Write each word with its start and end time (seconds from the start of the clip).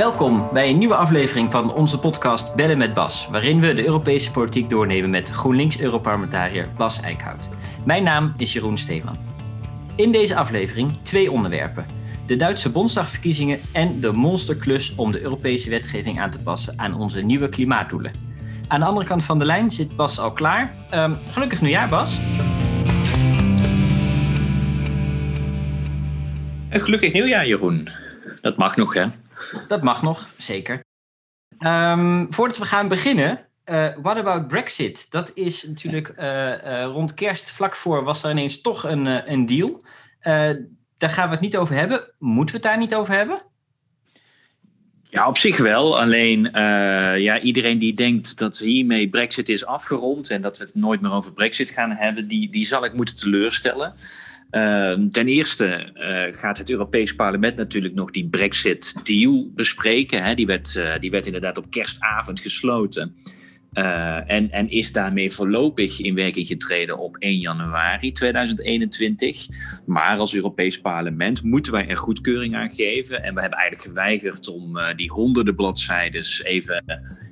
Welkom 0.00 0.48
bij 0.52 0.70
een 0.70 0.78
nieuwe 0.78 0.94
aflevering 0.94 1.50
van 1.50 1.74
onze 1.74 1.98
podcast 1.98 2.54
Bellen 2.54 2.78
met 2.78 2.94
Bas, 2.94 3.28
waarin 3.30 3.60
we 3.60 3.74
de 3.74 3.84
Europese 3.84 4.30
politiek 4.30 4.70
doornemen 4.70 5.10
met 5.10 5.30
GroenLinks-Europarlementariër 5.30 6.68
Bas 6.76 7.00
Eickhout. 7.00 7.50
Mijn 7.84 8.02
naam 8.02 8.34
is 8.36 8.52
Jeroen 8.52 8.78
Steeman. 8.78 9.16
In 9.96 10.12
deze 10.12 10.36
aflevering 10.36 10.96
twee 11.02 11.30
onderwerpen. 11.30 11.86
De 12.26 12.36
Duitse 12.36 12.70
Bondsdagverkiezingen 12.70 13.60
en 13.72 14.00
de 14.00 14.12
monsterklus 14.12 14.94
om 14.94 15.12
de 15.12 15.22
Europese 15.22 15.70
wetgeving 15.70 16.20
aan 16.20 16.30
te 16.30 16.42
passen 16.42 16.78
aan 16.78 16.94
onze 16.94 17.20
nieuwe 17.20 17.48
klimaatdoelen. 17.48 18.12
Aan 18.68 18.80
de 18.80 18.86
andere 18.86 19.06
kant 19.06 19.24
van 19.24 19.38
de 19.38 19.44
lijn 19.44 19.70
zit 19.70 19.96
Bas 19.96 20.18
al 20.18 20.32
klaar. 20.32 20.74
Um, 20.94 21.16
gelukkig 21.30 21.60
nieuwjaar, 21.60 21.88
Bas. 21.88 22.20
Een 26.68 26.80
gelukkig 26.80 27.12
nieuwjaar, 27.12 27.46
Jeroen. 27.46 27.88
Dat 28.40 28.56
mag 28.56 28.76
nog, 28.76 28.94
hè? 28.94 29.06
Dat 29.66 29.82
mag 29.82 30.02
nog, 30.02 30.28
zeker. 30.36 30.84
Um, 31.58 32.32
voordat 32.32 32.58
we 32.58 32.64
gaan 32.64 32.88
beginnen, 32.88 33.40
uh, 33.64 33.88
what 34.02 34.18
about 34.18 34.48
Brexit? 34.48 35.10
Dat 35.10 35.30
is 35.34 35.66
natuurlijk 35.66 36.12
uh, 36.18 36.64
uh, 36.64 36.84
rond 36.84 37.14
kerst, 37.14 37.50
vlak 37.50 37.76
voor, 37.76 38.04
was 38.04 38.22
er 38.22 38.30
ineens 38.30 38.60
toch 38.60 38.84
een, 38.84 39.32
een 39.32 39.46
deal. 39.46 39.82
daar 40.96 41.10
gaan 41.10 41.26
we 41.26 41.34
het 41.34 41.40
niet 41.40 41.56
over 41.56 41.74
hebben. 41.74 42.14
Moeten 42.18 42.54
we 42.54 42.60
het 42.60 42.70
daar 42.70 42.78
niet 42.78 42.94
over 42.94 43.14
hebben? 43.14 43.42
Ja, 45.10 45.28
op 45.28 45.36
zich 45.36 45.58
wel. 45.58 46.00
Alleen 46.00 46.50
ja, 47.18 47.40
iedereen 47.40 47.78
die 47.78 47.94
denkt 47.94 48.38
dat 48.38 48.58
hiermee 48.58 49.08
Brexit 49.08 49.48
is 49.48 49.66
afgerond 49.66 50.30
en 50.30 50.42
dat 50.42 50.58
we 50.58 50.64
het 50.64 50.74
nooit 50.74 51.00
meer 51.00 51.12
over 51.12 51.32
Brexit 51.32 51.70
gaan 51.70 51.90
hebben, 51.90 52.28
die, 52.28 52.50
die 52.50 52.66
zal 52.66 52.84
ik 52.84 52.92
moeten 52.92 53.16
teleurstellen. 53.16 53.94
Ehm, 54.50 55.08
ten 55.08 55.28
eerste 55.28 55.66
eh, 55.66 56.40
gaat 56.40 56.58
het 56.58 56.70
Europees 56.70 57.14
Parlement 57.14 57.56
natuurlijk 57.56 57.94
nog 57.94 58.10
die 58.10 58.28
Brexit-deal 58.28 59.50
bespreken. 59.54 60.22
Hè. 60.22 60.34
Die, 60.34 60.46
werd, 60.46 60.74
uh, 60.74 60.94
die 61.00 61.10
werd 61.10 61.26
inderdaad 61.26 61.58
op 61.58 61.70
kerstavond 61.70 62.40
gesloten. 62.40 63.14
Uh, 63.74 64.30
en, 64.30 64.50
en 64.50 64.68
is 64.68 64.92
daarmee 64.92 65.30
voorlopig 65.30 66.00
in 66.00 66.14
werking 66.14 66.46
getreden 66.46 66.98
op 66.98 67.16
1 67.16 67.38
januari 67.38 68.12
2021. 68.12 69.46
Maar 69.86 70.18
als 70.18 70.34
Europees 70.34 70.80
Parlement 70.80 71.42
moeten 71.42 71.72
wij 71.72 71.88
er 71.88 71.96
goedkeuring 71.96 72.54
aan 72.54 72.70
geven. 72.70 73.22
En 73.22 73.34
we 73.34 73.40
hebben 73.40 73.58
eigenlijk 73.58 73.88
geweigerd 73.88 74.48
om 74.48 74.78
die 74.96 75.10
honderden 75.10 75.54
bladzijden 75.54 76.24
even 76.42 76.84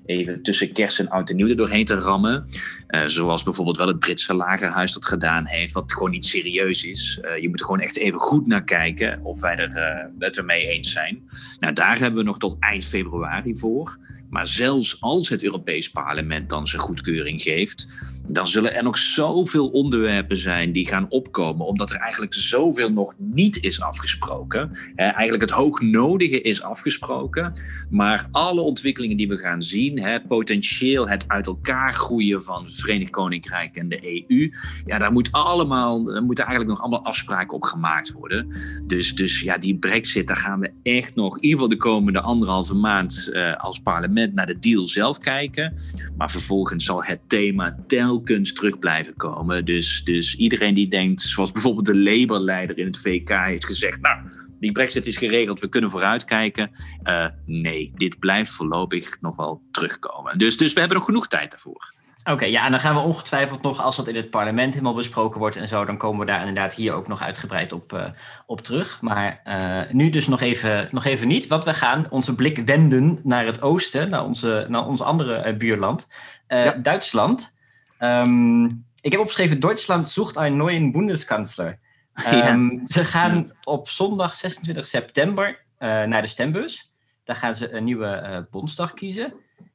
even 0.09 0.43
tussen 0.43 0.73
kerst 0.73 0.99
en 0.99 1.09
oud 1.09 1.31
en 1.31 1.37
nieuw 1.37 1.49
er 1.49 1.57
doorheen 1.57 1.85
te 1.85 1.95
rammen. 1.95 2.49
Uh, 2.89 3.03
zoals 3.07 3.43
bijvoorbeeld 3.43 3.77
wel 3.77 3.87
het 3.87 3.99
Britse 3.99 4.35
lagerhuis 4.35 4.93
dat 4.93 5.07
gedaan 5.07 5.47
heeft, 5.47 5.73
wat 5.73 5.93
gewoon 5.93 6.11
niet 6.11 6.25
serieus 6.25 6.85
is. 6.85 7.21
Je 7.41 7.49
moet 7.49 7.61
er 7.61 7.67
gewoon 7.67 7.81
echt 7.81 7.97
even 7.97 8.21
goed 8.21 8.47
naar 8.47 8.65
kijken 8.65 9.25
of 9.25 9.41
wij 9.41 9.57
er, 9.57 10.11
het 10.19 10.37
ermee 10.37 10.69
eens 10.69 10.93
zijn. 10.93 11.23
Nou, 11.59 11.73
daar 11.73 11.99
hebben 11.99 12.21
we 12.21 12.27
nog 12.27 12.39
tot 12.39 12.57
eind 12.61 12.85
februari 12.85 13.57
voor. 13.57 13.99
Maar 14.31 14.47
zelfs 14.47 15.01
als 15.01 15.29
het 15.29 15.43
Europees 15.43 15.91
Parlement 15.91 16.51
dan 16.51 16.67
zijn 16.67 16.83
goedkeuring 16.83 17.43
geeft, 17.43 17.89
dan 18.29 18.47
zullen 18.47 18.75
er 18.75 18.83
nog 18.83 18.99
zoveel 18.99 19.69
onderwerpen 19.69 20.37
zijn 20.37 20.73
die 20.73 20.87
gaan 20.87 21.07
opkomen, 21.09 21.67
omdat 21.67 21.91
er 21.91 21.97
eigenlijk 21.97 22.35
zoveel 22.35 22.91
nog 22.91 23.15
niet 23.19 23.63
is 23.63 23.81
afgesproken. 23.81 24.71
eigenlijk 24.97 25.41
het 25.41 25.51
hoognodige 25.51 26.41
is 26.41 26.63
afgesproken, 26.63 27.53
maar 27.91 28.29
alle 28.31 28.61
ontwikkelingen 28.61 29.17
die 29.17 29.29
we 29.29 29.37
gaan 29.37 29.63
zien, 29.63 30.23
potentieel 30.29 31.09
het 31.09 31.29
uit 31.29 31.47
elkaar 31.47 31.93
groeien 31.93 32.43
van 32.43 32.65
het 32.65 32.75
Verenigd 32.75 33.11
Koninkrijk 33.11 33.77
en 33.77 33.89
de 33.89 34.25
EU, 34.29 34.51
ja, 34.87 34.99
daar, 34.99 35.13
moet 35.13 35.33
allemaal, 35.33 35.99
moeten 36.01 36.45
eigenlijk 36.45 36.69
nog 36.69 36.81
allemaal 36.81 37.05
afspraken 37.05 37.57
op 37.57 37.63
gemaakt 37.63 38.13
worden. 38.13 38.55
Dus, 38.87 39.15
dus 39.15 39.41
ja, 39.41 39.59
die 39.59 39.79
brexit, 39.79 40.27
daar 40.27 40.37
gaan 40.37 40.61
we 40.61 40.71
echt 40.83 41.15
nog, 41.15 41.37
in 41.37 41.43
ieder 41.43 41.59
geval 41.59 41.69
de 41.69 41.77
komende 41.77 42.21
anderhalve 42.21 42.75
maand 42.75 43.29
uh, 43.33 43.57
als 43.57 43.79
parlement 43.79 44.35
naar 44.35 44.47
de 44.47 44.59
deal 44.59 44.83
zelf 44.83 45.19
kijken. 45.19 45.75
Maar 46.17 46.31
vervolgens 46.31 46.85
zal 46.85 47.05
het 47.05 47.21
thema 47.27 47.77
tel 47.87 48.18
kunst 48.23 48.57
terug 48.57 48.79
blijven 48.79 49.17
komen. 49.17 49.65
Dus, 49.65 50.05
dus 50.05 50.37
iedereen 50.37 50.75
die 50.75 50.89
denkt, 50.89 51.21
zoals 51.21 51.53
bijvoorbeeld 51.53 51.87
de 51.87 51.99
Labour-leider 51.99 52.79
in 52.79 52.87
het 52.87 52.99
VK 52.99 53.29
heeft 53.29 53.67
gezegd, 53.67 54.01
nou, 54.01 54.19
die 54.59 54.73
brexit 54.73 55.07
is 55.07 55.17
geregeld, 55.17 55.61
we 55.61 55.69
kunnen 55.69 55.91
vooruitkijken. 55.91 56.71
Uh, 57.09 57.27
nee, 57.47 57.93
dit 57.95 58.19
blijft 58.19 58.51
voorlopig 58.51 59.21
nog 59.21 59.37
wel 59.37 59.63
terugkomen. 59.71 60.39
Dus, 60.39 60.57
dus 60.57 60.73
we 60.73 60.81
hebben 60.81 60.99
nog 60.99 61.07
genoeg 61.07 61.29
tijd 61.29 61.51
daarvoor. 61.51 61.97
Oké, 62.25 62.45
ja, 62.45 62.65
en 62.65 62.71
dan 62.71 62.81
gaan 62.81 62.95
we 62.95 63.01
ongetwijfeld 63.01 63.63
nog, 63.63 63.83
als 63.83 63.97
dat 63.97 64.09
in 64.09 64.17
het 64.17 64.31
parlement 64.31 64.73
helemaal 64.73 64.95
besproken 64.95 65.41
wordt 65.41 65.57
en 65.57 65.69
zo, 65.69 65.85
dan 65.85 65.97
komen 65.97 66.21
we 66.21 66.27
daar 66.27 66.39
inderdaad 66.39 66.75
hier 66.75 66.93
ook 66.93 67.09
nog 67.09 67.23
uitgebreid 67.23 67.73
op, 67.73 67.93
uh, 67.93 68.05
op 68.47 68.61
terug. 68.61 69.01
Maar 69.01 69.41
uh, 69.45 69.81
nu 69.91 70.11
dus 70.11 70.29
nog 70.29 70.41
even, 70.41 70.89
nog 70.91 71.05
even 71.05 71.29
niet, 71.29 71.47
want 71.47 71.65
we 71.65 71.75
gaan 71.75 72.07
onze 72.11 72.35
blik 72.35 72.59
wenden 72.59 73.21
naar 73.23 73.47
het 73.47 73.63
oosten, 73.63 74.11
naar, 74.11 74.25
onze, 74.25 74.67
naar 74.69 74.87
ons 74.87 75.01
andere 75.01 75.53
uh, 75.53 75.57
buurland, 75.57 76.09
ja. 76.49 76.73
Duitsland. 76.73 77.57
Um, 77.99 78.87
ik 79.01 79.13
heb 79.13 79.21
opgeschreven, 79.21 79.61
Duitsland 79.61 80.09
zoekt 80.09 80.37
een 80.37 80.57
nieuwe 80.57 80.91
Bundeskanzler. 80.91 81.79
Um, 82.27 82.73
ja. 82.79 82.87
Ze 82.87 83.05
gaan 83.05 83.53
op 83.63 83.89
zondag 83.89 84.37
26 84.37 84.87
september 84.87 85.65
naar 85.79 86.23
de 86.23 86.29
stembus. 86.29 86.93
Daar 87.25 87.37
gaan 87.37 87.55
ze 87.55 87.73
een 87.73 87.85
nieuwe 87.85 88.47
bondsdag 88.51 88.95
kiezen. 88.95 89.33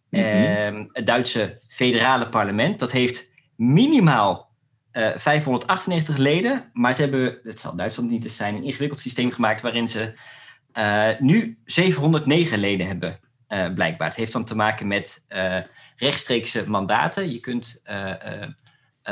Mm 0.10 0.22
-hmm. 0.22 0.90
het 0.92 1.06
Duitse 1.06 1.60
federale 1.68 2.30
parlement, 2.30 2.80
dat 2.80 2.92
heeft 2.92 3.32
minimaal 3.56 4.54
uh, 4.94 5.10
598 5.16 6.18
leden. 6.18 6.70
Maar 6.74 6.94
ze 6.94 7.02
hebben, 7.02 7.40
het 7.44 7.60
zal 7.60 7.76
Duitsland 7.76 8.10
niet 8.10 8.24
eens 8.24 8.36
zijn, 8.36 8.56
een 8.56 8.64
ingewikkeld 8.64 9.00
systeem 9.00 9.32
gemaakt 9.32 9.62
waarin 9.62 9.88
ze 9.88 10.14
uh, 10.78 11.20
nu 11.20 11.58
709 11.66 12.60
leden 12.60 12.88
hebben, 12.88 13.20
uh, 13.50 13.74
blijkbaar. 13.74 14.08
Het 14.08 14.18
heeft 14.18 14.32
dan 14.32 14.46
te 14.46 14.56
maken 14.56 14.88
met 14.88 15.26
eh, 15.28 15.58
rechtstreekse 15.96 16.70
mandaten. 16.70 17.32
Je 17.32 17.40
kunt 17.40 17.82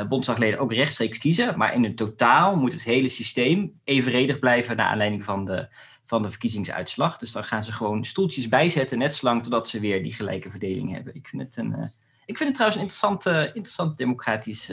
bondsdagleden 0.09 0.59
ook 0.59 0.74
rechtstreeks 0.74 1.18
kiezen, 1.18 1.58
maar 1.58 1.74
in 1.74 1.84
het 1.84 1.97
totaal 1.97 2.56
moet 2.56 2.74
het 2.74 2.84
hele 2.84 3.09
systeem 3.09 3.80
evenredig 3.84 4.40
blijven 4.40 4.75
naar 4.75 4.88
aanleiding 4.88 5.24
van 5.24 5.46
de 5.46 5.70
van 6.06 6.22
de 6.22 6.30
verkiezingsuitslag. 6.30 7.18
Dus 7.18 7.31
dan 7.31 7.44
gaan 7.44 7.64
ze 7.64 7.74
gewoon 7.74 8.06
stoeltjes 8.06 8.47
bijzetten, 8.47 8.97
net 8.97 9.16
zolang 9.16 9.44
totdat 9.44 9.68
ze 9.68 9.80
weer 9.80 10.03
die 10.03 10.14
gelijke 10.14 10.50
verdeling 10.50 10.94
hebben. 10.94 11.16
Ik 11.16 11.28
vind 11.28 11.41
het, 11.41 11.58
een, 11.58 11.91
ik 12.25 12.38
vind 12.38 12.50
het 12.50 12.53
trouwens 12.53 12.81
een 12.81 12.88
interessant, 12.88 13.25
interessant 13.46 13.97
democratisch 13.97 14.72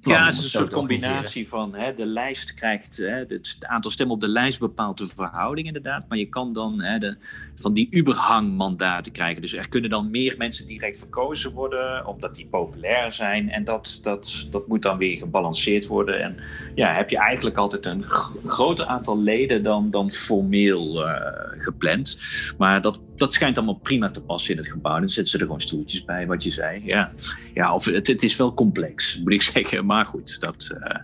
ja, 0.00 0.24
het 0.24 0.34
is 0.34 0.42
een 0.42 0.50
soort 0.50 0.72
combinatie 0.72 1.48
van 1.48 1.74
hè, 1.74 1.94
de 1.94 2.06
lijst 2.06 2.54
krijgt, 2.54 2.96
hè, 2.96 3.24
het, 3.28 3.56
aantal 3.58 3.90
stemmen 3.90 4.14
op 4.14 4.20
de 4.20 4.28
lijst 4.28 4.58
bepaalt 4.58 4.98
de 4.98 5.06
verhouding 5.06 5.66
inderdaad. 5.66 6.04
Maar 6.08 6.18
je 6.18 6.28
kan 6.28 6.52
dan 6.52 6.82
hè, 6.82 6.98
de, 6.98 7.16
van 7.54 7.74
die 7.74 7.88
Uberhang-mandaten 7.90 9.12
krijgen. 9.12 9.42
Dus 9.42 9.52
er 9.52 9.68
kunnen 9.68 9.90
dan 9.90 10.10
meer 10.10 10.34
mensen 10.38 10.66
direct 10.66 10.98
verkozen 10.98 11.52
worden, 11.52 12.06
omdat 12.06 12.34
die 12.34 12.46
populair 12.46 13.12
zijn. 13.12 13.50
En 13.50 13.64
dat, 13.64 13.98
dat, 14.02 14.46
dat 14.50 14.68
moet 14.68 14.82
dan 14.82 14.98
weer 14.98 15.16
gebalanceerd 15.16 15.86
worden. 15.86 16.22
En 16.22 16.36
ja, 16.74 16.94
heb 16.94 17.10
je 17.10 17.18
eigenlijk 17.18 17.56
altijd 17.56 17.86
een 17.86 18.02
groter 18.44 18.86
aantal 18.86 19.18
leden 19.18 19.62
dan, 19.62 19.90
dan 19.90 20.10
formeel 20.10 21.06
uh, 21.06 21.14
gepland. 21.56 22.18
Maar 22.58 22.80
dat 22.80 23.00
dat 23.20 23.32
schijnt 23.32 23.56
allemaal 23.56 23.78
prima 23.78 24.10
te 24.10 24.22
passen 24.22 24.50
in 24.50 24.58
het 24.60 24.70
gebouw. 24.70 24.98
Dan 24.98 25.08
zetten 25.08 25.32
ze 25.32 25.38
er 25.38 25.44
gewoon 25.44 25.60
stoeltjes 25.60 26.04
bij, 26.04 26.26
wat 26.26 26.42
je 26.42 26.50
zei. 26.50 26.84
Ja, 26.84 27.12
ja 27.54 27.74
of 27.74 27.84
het, 27.84 28.06
het 28.06 28.22
is 28.22 28.36
wel 28.36 28.54
complex, 28.54 29.18
moet 29.18 29.32
ik 29.32 29.42
zeggen. 29.54 29.86
Maar 29.86 30.06
goed, 30.06 30.40
dat, 30.40 30.70
uh, 30.74 30.96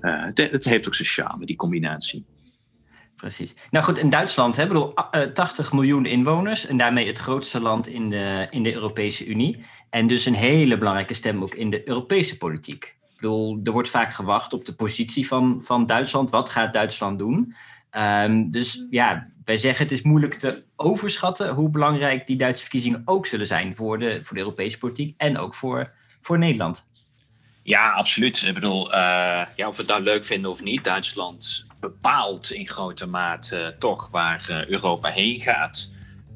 uh, 0.00 0.24
het, 0.34 0.64
heeft 0.64 0.86
ook 0.86 0.94
zijn 0.94 1.08
charme, 1.08 1.46
die 1.46 1.56
combinatie. 1.56 2.24
Precies. 3.16 3.54
Nou 3.70 3.84
goed, 3.84 3.98
in 3.98 4.10
Duitsland 4.10 4.56
hebben 4.56 4.78
we 4.78 5.30
80 5.32 5.72
miljoen 5.72 6.06
inwoners. 6.06 6.66
En 6.66 6.76
daarmee 6.76 7.06
het 7.06 7.18
grootste 7.18 7.60
land 7.60 7.86
in 7.86 8.10
de, 8.10 8.46
in 8.50 8.62
de 8.62 8.74
Europese 8.74 9.26
Unie. 9.26 9.64
En 9.90 10.06
dus 10.06 10.26
een 10.26 10.34
hele 10.34 10.78
belangrijke 10.78 11.14
stem 11.14 11.42
ook 11.42 11.54
in 11.54 11.70
de 11.70 11.88
Europese 11.88 12.36
politiek. 12.36 12.98
Ik 13.16 13.28
er 13.64 13.72
wordt 13.72 13.88
vaak 13.88 14.12
gewacht 14.12 14.52
op 14.52 14.64
de 14.64 14.74
positie 14.74 15.26
van, 15.26 15.62
van 15.62 15.86
Duitsland. 15.86 16.30
Wat 16.30 16.50
gaat 16.50 16.72
Duitsland 16.72 17.18
doen? 17.18 17.54
Um, 17.96 18.50
dus 18.50 18.86
ja, 18.90 19.28
wij 19.44 19.56
zeggen 19.56 19.84
het 19.84 19.92
is 19.92 20.02
moeilijk 20.02 20.34
te 20.34 20.64
overschatten 20.76 21.54
hoe 21.54 21.70
belangrijk 21.70 22.26
die 22.26 22.36
Duitse 22.36 22.62
verkiezingen 22.62 23.02
ook 23.04 23.26
zullen 23.26 23.46
zijn 23.46 23.76
voor 23.76 23.98
de, 23.98 24.20
voor 24.22 24.34
de 24.34 24.42
Europese 24.42 24.78
politiek 24.78 25.14
en 25.16 25.38
ook 25.38 25.54
voor, 25.54 25.92
voor 26.20 26.38
Nederland. 26.38 26.88
Ja, 27.62 27.90
absoluut. 27.90 28.42
Ik 28.42 28.54
bedoel, 28.54 28.86
uh, 28.86 28.94
ja, 29.56 29.68
of 29.68 29.76
we 29.76 29.82
het 29.82 29.90
nou 29.90 30.02
leuk 30.02 30.24
vinden 30.24 30.50
of 30.50 30.62
niet, 30.62 30.84
Duitsland 30.84 31.66
bepaalt 31.80 32.52
in 32.52 32.68
grote 32.68 33.06
mate 33.06 33.76
toch 33.78 34.10
waar 34.10 34.46
uh, 34.50 34.66
Europa 34.66 35.10
heen 35.10 35.40
gaat. 35.40 35.90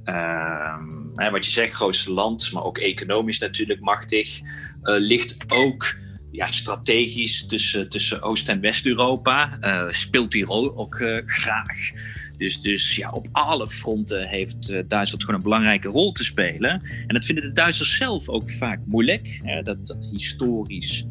Uh, 0.04 0.76
hè, 1.14 1.30
wat 1.30 1.44
je 1.44 1.50
zegt, 1.50 1.74
grootste 1.74 2.12
land, 2.12 2.52
maar 2.52 2.62
ook 2.62 2.78
economisch 2.78 3.38
natuurlijk 3.38 3.80
machtig, 3.80 4.40
ligt 4.82 5.36
ook 5.48 5.96
ja, 6.30 6.46
strategisch 6.46 7.46
tussen, 7.46 7.88
tussen 7.88 8.22
Oost- 8.22 8.48
en 8.48 8.60
West-Europa. 8.60 9.58
speelt 9.90 10.32
die 10.32 10.44
rol 10.44 10.76
ook 10.76 11.22
graag. 11.24 11.92
Dus, 12.36 12.60
dus 12.60 12.96
ja, 12.96 13.10
op 13.10 13.26
alle 13.32 13.68
fronten 13.68 14.28
heeft 14.28 14.70
uh, 14.70 14.82
Duitsland 14.88 15.24
gewoon 15.24 15.36
een 15.36 15.42
belangrijke 15.42 15.88
rol 15.88 16.12
te 16.12 16.24
spelen. 16.24 16.82
En 17.06 17.14
dat 17.14 17.24
vinden 17.24 17.44
de 17.44 17.52
Duitsers 17.52 17.96
zelf 17.96 18.28
ook 18.28 18.50
vaak 18.50 18.80
moeilijk. 18.84 19.40
Hè? 19.42 19.62
Dat, 19.62 19.86
dat 19.86 20.08
historisch 20.12 21.06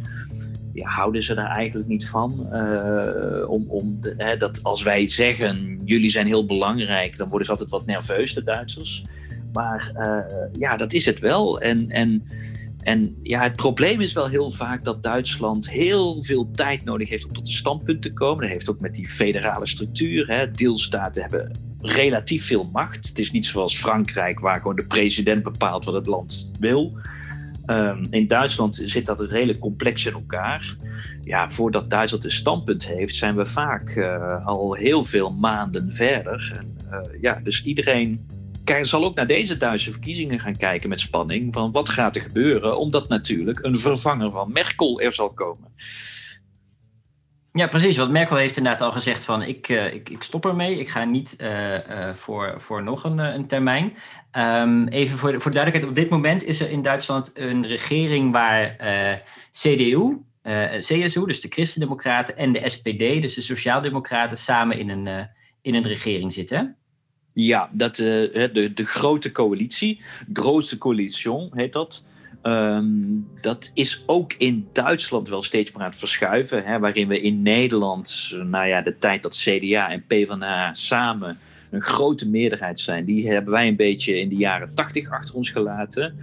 ja, 0.73 0.89
houden 0.89 1.23
ze 1.23 1.33
daar 1.33 1.49
eigenlijk 1.49 1.89
niet 1.89 2.07
van. 2.07 2.47
Uh, 2.53 3.49
om, 3.49 3.65
om 3.67 3.97
hè, 4.01 4.37
dat 4.37 4.63
als 4.63 4.83
wij 4.83 5.07
zeggen, 5.07 5.81
jullie 5.85 6.09
zijn 6.09 6.27
heel 6.27 6.45
belangrijk, 6.45 7.17
dan 7.17 7.27
worden 7.27 7.45
ze 7.45 7.51
altijd 7.51 7.69
wat 7.69 7.85
nerveus, 7.85 8.33
de 8.33 8.43
Duitsers. 8.43 9.05
Maar 9.53 9.91
ja, 10.59 10.77
dat 10.77 10.93
is 10.93 11.05
het 11.05 11.19
wel. 11.19 11.59
En, 11.59 11.89
en, 11.89 12.23
en 12.83 13.17
ja, 13.21 13.41
het 13.41 13.55
probleem 13.55 14.01
is 14.01 14.13
wel 14.13 14.27
heel 14.27 14.51
vaak 14.51 14.83
dat 14.83 15.03
Duitsland 15.03 15.69
heel 15.69 16.23
veel 16.23 16.51
tijd 16.51 16.83
nodig 16.83 17.09
heeft 17.09 17.25
om 17.25 17.33
tot 17.33 17.47
een 17.47 17.53
standpunt 17.53 18.01
te 18.01 18.13
komen. 18.13 18.41
Dat 18.41 18.51
heeft 18.51 18.69
ook 18.69 18.79
met 18.79 18.93
die 18.93 19.07
federale 19.07 19.65
structuur. 19.65 20.27
Hè. 20.27 20.51
Deelstaten 20.51 21.21
hebben 21.21 21.51
relatief 21.79 22.45
veel 22.45 22.69
macht. 22.73 23.07
Het 23.07 23.19
is 23.19 23.31
niet 23.31 23.45
zoals 23.45 23.77
Frankrijk, 23.77 24.39
waar 24.39 24.57
gewoon 24.57 24.75
de 24.75 24.85
president 24.85 25.43
bepaalt 25.43 25.85
wat 25.85 25.93
het 25.93 26.07
land 26.07 26.51
wil. 26.59 26.97
Ehm, 27.65 28.05
in 28.09 28.27
Duitsland 28.27 28.81
zit 28.85 29.05
dat 29.05 29.21
redelijk 29.21 29.59
complex 29.59 30.05
in 30.05 30.13
elkaar. 30.13 30.75
Ja, 31.21 31.49
voordat 31.49 31.89
Duitsland 31.89 32.23
een 32.23 32.31
standpunt 32.31 32.87
heeft, 32.87 33.15
zijn 33.15 33.35
we 33.35 33.45
vaak 33.45 33.95
uh, 33.95 34.45
al 34.45 34.73
heel 34.73 35.03
veel 35.03 35.31
maanden 35.31 35.91
verder. 35.91 36.59
En, 36.59 36.77
uh, 36.91 37.21
ja, 37.21 37.39
dus 37.43 37.63
iedereen 37.63 38.25
zal 38.81 39.03
ook 39.03 39.15
naar 39.15 39.27
deze 39.27 39.57
Duitse 39.57 39.91
verkiezingen 39.91 40.39
gaan 40.39 40.55
kijken 40.55 40.89
met 40.89 40.99
spanning. 40.99 41.53
Van 41.53 41.71
wat 41.71 41.89
gaat 41.89 42.15
er 42.15 42.21
gebeuren? 42.21 42.77
Omdat 42.77 43.09
natuurlijk 43.09 43.59
een 43.63 43.77
vervanger 43.77 44.31
van 44.31 44.51
Merkel 44.51 45.01
er 45.01 45.13
zal 45.13 45.29
komen. 45.33 45.73
Ja, 47.53 47.67
precies. 47.67 47.97
Want 47.97 48.11
Merkel 48.11 48.35
heeft 48.35 48.57
inderdaad 48.57 48.81
al 48.81 48.91
gezegd 48.91 49.23
van 49.23 49.41
ik, 49.41 49.69
uh, 49.69 49.93
ik, 49.93 50.09
ik 50.09 50.23
stop 50.23 50.45
ermee. 50.45 50.79
Ik 50.79 50.89
ga 50.89 51.03
niet 51.03 51.35
uh, 51.41 51.73
uh, 51.73 52.13
voor, 52.13 52.55
voor 52.57 52.83
nog 52.83 53.03
een, 53.03 53.17
een 53.17 53.47
termijn. 53.47 53.93
Um, 54.31 54.87
even 54.87 55.17
voor 55.17 55.29
voor 55.29 55.51
de 55.51 55.57
duidelijkheid. 55.57 55.83
Op 55.83 55.95
dit 55.95 56.09
moment 56.09 56.43
is 56.43 56.61
er 56.61 56.69
in 56.69 56.81
Duitsland 56.81 57.31
een 57.33 57.67
regering 57.67 58.31
waar 58.31 58.75
CDU, 59.51 60.17
CSU, 60.77 61.25
dus 61.25 61.41
de 61.41 61.47
Christendemocraten, 61.49 62.37
en 62.37 62.51
de 62.51 62.69
SPD, 62.69 62.99
dus 62.99 63.33
de 63.33 63.41
Sociaaldemocraten, 63.41 64.37
samen 64.37 64.77
in 64.77 64.89
een, 64.89 65.29
in 65.61 65.75
een 65.75 65.87
regering 65.87 66.33
zitten. 66.33 66.77
Ja, 67.33 67.69
dat, 67.71 67.95
de, 67.95 68.71
de 68.73 68.85
grote 68.85 69.31
coalitie, 69.31 70.01
grootste 70.33 70.77
coalition 70.77 71.49
heet 71.53 71.73
dat. 71.73 72.03
Um, 72.43 73.27
dat 73.41 73.71
is 73.73 74.03
ook 74.05 74.33
in 74.33 74.67
Duitsland 74.73 75.29
wel 75.29 75.43
steeds 75.43 75.71
meer 75.71 75.81
aan 75.81 75.89
het 75.89 75.99
verschuiven. 75.99 76.63
Hè, 76.63 76.79
waarin 76.79 77.07
we 77.07 77.21
in 77.21 77.41
Nederland, 77.41 78.35
nou 78.43 78.67
ja, 78.67 78.81
de 78.81 78.97
tijd 78.97 79.23
dat 79.23 79.35
CDA 79.35 79.89
en 79.89 80.03
PvdA 80.07 80.73
samen 80.73 81.37
een 81.71 81.81
grote 81.81 82.29
meerderheid 82.29 82.79
zijn, 82.79 83.05
die 83.05 83.29
hebben 83.29 83.53
wij 83.53 83.67
een 83.67 83.75
beetje 83.75 84.19
in 84.19 84.29
de 84.29 84.35
jaren 84.35 84.73
tachtig 84.73 85.09
achter 85.09 85.35
ons 85.35 85.49
gelaten. 85.49 86.17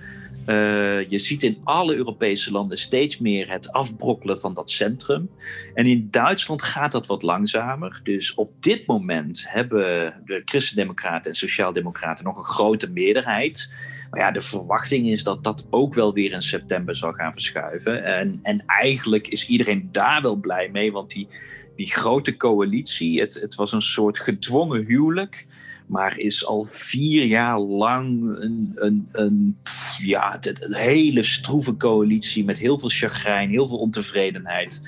Uh, 0.50 1.08
je 1.08 1.18
ziet 1.18 1.42
in 1.42 1.60
alle 1.64 1.94
Europese 1.94 2.52
landen 2.52 2.78
steeds 2.78 3.18
meer 3.18 3.50
het 3.50 3.72
afbrokkelen 3.72 4.38
van 4.38 4.54
dat 4.54 4.70
centrum. 4.70 5.30
En 5.74 5.86
in 5.86 6.08
Duitsland 6.10 6.62
gaat 6.62 6.92
dat 6.92 7.06
wat 7.06 7.22
langzamer. 7.22 8.00
Dus 8.02 8.34
op 8.34 8.52
dit 8.60 8.86
moment 8.86 9.44
hebben 9.48 10.14
de 10.24 10.42
Christendemocraten 10.44 11.30
en 11.30 11.36
Sociaaldemocraten 11.36 12.24
nog 12.24 12.36
een 12.36 12.44
grote 12.44 12.92
meerderheid. 12.92 13.70
Maar 14.10 14.20
ja, 14.20 14.30
de 14.30 14.40
verwachting 14.40 15.06
is 15.06 15.24
dat 15.24 15.44
dat 15.44 15.66
ook 15.70 15.94
wel 15.94 16.12
weer 16.12 16.32
in 16.32 16.42
september 16.42 16.96
zal 16.96 17.12
gaan 17.12 17.32
verschuiven. 17.32 18.04
En, 18.04 18.40
en 18.42 18.62
eigenlijk 18.66 19.28
is 19.28 19.46
iedereen 19.46 19.88
daar 19.92 20.22
wel 20.22 20.36
blij 20.36 20.68
mee, 20.72 20.92
want 20.92 21.10
die, 21.10 21.28
die 21.76 21.92
grote 21.92 22.36
coalitie, 22.36 23.20
het, 23.20 23.34
het 23.34 23.54
was 23.54 23.72
een 23.72 23.82
soort 23.82 24.18
gedwongen 24.18 24.84
huwelijk 24.86 25.46
maar 25.90 26.18
is 26.18 26.46
al 26.46 26.64
vier 26.64 27.24
jaar 27.24 27.58
lang 27.58 28.36
een, 28.38 28.72
een, 28.74 29.08
een, 29.12 29.58
ja, 30.02 30.38
een 30.40 30.74
hele 30.74 31.22
stroeve 31.22 31.76
coalitie 31.76 32.44
met 32.44 32.58
heel 32.58 32.78
veel 32.78 32.88
chagrijn, 32.88 33.50
heel 33.50 33.66
veel 33.66 33.78
ontevredenheid, 33.78 34.82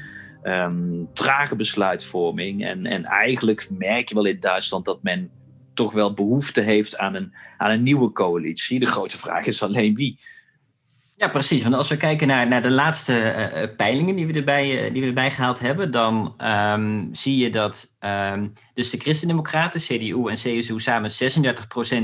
um, 0.45 1.09
trage 1.13 1.57
besluitvorming. 1.57 2.65
En, 2.65 2.87
en 2.87 3.05
eigenlijk 3.05 3.69
merk 3.71 4.09
je 4.09 4.15
wel 4.15 4.25
in 4.25 4.41
Duitsland 4.41 4.85
dat 4.85 5.03
men 5.03 5.31
toch 5.75 5.93
wel 5.93 6.15
behoefte 6.15 6.61
heeft 6.61 6.99
aan 6.99 7.15
een, 7.15 7.33
aan 7.57 7.71
een 7.71 7.83
nieuwe 7.83 8.13
coalitie. 8.13 8.79
De 8.79 8.87
grote 8.87 9.19
vraag 9.19 9.47
is 9.47 9.63
alleen 9.63 9.95
wie. 9.95 10.19
Ja, 11.23 11.29
precies. 11.29 11.63
Want 11.63 11.75
als 11.75 11.89
we 11.89 11.97
kijken 11.97 12.27
naar, 12.27 12.49
naar 12.49 12.63
de 12.63 12.71
laatste 12.71 13.13
uh, 13.15 13.77
peilingen 13.77 14.15
die 14.15 14.27
we, 14.27 14.33
erbij, 14.33 14.85
uh, 14.85 14.93
die 14.93 15.03
we 15.03 15.09
erbij 15.09 15.31
gehaald 15.31 15.61
hebben, 15.61 15.91
dan 15.91 16.35
um, 16.39 17.09
zie 17.13 17.37
je 17.37 17.51
dat 17.51 17.97
um, 18.01 18.53
dus 18.75 18.91
de 18.91 18.99
Christendemocraten, 18.99 19.81
CDU 19.81 20.29
en 20.29 20.35
CSU 20.35 20.81
samen 20.81 21.11
36% 21.11 21.15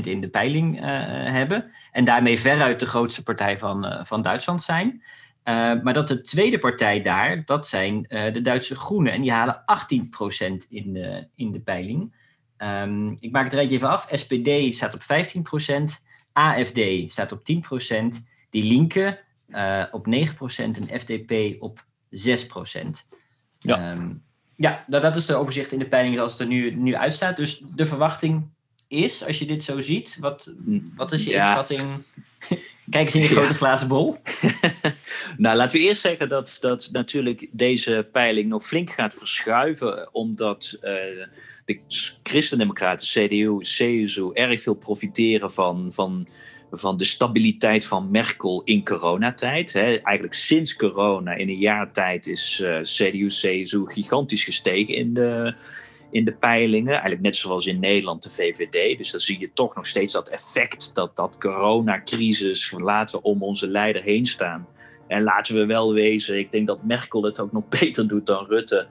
in 0.01 0.21
de 0.21 0.29
peiling 0.29 0.79
hebben. 1.31 1.71
En 1.91 2.03
daarmee 2.03 2.39
veruit 2.39 2.79
de 2.79 2.85
grootste 2.85 3.23
partij 3.23 3.57
van, 3.57 4.01
van 4.03 4.21
Duitsland 4.21 4.61
zijn. 4.61 5.03
maar 5.83 5.93
dat 5.93 6.07
de 6.07 6.21
tweede 6.21 6.57
partij 6.57 7.01
daar, 7.01 7.45
dat 7.45 7.67
zijn 7.67 8.05
de 8.09 8.41
Duitse 8.41 8.75
Groenen. 8.75 9.13
En 9.13 9.21
die 9.21 9.31
halen 9.31 9.63
18% 9.63 10.67
in 10.69 10.93
de, 10.93 11.27
in 11.35 11.51
de 11.51 11.59
peiling. 11.59 12.13
Um, 12.57 13.17
ik 13.19 13.31
maak 13.31 13.43
het 13.43 13.53
rijtje 13.53 13.75
even 13.75 13.89
af. 13.89 14.07
SPD 14.11 14.75
staat 14.75 14.93
op 14.93 15.01
15%, 15.01 15.05
AFD 16.33 16.79
staat 17.07 17.31
op 17.31 17.39
10%, 17.39 18.28
Die 18.49 18.63
Linke 18.63 19.19
uh, 19.49 19.83
op 19.91 20.05
9% 20.07 20.09
en 20.57 20.99
FDP 20.99 21.61
op 21.61 21.85
6%. 22.09 22.19
Ja, 23.59 23.91
um, 23.91 24.23
ja 24.55 24.83
dat, 24.87 25.01
dat 25.01 25.15
is 25.15 25.25
de 25.25 25.35
overzicht 25.35 25.71
in 25.71 25.79
de 25.79 25.87
peiling 25.87 26.15
zoals 26.15 26.31
het 26.31 26.41
er 26.41 26.47
nu, 26.47 26.75
nu 26.75 26.95
uitstaat. 26.95 27.37
Dus 27.37 27.63
de 27.75 27.85
verwachting 27.85 28.49
is, 28.87 29.25
als 29.25 29.39
je 29.39 29.45
dit 29.45 29.63
zo 29.63 29.81
ziet, 29.81 30.17
wat, 30.19 30.53
wat 30.95 31.11
is 31.11 31.23
je 31.23 31.29
ja. 31.29 31.37
inschatting? 31.37 32.03
Kijk 32.89 33.05
eens 33.05 33.15
in 33.15 33.21
je 33.21 33.27
grote 33.27 33.47
ja. 33.47 33.53
glazen 33.53 33.87
bol. 33.87 34.17
nou, 35.37 35.57
laten 35.57 35.79
we 35.79 35.85
eerst 35.85 36.01
zeggen 36.01 36.29
dat, 36.29 36.57
dat 36.59 36.89
natuurlijk 36.91 37.47
deze 37.51 38.09
peiling 38.11 38.49
nog 38.49 38.65
flink 38.65 38.91
gaat 38.91 39.13
verschuiven, 39.13 40.13
omdat 40.13 40.77
uh, 40.81 40.91
de 41.65 41.79
Christendemocraten, 42.23 43.07
CDU, 43.07 43.57
CSU 43.59 44.31
erg 44.33 44.61
veel 44.61 44.73
profiteren 44.73 45.51
van, 45.51 45.91
van, 45.91 46.27
van 46.71 46.97
de 46.97 47.03
stabiliteit 47.03 47.85
van 47.85 48.11
Merkel 48.11 48.61
in 48.63 48.83
coronatijd. 48.83 49.73
Hè. 49.73 49.81
Eigenlijk 49.81 50.33
sinds 50.33 50.75
corona, 50.75 51.33
in 51.33 51.49
een 51.49 51.57
jaar 51.57 51.91
tijd, 51.91 52.27
is 52.27 52.59
uh, 52.63 52.79
CDU, 52.79 53.27
CSU 53.27 53.85
gigantisch 53.85 54.43
gestegen 54.43 54.93
in 54.93 55.13
de, 55.13 55.53
in 56.11 56.25
de 56.25 56.33
peilingen. 56.33 56.91
Eigenlijk 56.91 57.21
net 57.21 57.35
zoals 57.35 57.65
in 57.65 57.79
Nederland 57.79 58.23
de 58.23 58.29
VVD. 58.29 58.97
Dus 58.97 59.11
dan 59.11 59.19
zie 59.19 59.39
je 59.39 59.49
toch 59.53 59.75
nog 59.75 59.85
steeds 59.85 60.13
dat 60.13 60.29
effect 60.29 60.95
dat 60.95 61.15
dat 61.15 61.37
coronacrisis 61.37 62.73
laten 62.77 63.23
om 63.23 63.43
onze 63.43 63.67
leider 63.67 64.03
heen 64.03 64.25
staan. 64.25 64.67
En 65.07 65.23
laten 65.23 65.55
we 65.55 65.65
wel 65.65 65.93
wezen, 65.93 66.37
ik 66.37 66.51
denk 66.51 66.67
dat 66.67 66.83
Merkel 66.83 67.23
het 67.23 67.39
ook 67.39 67.51
nog 67.51 67.67
beter 67.79 68.07
doet 68.07 68.25
dan 68.25 68.45
Rutte. 68.45 68.87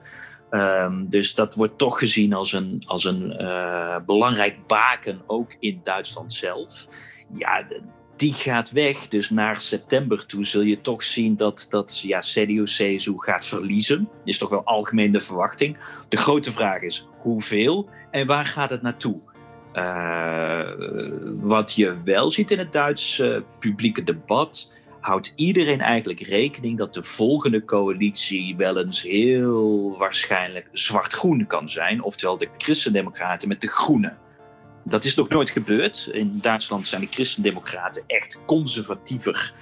Um, 0.51 1.09
dus 1.09 1.35
dat 1.35 1.55
wordt 1.55 1.77
toch 1.77 1.99
gezien 1.99 2.33
als 2.33 2.53
een, 2.53 2.83
als 2.85 3.03
een 3.03 3.37
uh, 3.41 3.95
belangrijk 4.05 4.67
baken, 4.67 5.21
ook 5.25 5.55
in 5.59 5.79
Duitsland 5.83 6.33
zelf. 6.33 6.87
Ja, 7.33 7.67
die 8.15 8.33
gaat 8.33 8.71
weg. 8.71 9.07
Dus 9.07 9.29
naar 9.29 9.57
september 9.57 10.25
toe 10.25 10.45
zul 10.45 10.61
je 10.61 10.81
toch 10.81 11.03
zien 11.03 11.35
dat, 11.35 11.67
dat 11.69 12.01
ja, 12.01 12.19
CDU-CSU 12.19 13.13
gaat 13.15 13.45
verliezen. 13.45 14.09
Is 14.23 14.37
toch 14.37 14.49
wel 14.49 14.63
algemeen 14.63 15.11
de 15.11 15.19
verwachting. 15.19 15.77
De 16.09 16.17
grote 16.17 16.51
vraag 16.51 16.81
is 16.81 17.07
hoeveel 17.17 17.89
en 18.11 18.27
waar 18.27 18.45
gaat 18.45 18.69
het 18.69 18.81
naartoe? 18.81 19.19
Uh, 19.73 20.69
wat 21.39 21.75
je 21.75 21.97
wel 22.03 22.31
ziet 22.31 22.51
in 22.51 22.59
het 22.59 22.71
Duitse 22.71 23.43
publieke 23.59 24.03
debat 24.03 24.73
houdt 24.99 25.33
iedereen 25.35 25.81
eigenlijk 25.81 26.19
rekening 26.19 26.77
dat 26.77 26.93
de 26.93 27.03
volgende 27.03 27.65
coalitie 27.65 28.55
wel 28.55 28.77
eens 28.77 29.01
heel 29.01 29.97
waarschijnlijk 29.97 30.69
zwart-groen 30.71 31.47
kan 31.47 31.69
zijn. 31.69 32.03
Oftewel 32.03 32.37
de 32.37 32.49
Christendemocraten 32.57 33.47
met 33.47 33.61
de 33.61 33.67
Groenen. 33.67 34.17
Dat 34.83 35.03
is 35.03 35.15
nog 35.15 35.29
nooit 35.29 35.49
gebeurd. 35.49 36.09
In 36.11 36.39
Duitsland 36.41 36.87
zijn 36.87 37.01
de 37.01 37.07
Christendemocraten 37.07 38.03
echt 38.07 38.41
conservatiever. 38.45 39.53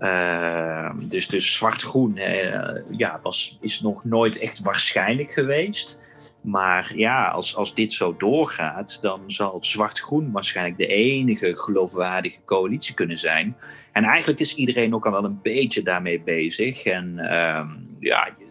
Uh, 0.00 0.90
dus 1.02 1.28
dus 1.28 1.54
zwart-groen 1.54 2.16
uh, 2.16 2.70
ja, 2.90 3.18
was, 3.22 3.58
is 3.60 3.80
nog 3.80 4.04
nooit 4.04 4.38
echt 4.38 4.60
waarschijnlijk 4.60 5.32
geweest. 5.32 5.98
Maar 6.40 6.92
ja, 6.96 7.26
als, 7.26 7.56
als 7.56 7.74
dit 7.74 7.92
zo 7.92 8.16
doorgaat, 8.16 8.98
dan 9.00 9.20
zal 9.26 9.56
zwart-groen 9.60 10.32
waarschijnlijk 10.32 10.78
de 10.78 10.86
enige 10.86 11.56
geloofwaardige 11.56 12.38
coalitie 12.44 12.94
kunnen 12.94 13.16
zijn. 13.16 13.56
En 13.92 14.04
eigenlijk 14.04 14.40
is 14.40 14.54
iedereen 14.54 14.94
ook 14.94 15.06
al 15.06 15.12
wel 15.12 15.24
een 15.24 15.40
beetje 15.42 15.82
daarmee 15.82 16.20
bezig. 16.22 16.84
En 16.84 17.14
uh, 17.18 17.66
ja, 17.98 18.30
je, 18.38 18.46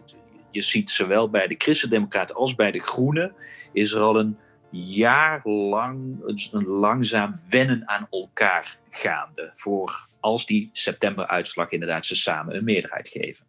je 0.50 0.62
ziet 0.62 0.90
zowel 0.90 1.30
bij 1.30 1.46
de 1.46 1.54
Christendemocraten 1.58 2.36
als 2.36 2.54
bij 2.54 2.70
de 2.70 2.80
Groenen 2.80 3.32
is 3.72 3.92
er 3.92 4.00
al 4.00 4.18
een 4.18 4.36
jaar 4.74 5.40
lang 5.48 6.18
een 6.52 6.66
langzaam 6.66 7.40
wennen 7.48 7.82
aan 7.88 8.06
elkaar 8.10 8.76
gaande. 8.90 9.48
Voor 9.50 10.06
als 10.20 10.46
die 10.46 10.70
septemberuitslag 10.72 11.70
inderdaad 11.70 12.06
ze 12.06 12.14
samen 12.14 12.56
een 12.56 12.64
meerderheid 12.64 13.08
geven. 13.08 13.44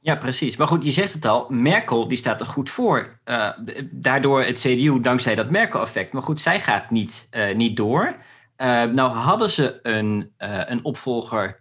Ja, 0.00 0.16
precies. 0.16 0.56
Maar 0.56 0.66
goed, 0.66 0.84
je 0.84 0.90
zegt 0.90 1.12
het 1.12 1.24
al, 1.24 1.46
Merkel 1.48 2.08
die 2.08 2.18
staat 2.18 2.40
er 2.40 2.46
goed 2.46 2.70
voor. 2.70 3.18
Uh, 3.24 3.50
daardoor 3.90 4.42
het 4.42 4.58
CDU, 4.58 5.00
dankzij 5.00 5.34
dat 5.34 5.50
Merkel-effect. 5.50 6.12
Maar 6.12 6.22
goed, 6.22 6.40
zij 6.40 6.60
gaat 6.60 6.90
niet, 6.90 7.28
uh, 7.36 7.54
niet 7.54 7.76
door. 7.76 8.04
Uh, 8.06 8.82
nou 8.84 9.12
hadden 9.12 9.50
ze 9.50 9.78
een, 9.82 10.32
een 10.36 10.84
opvolger 10.84 11.60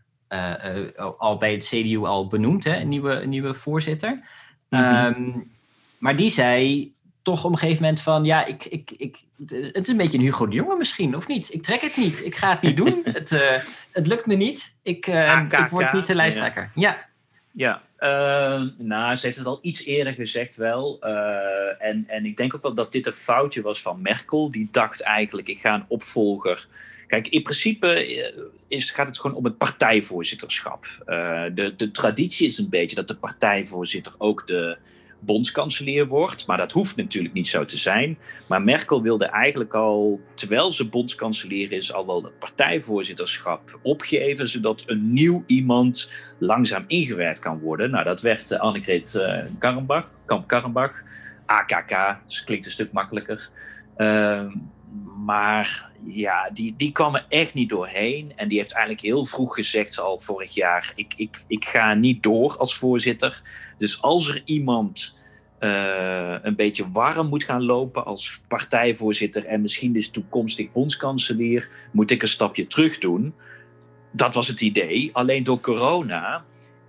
al 1.18 1.38
bij 1.38 1.52
het 1.52 1.66
CDU 1.66 1.98
al 1.98 2.28
benoemd, 2.28 2.64
hè, 2.64 2.80
een, 2.80 2.90
nieuwe, 2.90 3.22
een 3.22 3.30
nieuwe 3.30 3.54
voorzitter. 3.54 4.12
Mm 4.70 4.80
-hmm. 4.80 5.06
um, 5.06 5.52
maar 5.98 6.16
die 6.16 6.30
zei 6.30 6.92
toch 7.22 7.46
op 7.46 7.52
een 7.52 7.58
gegeven 7.58 7.82
moment 7.84 8.02
van, 8.02 8.24
ja, 8.26 8.46
ik, 8.46 8.66
ik, 8.66 8.92
ik, 8.92 9.18
het 9.48 9.82
is 9.82 9.88
een 9.88 9.98
beetje 9.98 10.18
een 10.18 10.24
Hugo 10.24 10.48
de 10.48 10.56
Jonge 10.56 10.76
misschien, 10.78 11.16
of 11.16 11.28
niet? 11.28 11.54
Ik 11.54 11.64
trek 11.64 11.82
het 11.82 11.98
niet, 11.98 12.26
ik 12.26 12.36
ga 12.36 12.50
het 12.50 12.62
niet 12.62 12.78
doen, 12.78 13.02
het, 13.14 13.32
uh, 13.32 13.40
het 13.92 14.08
lukt 14.08 14.26
me 14.26 14.36
niet, 14.36 14.76
ik, 14.82 15.08
uh, 15.08 15.46
ik 15.50 15.70
word 15.70 15.94
niet 15.94 16.06
de 16.06 16.16
lijsttrekker. 16.16 16.72
Ja. 16.76 17.10
Ja, 17.54 17.82
uh, 18.00 18.68
nou, 18.78 19.16
ze 19.16 19.26
heeft 19.26 19.38
het 19.38 19.48
al 19.48 19.60
iets 19.62 19.84
eerder 19.84 20.14
gezegd 20.14 20.56
wel. 20.56 21.02
en, 21.80 22.04
en 22.08 22.26
ik 22.26 22.38
denk 22.38 22.56
ook 22.56 22.62
wel 22.62 22.74
dat 22.74 22.92
dit 22.92 23.06
een 23.06 23.12
foutje 23.12 23.62
was 23.62 23.82
van 23.82 24.02
Merkel. 24.02 24.52
Die 24.52 24.68
dacht 24.72 25.02
eigenlijk, 25.02 25.48
ik 25.48 25.60
ga 25.60 25.74
een 25.74 25.86
opvolger 25.88 26.68
Kijk, 27.12 27.28
in 27.28 27.44
principe 27.44 28.06
is, 28.68 28.92
gaat 28.92 29.08
het 29.08 29.20
gewoon 29.20 29.38
om 29.38 29.44
het 29.44 29.58
partijvoorzitterschap. 29.58 30.86
Uh, 31.08 31.44
de, 31.54 31.76
de 31.76 31.92
traditie 31.92 32.48
is 32.48 32.58
een 32.58 32.70
beetje 32.70 32.96
dat 32.96 33.08
de 33.08 33.16
partijvoorzitter 33.16 34.14
ook 34.18 34.48
de 34.48 34.78
bondskanselier 35.22 36.08
wordt. 36.08 36.48
Maar 36.48 36.58
dat 36.58 36.72
hoeft 36.72 36.96
natuurlijk 36.96 37.34
niet 37.34 37.48
zo 37.48 37.66
te 37.66 37.78
zijn. 37.78 38.18
Maar 38.48 38.62
Merkel 38.62 39.02
wilde 39.02 39.26
eigenlijk 39.26 39.74
al, 39.74 40.20
terwijl 40.34 40.72
ze 40.72 40.90
bondskanselier 40.90 41.72
is, 41.72 41.94
al 41.94 42.06
wel 42.06 42.24
het 42.24 42.40
partijvoorzitterschap 42.40 43.80
opgeven. 43.82 44.48
Zodat 44.48 44.84
een 44.86 45.14
nieuw 45.14 45.44
iemand 45.48 46.12
langzaam 46.40 46.84
ingewerkt 46.88 47.40
kan 47.40 47.60
worden. 47.60 47.92
Nou, 47.92 48.04
dat 48.04 48.22
werd 48.22 48.52
uh, 48.52 48.76
uh, 49.16 49.38
Karrenbach, 49.60 50.10
Kamp 50.26 50.48
Karrenbach. 50.48 51.04
AKK, 51.46 52.18
dus 52.28 52.44
klinkt 52.44 52.66
een 52.66 52.72
stuk 52.72 52.92
makkelijker. 52.92 53.50
Uh, 53.98 54.46
maar 55.26 55.92
ja, 56.04 56.50
die, 56.54 56.74
die 56.78 56.92
kwam 56.92 57.16
er 57.16 57.26
echt 57.30 57.54
niet 57.54 57.70
doorheen. 57.70 58.34
En 58.36 58.48
die 58.48 58.58
heeft 58.58 58.74
eigenlijk 58.74 59.06
heel 59.06 59.26
vroeg 59.26 59.56
gezegd, 59.56 60.00
al 60.00 60.18
vorig 60.18 60.54
jaar: 60.54 60.92
ik, 60.96 61.14
ik, 61.16 61.44
ik 61.48 61.66
ga 61.66 61.94
niet 61.94 62.24
door 62.24 62.58
als 62.58 62.76
voorzitter. 62.76 63.42
Dus 63.78 64.02
als 64.02 64.28
er 64.28 64.42
iemand 64.46 65.16
uh, 65.60 66.36
een 66.42 66.56
beetje 66.56 66.90
warm 66.90 67.28
moet 67.28 67.44
gaan 67.44 67.64
lopen 67.64 68.06
als 68.06 68.42
partijvoorzitter 68.48 69.46
en 69.46 69.62
misschien 69.62 69.94
dus 69.94 70.10
toekomstig 70.10 70.72
bondskanselier, 70.72 71.70
moet 71.92 72.12
ik 72.12 72.22
een 72.22 72.28
stapje 72.28 72.68
terug 72.68 72.98
doen. 72.98 73.34
Dat 74.12 74.34
was 74.34 74.48
het 74.48 74.62
idee. 74.62 75.10
Alleen 75.14 75.44
door 75.44 75.60
corona 75.60 76.46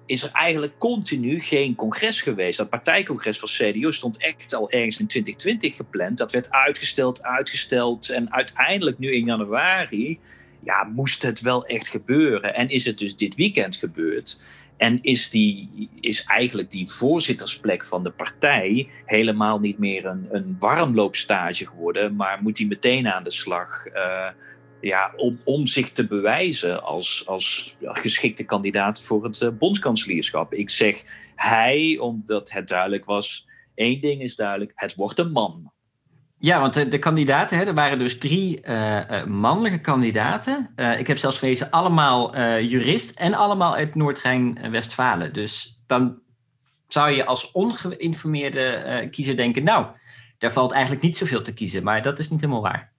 is 0.06 0.23
er 0.23 0.30
eigenlijk 0.32 0.78
continu 0.78 1.40
geen 1.40 1.75
congres 1.75 2.21
geweest. 2.21 2.59
Dat 2.59 2.71
partijcongres 2.71 3.38
van 3.38 3.49
CDU 3.49 3.92
stond 3.92 4.23
echt 4.23 4.54
al 4.54 4.71
ergens 4.71 5.00
in 5.00 5.06
2020 5.06 5.76
gepland. 5.76 6.18
Dat 6.18 6.32
werd 6.32 6.50
uitgesteld, 6.50 7.23
uitgesteld. 7.23 8.09
En 8.09 8.32
uiteindelijk 8.32 8.99
nu 8.99 9.12
in 9.12 9.25
januari 9.25 10.18
ja, 10.64 10.85
moest 10.85 11.23
het 11.23 11.40
wel 11.40 11.66
echt 11.66 11.88
gebeuren. 11.88 12.54
En 12.54 12.68
is 12.68 12.85
het 12.85 12.99
dus 12.99 13.16
dit 13.16 13.35
weekend 13.35 13.76
gebeurd. 13.76 14.38
En 14.76 14.99
is, 15.00 15.30
die, 15.30 15.88
is 16.00 16.25
eigenlijk 16.25 16.71
die 16.71 16.88
voorzittersplek 16.88 17.85
van 17.85 18.02
de 18.02 18.11
partij 18.11 18.88
helemaal 19.04 19.59
niet 19.59 19.78
meer 19.78 20.06
een, 20.06 20.28
een 20.30 20.56
warmloopstage 20.59 21.66
geworden, 21.66 22.16
maar 22.16 22.38
moet 22.42 22.56
die 22.56 22.66
meteen 22.66 23.09
aan 23.09 23.25
de 23.25 23.30
slag. 23.30 23.87
Uh, 23.87 24.28
ja, 24.83 25.12
om, 25.17 25.39
om 25.45 25.67
zich 25.67 25.93
te 25.93 26.07
bewijzen 26.07 26.83
als, 26.83 27.23
als 27.27 27.77
geschikte 27.81 28.45
kandidaat 28.45 29.01
voor 29.01 29.25
het 29.25 29.41
uh, 29.41 29.49
bondskanselierschap. 29.59 30.55
Ik 30.55 30.71
zeg 30.71 31.03
hij, 31.35 31.99
omdat 32.01 32.53
het 32.53 32.69
duidelijk 32.69 33.05
was. 33.05 33.47
Één 33.75 34.01
ding 34.01 34.23
is 34.23 34.37
duidelijk: 34.37 34.73
het 34.75 34.95
wordt 34.95 35.19
een 35.19 35.33
man. 35.33 35.73
Ja, 36.39 36.61
want 36.61 36.91
de, 36.91 36.99
kandidaten, 36.99 37.59
hè, 37.59 37.65
er 37.65 37.75
waren 37.75 37.99
dus 37.99 38.19
drie 38.19 38.61
uh, 38.69 39.25
mannelijke 39.25 39.81
kandidaten. 39.81 40.75
Ik 40.99 41.07
heb 41.07 41.19
zelfs 41.19 41.39
gelezen, 41.39 41.71
allemaal 41.71 42.39
jurist 42.61 43.11
en 43.11 43.35
allemaal 43.35 43.75
uit 43.75 43.95
Noord-Rijn-Westfalen. 43.95 45.33
Dus 45.33 45.81
dan 45.87 46.21
zou 46.89 47.11
je 47.11 47.25
als 47.25 47.51
ongeïnformeerde 47.51 49.09
kiezer 49.11 49.37
denken, 49.37 49.65
nou, 49.65 49.87
daar 50.39 50.53
valt 50.53 50.73
eigenlijk 50.73 51.03
niet 51.03 51.17
zoveel 51.17 51.43
te 51.43 51.55
kiezen. 51.55 51.83
Maar 51.83 52.03
dat 52.03 52.19
is 52.19 52.31
niet 52.31 52.41
helemaal 52.41 52.62
waar. 52.62 52.91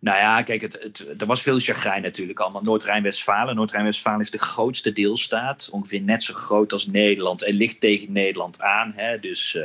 Nou 0.00 0.18
ja, 0.18 0.42
kijk, 0.42 0.60
het, 0.60 0.78
het, 0.82 1.20
er 1.20 1.26
was 1.26 1.42
veel 1.42 1.58
chagrijn 1.58 2.02
natuurlijk 2.02 2.40
allemaal. 2.40 2.62
Noord-Rijn-Westfalen. 2.62 3.56
Noord-Rijn-Westfalen 3.56 4.20
is 4.20 4.30
de 4.30 4.38
grootste 4.38 4.92
deelstaat. 4.92 5.68
Ongeveer 5.72 6.00
net 6.00 6.22
zo 6.22 6.34
groot 6.34 6.72
als 6.72 6.86
Nederland. 6.86 7.42
En 7.42 7.54
ligt 7.54 7.80
tegen 7.80 8.12
Nederland 8.12 8.60
aan. 8.60 8.92
Hè? 8.96 9.18
Dus 9.18 9.54
uh, 9.54 9.62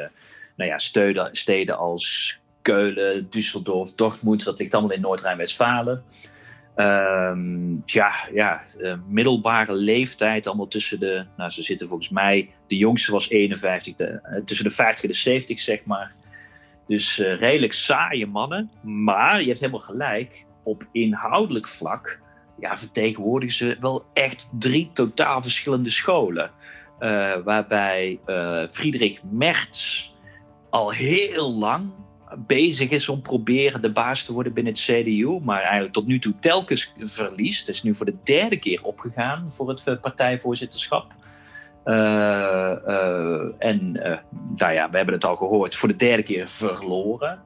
nou 0.56 0.70
ja, 0.70 0.78
steden, 0.78 1.30
steden 1.32 1.78
als 1.78 2.40
Keulen, 2.62 3.30
Düsseldorf, 3.30 3.96
Dortmund. 3.96 4.44
Dat 4.44 4.60
ligt 4.60 4.74
allemaal 4.74 4.96
in 4.96 5.02
Noord-Rijn-Westfalen. 5.02 6.04
Um, 6.76 7.82
ja, 7.86 8.12
ja 8.34 8.62
uh, 8.80 8.94
middelbare 9.08 9.74
leeftijd. 9.74 10.48
Allemaal 10.48 10.68
tussen 10.68 11.00
de... 11.00 11.26
Nou, 11.38 11.50
ze 11.50 11.64
zitten 11.64 11.88
volgens 11.88 12.10
mij... 12.10 12.50
De 12.68 12.78
jongste 12.78 13.12
was 13.12 13.30
51. 13.30 13.96
De, 13.96 14.06
uh, 14.06 14.44
tussen 14.46 14.66
de 14.66 14.72
50 14.72 15.04
en 15.04 15.10
de 15.10 15.16
70, 15.16 15.60
zeg 15.60 15.84
maar. 15.86 16.14
Dus 16.92 17.18
uh, 17.18 17.40
redelijk 17.40 17.74
saaie 17.74 18.28
mannen. 18.28 18.72
Maar 18.82 19.40
je 19.40 19.48
hebt 19.48 19.60
helemaal 19.60 19.80
gelijk. 19.80 20.46
Op 20.64 20.88
inhoudelijk 20.92 21.68
vlak 21.68 22.22
ja, 22.60 22.78
vertegenwoordigen 22.78 23.56
ze 23.56 23.78
wel 23.80 24.04
echt 24.14 24.50
drie 24.60 24.90
totaal 24.94 25.42
verschillende 25.42 25.90
scholen. 25.90 26.52
Uh, 27.00 27.36
waarbij 27.44 28.20
uh, 28.26 28.64
Friedrich 28.70 29.24
Merz 29.24 30.10
al 30.70 30.92
heel 30.92 31.54
lang 31.54 31.92
bezig 32.48 32.90
is 32.90 33.10
om 33.10 33.22
proberen 33.22 33.82
de 33.82 33.92
baas 33.92 34.24
te 34.24 34.34
worden 34.34 34.54
binnen 34.54 34.74
het 34.74 34.82
CDU, 34.82 35.40
maar 35.44 35.62
eigenlijk 35.62 35.94
tot 35.94 36.08
nu 36.08 36.20
toe 36.20 36.34
telkens 36.40 36.94
verliest. 37.00 37.68
Het 37.68 37.76
is 37.76 37.84
nu 37.84 37.96
voor 37.96 38.06
de 38.06 38.18
derde 38.24 38.60
keer 38.60 38.84
opgegaan 38.84 39.54
voor 39.54 39.70
het 39.70 40.02
partijvoorzitterschap. 40.02 41.14
Uh, 41.86 42.76
uh, 42.88 43.46
en 43.58 43.92
uh, 43.96 44.18
nou 44.56 44.74
ja, 44.74 44.90
we 44.90 44.98
hebben 44.98 45.16
het 45.16 45.26
al 45.26 45.36
gehoord, 45.36 45.76
voor 45.76 45.88
de 45.88 45.96
derde 45.96 46.24
keer 46.24 46.48
verloren. 46.48 47.40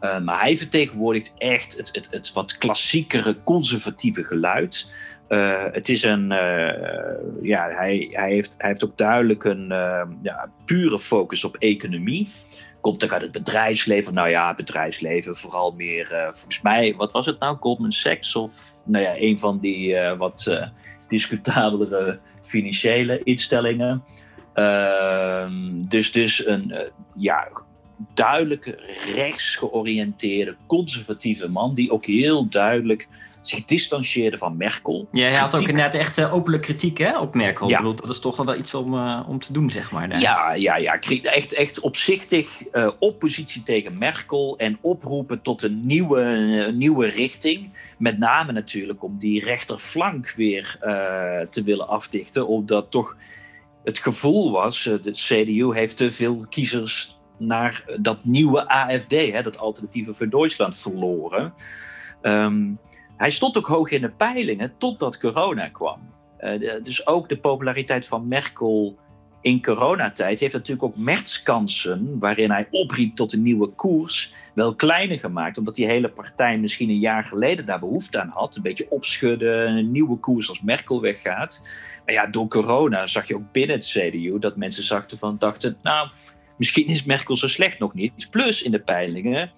maar 0.00 0.40
hij 0.40 0.56
vertegenwoordigt 0.56 1.34
echt 1.38 1.76
het, 1.76 1.88
het, 1.92 2.08
het 2.10 2.32
wat 2.32 2.58
klassiekere 2.58 3.42
conservatieve 3.44 4.24
geluid. 4.24 4.90
het 5.72 5.88
is 5.88 6.02
een, 6.02 6.28
ja, 7.42 7.68
hij, 7.68 8.08
hij, 8.12 8.30
heeft, 8.30 8.54
hij 8.58 8.68
heeft 8.68 8.84
ook 8.84 8.96
duidelijk 8.96 9.44
een 9.44 9.66
ja, 10.20 10.50
pure 10.64 10.98
focus 10.98 11.44
op 11.44 11.56
economie. 11.56 12.32
Komt 12.80 13.04
ook 13.04 13.12
uit 13.12 13.22
het 13.22 13.32
bedrijfsleven. 13.32 14.14
Nou 14.14 14.28
ja, 14.28 14.54
bedrijfsleven 14.54 15.34
vooral 15.34 15.70
meer, 15.70 16.06
volgens 16.30 16.62
mij, 16.62 16.94
wat 16.96 17.12
was 17.12 17.26
het 17.26 17.38
nou? 17.38 17.56
Goldman 17.60 17.92
Sachs 17.92 18.36
of 18.36 18.52
nou 18.84 19.04
ja, 19.04 19.14
een 19.16 19.38
van 19.38 19.58
die 19.58 19.96
wat 20.18 20.68
discutabelere 21.08 22.20
financiële 22.42 23.20
instellingen. 23.22 24.02
Uh, 24.54 25.46
dus, 25.88 26.12
dus 26.12 26.46
een 26.46 26.70
uh, 26.70 26.78
ja, 27.16 27.48
rechts 29.14 29.56
georiënteerde 29.56 30.56
conservatieve 30.66 31.48
man, 31.48 31.74
die 31.74 31.90
ook 31.90 32.06
heel 32.06 32.48
duidelijk 32.48 33.08
zich 33.46 33.64
distancieerde 33.64 34.38
van 34.38 34.56
Merkel. 34.56 35.08
Ja, 35.12 35.28
hij 35.28 35.38
had 35.38 35.60
ook 35.60 35.68
inderdaad 35.68 35.94
echt 35.94 36.18
uh, 36.18 36.34
openlijk 36.34 36.62
kritiek 36.62 36.98
hè, 36.98 37.18
op 37.18 37.34
Merkel. 37.34 37.68
Ja. 37.68 37.76
Bedoel, 37.76 37.94
dat 37.94 38.10
is 38.10 38.18
toch 38.18 38.36
wel 38.36 38.56
iets 38.56 38.74
om, 38.74 38.94
uh, 38.94 39.20
om 39.28 39.38
te 39.38 39.52
doen, 39.52 39.70
zeg 39.70 39.90
maar. 39.90 40.08
Daar. 40.08 40.20
Ja, 40.20 40.54
ja, 40.54 40.76
ja, 40.76 40.98
echt, 41.22 41.52
echt 41.52 41.80
opzichtig 41.80 42.64
uh, 42.72 42.90
oppositie 42.98 43.62
tegen 43.62 43.98
Merkel 43.98 44.58
en 44.58 44.78
oproepen 44.80 45.42
tot 45.42 45.62
een 45.62 45.86
nieuwe, 45.86 46.70
nieuwe 46.74 47.08
richting. 47.08 47.70
Met 47.98 48.18
name 48.18 48.52
natuurlijk 48.52 49.02
om 49.02 49.18
die 49.18 49.44
rechterflank 49.44 50.32
weer 50.36 50.76
te 51.50 51.62
willen 51.64 51.88
afdichten, 51.88 52.48
omdat 52.48 52.90
toch 52.90 53.16
het 53.84 53.98
gevoel 53.98 54.52
was, 54.52 54.82
de 54.82 55.10
CDU 55.10 55.74
heeft 55.74 55.96
te 55.96 56.12
veel 56.12 56.46
kiezers 56.48 57.20
naar 57.38 57.84
dat 58.00 58.24
nieuwe 58.24 58.68
AFD, 58.68 59.10
hè, 59.10 59.42
dat 59.42 59.58
Alternatieve 59.58 60.14
voor 60.14 60.28
Duitsland, 60.28 60.78
verloren. 60.78 61.54
Um, 62.22 62.78
hij 63.16 63.30
stond 63.30 63.56
ook 63.56 63.66
hoog 63.66 63.90
in 63.90 64.00
de 64.00 64.10
peilingen 64.10 64.72
totdat 64.78 65.18
corona 65.18 65.68
kwam. 65.68 66.10
Uh, 66.40 66.82
dus 66.82 67.06
ook 67.06 67.28
de 67.28 67.38
populariteit 67.38 68.06
van 68.06 68.28
Merkel 68.28 68.98
in 69.42 69.62
coronatijd 69.62 70.40
heeft 70.40 70.52
natuurlijk 70.52 70.82
ook 70.82 70.96
Mertskansen, 70.96 72.18
waarin 72.18 72.50
hij 72.50 72.68
opriep 72.70 73.16
tot 73.16 73.32
een 73.32 73.42
nieuwe 73.42 73.68
koers, 73.68 74.34
wel 74.54 74.74
kleiner 74.74 75.18
gemaakt. 75.18 75.58
Omdat 75.58 75.74
die 75.74 75.86
hele 75.86 76.08
partij 76.08 76.58
misschien 76.58 76.88
een 76.88 76.98
jaar 76.98 77.24
geleden 77.24 77.66
daar 77.66 77.78
behoefte 77.78 78.20
aan 78.20 78.28
had. 78.34 78.56
Een 78.56 78.62
beetje 78.62 78.90
opschudden, 78.90 79.76
een 79.76 79.90
nieuwe 79.90 80.16
koers 80.16 80.48
als 80.48 80.62
Merkel 80.62 81.00
weggaat. 81.00 81.66
Maar 82.04 82.14
ja, 82.14 82.26
door 82.26 82.48
corona 82.48 83.06
zag 83.06 83.28
je 83.28 83.34
ook 83.34 83.52
binnen 83.52 83.76
het 83.76 83.86
CDU 83.86 84.38
dat 84.38 84.56
mensen 84.56 84.84
zachten 84.84 85.18
van, 85.18 85.38
dachten, 85.38 85.76
nou, 85.82 86.08
misschien 86.56 86.86
is 86.86 87.04
Merkel 87.04 87.36
zo 87.36 87.48
slecht 87.48 87.78
nog 87.78 87.94
niet. 87.94 88.28
Plus 88.30 88.62
in 88.62 88.70
de 88.70 88.80
peilingen 88.80 89.50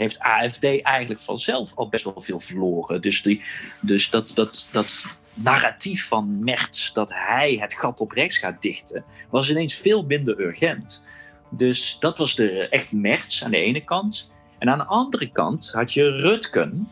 heeft 0.00 0.18
AFD 0.18 0.64
eigenlijk 0.82 1.20
vanzelf 1.20 1.72
al 1.74 1.88
best 1.88 2.04
wel 2.04 2.20
veel 2.20 2.38
verloren. 2.38 3.02
Dus, 3.02 3.22
die, 3.22 3.42
dus 3.80 4.10
dat, 4.10 4.30
dat, 4.34 4.68
dat 4.72 5.04
narratief 5.34 6.06
van 6.06 6.44
Merz, 6.44 6.92
dat 6.92 7.12
hij 7.14 7.56
het 7.60 7.74
gat 7.74 8.00
op 8.00 8.12
rechts 8.12 8.38
gaat 8.38 8.62
dichten, 8.62 9.04
was 9.30 9.50
ineens 9.50 9.74
veel 9.74 10.02
minder 10.02 10.40
urgent. 10.40 11.04
Dus 11.50 11.96
dat 11.98 12.18
was 12.18 12.34
de 12.34 12.68
echt 12.68 12.92
Merz 12.92 13.42
aan 13.42 13.50
de 13.50 13.56
ene 13.56 13.84
kant. 13.84 14.32
En 14.58 14.68
aan 14.68 14.78
de 14.78 14.84
andere 14.86 15.32
kant 15.32 15.72
had 15.72 15.92
je 15.92 16.10
Rutgen, 16.10 16.88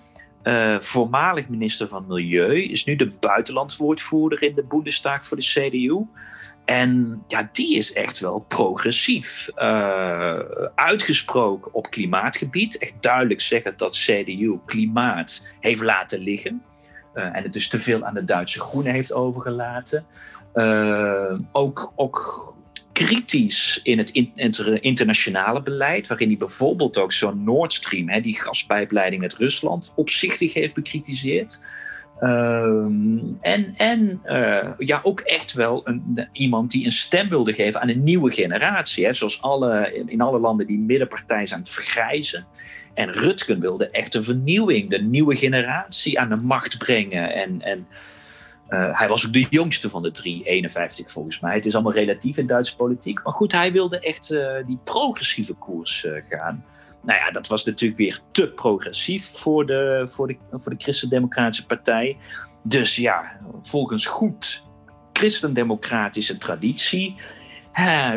Uh, 0.49 0.81
voormalig 0.81 1.49
minister 1.49 1.88
van 1.88 2.07
Milieu, 2.07 2.62
is 2.62 2.85
nu 2.85 2.97
de 2.97 3.11
buitenlandswoordvoerder 3.21 4.43
in 4.43 4.55
de 4.55 4.64
Bundestag 4.64 5.25
voor 5.25 5.37
de 5.37 5.43
CDU. 5.43 6.07
En 6.64 7.23
ja, 7.26 7.49
die 7.52 7.76
is 7.76 7.93
echt 7.93 8.19
wel 8.19 8.38
progressief. 8.40 9.50
Uh, 9.57 10.38
uitgesproken 10.75 11.75
op 11.75 11.90
klimaatgebied. 11.90 12.78
Echt 12.78 12.95
duidelijk 13.00 13.40
zeggen 13.40 13.76
dat 13.76 13.97
CDU 13.97 14.59
klimaat 14.67 15.47
heeft 15.61 15.83
laten 15.83 16.19
liggen. 16.19 16.62
Uh, 17.14 17.25
en 17.25 17.43
het 17.43 17.52
dus 17.52 17.69
te 17.69 17.81
veel 17.81 18.05
aan 18.05 18.14
de 18.14 18.25
Duitse 18.25 18.61
Groenen 18.61 18.93
heeft 18.93 19.12
overgelaten. 19.12 20.07
Ook, 21.52 21.93
ook 21.97 22.57
kritisch 23.07 23.81
in 23.83 23.99
het 23.99 24.11
internationale 24.81 25.62
beleid, 25.62 26.07
waarin 26.07 26.28
hij 26.28 26.37
bijvoorbeeld 26.37 26.99
ook 26.99 27.12
zo'n 27.12 27.45
Nord 27.45 27.73
Stream, 27.73 28.23
die 28.23 28.40
gaspijpleiding 28.40 29.23
met 29.23 29.35
Rusland, 29.35 29.93
opzichtig 29.97 30.55
heeft 30.55 30.75
bekritiseerd. 30.75 31.61
Ehm, 32.21 33.19
en 33.76 34.21
uh, 34.25 34.71
ja, 34.78 35.00
ook 35.02 35.21
echt 35.21 35.52
wel 35.52 35.81
een, 35.85 36.28
iemand 36.33 36.71
die 36.71 36.85
een 36.85 36.93
stem 36.93 37.28
wilde 37.28 37.52
geven 37.52 37.81
aan 37.81 37.88
een 37.88 38.05
nieuwe 38.05 38.33
generatie. 38.33 39.05
Hè. 39.05 39.12
Zoals 39.12 39.43
alle, 39.43 40.02
in 40.07 40.21
alle 40.21 40.38
landen 40.38 40.67
die 40.67 40.78
middenpartij 40.78 41.47
zijn 41.47 41.61
het 41.61 41.69
vergrijzen. 41.69 42.47
En 42.95 43.12
Rutgen 43.12 43.61
wilde 43.61 43.90
echt 43.90 44.14
een 44.14 44.25
vernieuwing, 44.25 44.90
de 44.90 45.02
nieuwe 45.02 45.37
generatie 45.37 46.21
aan 46.21 46.28
de 46.28 46.37
macht 46.37 46.78
brengen. 46.78 47.35
En, 47.35 47.62
en 47.62 47.87
uh, 48.69 48.99
hij 48.99 49.09
was 49.09 49.27
ook 49.27 49.33
de 49.33 49.47
jongste 49.51 49.89
van 49.89 50.03
de 50.03 50.11
drie, 50.11 50.45
51 50.45 51.11
volgens 51.11 51.41
mij. 51.41 51.55
Het 51.55 51.67
is 51.67 51.75
allemaal 51.75 51.93
relatief 51.93 52.37
in 52.37 52.47
Duitse 52.47 52.77
politiek. 52.77 53.23
Maar 53.23 53.33
goed, 53.33 53.53
hij 53.53 53.73
wilde 53.73 54.01
echt 54.01 54.31
uh, 54.31 54.67
die 54.67 54.79
progressieve 54.85 55.55
koers 55.55 56.05
uh, 56.05 56.13
gaan. 56.29 56.65
Nou 57.03 57.19
ja, 57.19 57.31
dat 57.31 57.47
was 57.47 57.65
natuurlijk 57.65 57.99
weer 58.01 58.21
te 58.31 58.49
progressief 58.49 59.27
voor 59.27 59.67
de, 59.67 60.09
voor 60.11 60.27
de, 60.27 60.37
voor 60.51 60.77
de 60.77 60.85
Christendemocratische 60.85 61.67
Partij. 61.67 62.17
Dus 62.63 62.97
ja, 62.97 63.41
volgens 63.61 64.07
goed 64.07 64.67
christendemocratische 65.13 66.39
traditie. 66.39 67.17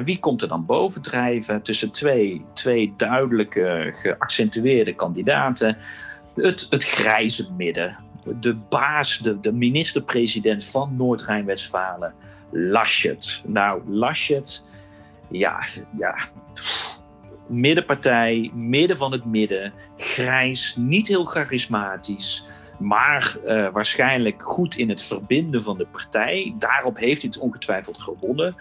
wie 0.04 0.20
komt 0.20 0.42
er 0.42 0.48
dan 0.48 0.66
bovendrijven 0.66 1.62
tussen 1.62 1.92
twee, 1.92 2.46
twee 2.54 2.94
duidelijke, 2.98 3.90
geaccentueerde 3.98 4.96
kandidaten? 4.96 5.78
Het, 6.36 6.68
het 6.70 6.84
grijze 6.84 7.52
midden. 7.58 8.11
De 8.40 8.56
baas, 8.56 9.18
de, 9.18 9.40
de 9.40 9.54
minister-president 9.54 10.66
van 10.66 10.96
Noord-Rijn-Westfalen, 10.96 12.14
Laschet. 12.52 13.42
Nou, 13.46 13.82
Laschet, 13.90 14.64
ja, 15.30 15.64
ja 15.98 16.16
middenpartij, 17.52 18.52
midden 18.54 18.98
van 18.98 19.12
het 19.12 19.26
midden, 19.26 19.74
grijs, 19.98 20.76
niet 20.78 21.08
heel 21.08 21.26
charismatisch, 21.26 22.44
maar 22.80 23.38
uh, 23.46 23.68
waarschijnlijk 23.72 24.44
goed 24.44 24.76
in 24.76 24.90
het 24.90 25.02
verbinden 25.02 25.64
van 25.64 25.78
de 25.78 25.86
partij. 25.86 26.56
Daarop 26.58 26.98
heeft 26.98 27.22
hij 27.22 27.32
het 27.34 27.42
ongetwijfeld 27.42 28.02
gewonnen. 28.02 28.56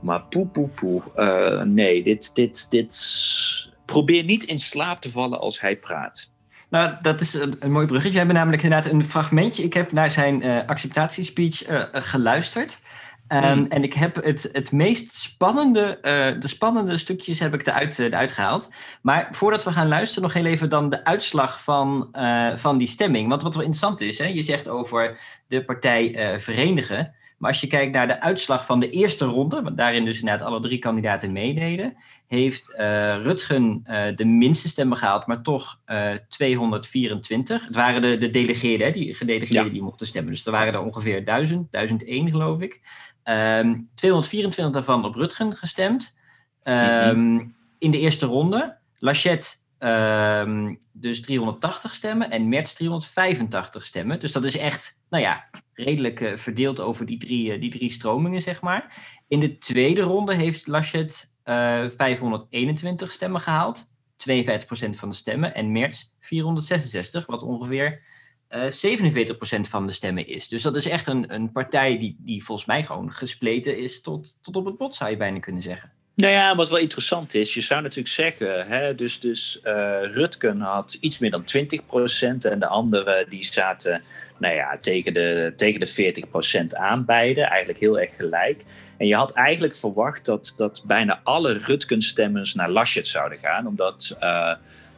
Maar 0.00 0.22
poe, 0.22 0.46
poe, 0.46 0.68
poe. 0.68 1.02
Uh, 1.16 1.62
nee, 1.62 2.02
dit, 2.02 2.34
dit, 2.34 2.70
dit. 2.70 3.70
Probeer 3.84 4.24
niet 4.24 4.44
in 4.44 4.58
slaap 4.58 4.98
te 4.98 5.10
vallen 5.10 5.40
als 5.40 5.60
hij 5.60 5.76
praat. 5.76 6.31
Nou, 6.72 6.94
dat 6.98 7.20
is 7.20 7.34
een, 7.34 7.54
een 7.60 7.72
mooi 7.72 7.86
bruggetje. 7.86 8.12
We 8.12 8.18
hebben 8.18 8.36
namelijk 8.36 8.62
inderdaad 8.62 8.92
een 8.92 9.04
fragmentje. 9.04 9.62
Ik 9.62 9.74
heb 9.74 9.92
naar 9.92 10.10
zijn 10.10 10.46
uh, 10.46 10.58
acceptatiespeech 10.66 11.62
geluisterd. 11.92 12.80
Um, 13.28 13.66
En 13.66 13.82
ik 13.82 13.94
heb 13.94 14.24
het, 14.24 14.48
het 14.52 14.72
meest 14.72 15.14
spannende, 15.14 15.98
uh, 16.02 16.40
de 16.40 16.48
spannende 16.48 16.96
stukjes 16.96 17.38
heb 17.38 17.54
ik 17.54 17.66
eruit, 17.66 17.98
uh, 17.98 18.06
eruit 18.06 18.32
gehaald. 18.32 18.68
Maar 19.02 19.28
voordat 19.30 19.64
we 19.64 19.72
gaan 19.72 19.88
luisteren, 19.88 20.22
nog 20.22 20.32
heel 20.32 20.44
even 20.44 20.70
dan 20.70 20.90
de 20.90 21.04
uitslag 21.04 21.62
van, 21.62 22.08
uh, 22.12 22.56
van 22.56 22.78
die 22.78 22.88
stemming. 22.88 23.28
Want 23.28 23.42
wat 23.42 23.54
wel 23.54 23.64
interessant 23.64 24.00
is, 24.00 24.18
hè, 24.18 24.26
je 24.26 24.42
zegt 24.42 24.68
over 24.68 25.18
de 25.46 25.64
partij 25.64 26.36
verenigen. 26.40 27.14
Maar 27.38 27.50
als 27.50 27.60
je 27.60 27.66
kijkt 27.66 27.92
naar 27.92 28.06
de 28.06 28.20
uitslag 28.20 28.66
van 28.66 28.80
de 28.80 28.90
eerste 28.90 29.24
ronde, 29.24 29.62
want 29.62 29.76
daarin 29.76 30.04
dus 30.04 30.18
inderdaad 30.18 30.46
alle 30.46 30.60
drie 30.60 30.78
kandidaten 30.78 31.32
meededen, 31.32 31.96
heeft 32.34 32.74
Rutgen 33.22 33.82
de 34.16 34.24
minste 34.24 34.68
stemmen 34.68 34.96
gehaald, 34.96 35.26
maar 35.26 35.42
toch 35.42 35.80
224. 36.28 37.66
Het 37.66 37.74
waren 37.74 38.02
de, 38.02 38.18
de 38.18 38.30
delegeerden, 38.30 38.92
die 38.92 39.14
gedelegeerden 39.14 39.64
ja. 39.64 39.72
die 39.72 39.82
mochten 39.82 40.06
stemmen. 40.06 40.32
Dus 40.32 40.46
er 40.46 40.52
waren 40.52 40.72
er 40.72 40.82
ongeveer 40.82 41.24
1000, 41.24 41.72
1001 41.72 42.30
geloof 42.30 42.60
ik. 42.60 42.80
Um, 43.24 43.34
ehm, 43.34 43.80
224 43.94 44.74
daarvan 44.74 45.04
op 45.04 45.14
Rutgen 45.14 45.52
gestemd. 45.52 46.16
Um, 46.62 47.54
In 47.78 47.90
de 47.90 47.98
eerste 47.98 48.26
ronde. 48.26 48.76
Lachette 48.98 49.48
um, 49.78 50.78
dus 50.92 51.20
380 51.20 51.94
stemmen 51.94 52.30
en 52.30 52.48
Merz 52.48 52.72
385 52.72 53.84
stemmen. 53.84 54.20
Dus 54.20 54.32
dat 54.32 54.44
is 54.44 54.56
echt, 54.56 54.98
nou 55.10 55.22
ja, 55.22 55.48
redelijk 55.74 56.32
verdeeld 56.34 56.80
over 56.80 57.06
die 57.06 57.18
drie, 57.18 57.58
die 57.58 57.70
drie 57.70 57.90
stromingen, 57.90 58.40
zeg 58.40 58.60
maar. 58.60 58.94
In 59.28 59.40
de 59.40 59.58
tweede 59.58 60.00
ronde 60.00 60.34
heeft 60.34 60.66
Laschet 60.66 61.31
uh, 61.44 61.88
521 61.96 63.12
stemmen 63.12 63.40
gehaald. 63.40 63.90
52% 64.30 64.90
van 64.90 65.08
de 65.08 65.14
stemmen. 65.14 65.54
En 65.54 65.72
Merz 65.72 66.04
466, 66.20 67.26
wat 67.26 67.42
ongeveer 67.42 68.02
uh, 68.48 68.62
47% 68.62 69.60
van 69.60 69.86
de 69.86 69.92
stemmen 69.92 70.26
is. 70.26 70.48
Dus 70.48 70.62
dat 70.62 70.76
is 70.76 70.86
echt 70.86 71.06
een, 71.06 71.34
een 71.34 71.52
partij 71.52 71.98
die, 71.98 72.16
die 72.18 72.44
volgens 72.44 72.66
mij 72.66 72.84
gewoon 72.84 73.10
gespleten 73.10 73.78
is 73.78 74.00
tot, 74.00 74.38
tot 74.42 74.56
op 74.56 74.64
het 74.64 74.76
bot, 74.76 74.94
zou 74.94 75.10
je 75.10 75.16
bijna 75.16 75.38
kunnen 75.38 75.62
zeggen. 75.62 75.92
Nou 76.14 76.32
ja, 76.32 76.56
wat 76.56 76.68
wel 76.68 76.78
interessant 76.78 77.34
is, 77.34 77.54
je 77.54 77.60
zou 77.60 77.82
natuurlijk 77.82 78.14
zeggen, 78.14 78.66
hè, 78.66 78.94
dus, 78.94 79.20
dus 79.20 79.60
uh, 79.64 79.72
Rutgen 80.02 80.60
had 80.60 80.96
iets 81.00 81.18
meer 81.18 81.30
dan 81.30 81.44
20% 81.56 82.50
en 82.50 82.58
de 82.58 82.66
anderen 82.66 83.30
die 83.30 83.44
zaten 83.44 84.02
nou 84.38 84.54
ja, 84.54 84.78
tegen, 84.80 85.14
de, 85.14 85.52
tegen 85.56 85.80
de 85.80 86.24
40% 86.64 86.66
aan, 86.66 87.04
beide, 87.04 87.42
eigenlijk 87.42 87.78
heel 87.78 88.00
erg 88.00 88.16
gelijk. 88.16 88.62
En 88.98 89.06
je 89.06 89.14
had 89.14 89.32
eigenlijk 89.32 89.74
verwacht 89.74 90.24
dat, 90.24 90.52
dat 90.56 90.84
bijna 90.86 91.20
alle 91.24 91.52
Rutgen-stemmers 91.52 92.54
naar 92.54 92.70
Laschet 92.70 93.06
zouden 93.06 93.38
gaan, 93.38 93.66
omdat... 93.66 94.16
Uh, 94.20 94.52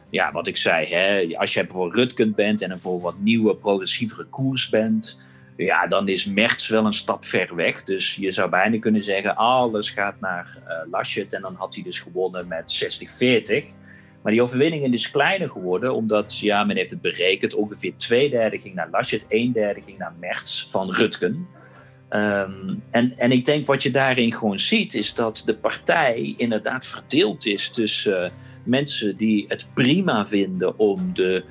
ja, 0.09 0.31
wat 0.31 0.47
ik 0.47 0.57
zei, 0.57 0.87
hè, 0.87 1.37
als 1.37 1.53
je 1.53 1.65
voor 1.69 1.95
Rutgen 1.95 2.35
bent 2.35 2.61
en 2.61 2.71
een 2.71 2.79
voor 2.79 3.01
wat 3.01 3.19
nieuwe, 3.19 3.55
progressievere 3.55 4.23
koers 4.23 4.69
bent, 4.69 5.19
ja, 5.57 5.87
dan 5.87 6.07
is 6.07 6.25
Merts 6.25 6.67
wel 6.67 6.85
een 6.85 6.93
stap 6.93 7.25
ver 7.25 7.55
weg. 7.55 7.83
Dus 7.83 8.15
je 8.15 8.31
zou 8.31 8.49
bijna 8.49 8.79
kunnen 8.79 9.01
zeggen, 9.01 9.35
alles 9.35 9.89
gaat 9.89 10.19
naar 10.19 10.57
uh, 10.67 10.91
Laschet 10.91 11.33
en 11.33 11.41
dan 11.41 11.55
had 11.55 11.75
hij 11.75 11.83
dus 11.83 11.99
gewonnen 11.99 12.47
met 12.47 12.99
60-40. 13.63 13.65
Maar 14.21 14.33
die 14.33 14.43
overwinning 14.43 14.93
is 14.93 15.11
kleiner 15.11 15.49
geworden, 15.49 15.95
omdat 15.95 16.39
ja, 16.39 16.63
men 16.63 16.77
heeft 16.77 16.89
het 16.89 17.01
berekend, 17.01 17.53
ongeveer 17.53 17.93
twee 17.97 18.29
derde 18.29 18.59
ging 18.59 18.75
naar 18.75 18.89
Laschet, 18.91 19.25
een 19.29 19.51
derde 19.51 19.81
ging 19.81 19.97
naar 19.97 20.13
Merts 20.19 20.67
van 20.69 20.91
Rutgen. 20.91 21.47
Um, 22.09 22.83
en, 22.91 23.13
en 23.17 23.31
ik 23.31 23.45
denk 23.45 23.67
wat 23.67 23.83
je 23.83 23.91
daarin 23.91 24.33
gewoon 24.33 24.59
ziet, 24.59 24.93
is 24.93 25.13
dat 25.13 25.43
de 25.45 25.55
partij 25.55 26.33
inderdaad 26.37 26.85
verdeeld 26.85 27.45
is 27.45 27.69
tussen 27.69 28.25
uh, 28.25 28.31
mensen 28.63 29.17
die 29.17 29.45
het 29.47 29.69
prima 29.73 30.25
vinden 30.25 30.79
om 30.79 31.13
de 31.13 31.43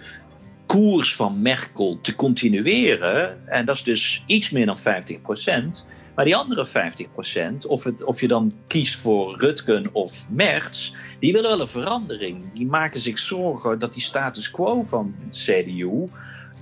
koers 0.67 1.15
van 1.15 1.43
Merkel 1.43 1.99
te 2.01 2.15
continueren. 2.15 3.49
En 3.49 3.65
dat 3.65 3.75
is 3.75 3.83
dus 3.83 4.23
iets 4.27 4.51
meer 4.51 4.67
dan 4.67 4.79
50% 4.79 5.85
Maar 6.15 6.25
die 6.25 6.37
andere 6.37 6.67
50% 6.67 7.67
of, 7.69 7.85
het, 7.85 8.05
of 8.05 8.21
je 8.21 8.29
dan 8.29 8.53
kiest 8.67 8.97
voor 8.97 9.39
Rutgen 9.39 9.89
of 9.93 10.27
Merz, 10.31 10.93
die 11.21 11.33
willen 11.33 11.51
wel 11.51 11.61
een 11.61 11.67
verandering. 11.67 12.53
Die 12.53 12.67
maken 12.67 13.01
zich 13.01 13.19
zorgen 13.19 13.79
dat 13.79 13.93
die 13.93 14.03
status 14.03 14.51
quo 14.51 14.83
van 14.83 15.15
CDU 15.31 16.09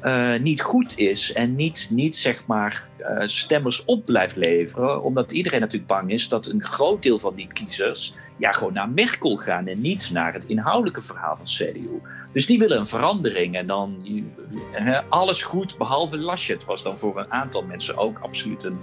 uh, 0.02 0.40
niet 0.40 0.62
goed 0.62 0.98
is 0.98 1.32
en 1.32 1.56
niet, 1.56 1.88
niet 1.90 2.16
zeg 2.16 2.46
maar 2.46 2.88
uh, 2.98 3.18
stemmers 3.20 3.84
op 3.84 4.04
blijft 4.04 4.36
leveren. 4.36 5.02
Omdat 5.02 5.32
iedereen 5.32 5.60
natuurlijk 5.60 5.92
bang 5.92 6.10
is 6.10 6.28
dat 6.28 6.46
een 6.46 6.62
groot 6.62 7.02
deel 7.02 7.18
van 7.18 7.34
die 7.34 7.46
kiezers 7.46 8.14
ja, 8.36 8.52
gewoon 8.52 8.72
naar 8.72 8.88
Merkel 8.88 9.36
gaan 9.36 9.66
en 9.66 9.80
niet 9.80 10.10
naar 10.12 10.32
het 10.32 10.44
inhoudelijke 10.44 11.00
verhaal 11.00 11.36
van 11.36 11.46
CDU. 11.46 12.00
Dus 12.32 12.46
die 12.46 12.58
willen 12.58 12.78
een 12.78 12.86
verandering 12.86 13.56
en 13.56 13.66
dan 13.66 14.06
alles 15.08 15.42
goed 15.42 15.78
behalve 15.78 16.18
Laschet 16.18 16.64
was 16.64 16.82
dan 16.82 16.96
voor 16.96 17.18
een 17.18 17.32
aantal 17.32 17.62
mensen 17.62 17.96
ook 17.96 18.18
absoluut 18.18 18.64
een, 18.64 18.78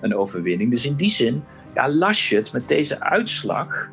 een 0.00 0.14
overwinning. 0.14 0.70
Dus 0.70 0.86
in 0.86 0.94
die 0.94 1.10
zin, 1.10 1.44
ja, 1.74 1.88
Laschet 1.88 2.52
met 2.52 2.68
deze 2.68 3.00
uitslag 3.00 3.88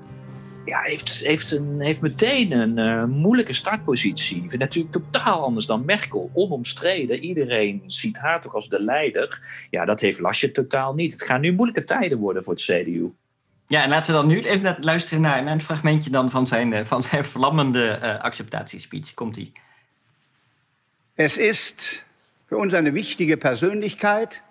ja, 0.65 0.81
heeft, 0.81 1.17
heeft, 1.17 1.51
een, 1.51 1.79
heeft 1.79 2.01
meteen 2.01 2.51
een 2.51 2.77
uh, 2.77 3.05
moeilijke 3.05 3.53
startpositie. 3.53 4.57
Natuurlijk 4.57 4.93
totaal 4.93 5.43
anders 5.43 5.65
dan 5.65 5.85
Merkel. 5.85 6.31
Onomstreden. 6.33 7.19
Iedereen 7.19 7.83
ziet 7.85 8.17
haar 8.17 8.41
toch 8.41 8.55
als 8.55 8.69
de 8.69 8.83
leider. 8.83 9.41
Ja, 9.69 9.85
dat 9.85 9.99
heeft 9.99 10.19
Laschet 10.19 10.53
totaal 10.53 10.93
niet. 10.93 11.11
Het 11.11 11.23
gaan 11.23 11.41
nu 11.41 11.53
moeilijke 11.53 11.83
tijden 11.83 12.17
worden 12.17 12.43
voor 12.43 12.53
het 12.53 12.61
CDU. 12.61 13.11
Ja, 13.65 13.83
en 13.83 13.89
laten 13.89 14.11
we 14.11 14.17
dan 14.17 14.27
nu 14.27 14.39
even 14.39 14.77
luisteren 14.79 15.21
naar, 15.21 15.43
naar 15.43 15.53
een 15.53 15.61
fragmentje 15.61 16.09
dan 16.09 16.29
van 16.29 16.47
zijn, 16.47 16.73
eh, 16.73 16.85
van 16.85 17.01
zijn 17.01 17.25
vlammende 17.25 17.99
uh, 18.03 18.17
acceptatiespeech. 18.19 19.13
Komt-ie. 19.13 19.51
Es 21.15 21.37
ist 21.37 22.05
für 22.49 22.57
uns 22.57 22.73
eine 22.73 22.93
wichtige 22.93 23.37
Persönlichkeit 23.37 24.43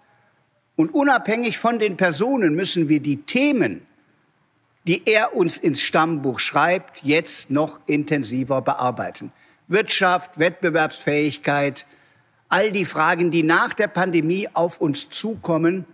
und 0.76 0.94
unabhängig 0.94 1.58
von 1.58 1.78
den 1.78 1.96
Personen 1.96 2.54
müssen 2.54 2.88
wir 2.88 3.00
die 3.00 3.24
Themen 3.24 3.86
die 4.84 5.06
er 5.06 5.34
uns 5.34 5.58
ins 5.58 5.80
Stammbuch 5.80 6.38
schreibt, 6.38 7.02
jetzt 7.02 7.50
noch 7.50 7.80
intensiver 7.86 8.62
bearbeiten. 8.62 9.32
Wirtschaft, 9.68 10.38
Wettbewerbsfähigkeit, 10.38 11.86
all 12.48 12.72
die 12.72 12.84
Fragen, 12.84 13.30
die 13.30 13.42
nach 13.42 13.74
der 13.74 13.88
Pandemie 13.88 14.48
auf 14.52 14.80
uns 14.80 15.08
zukommen, 15.08 15.86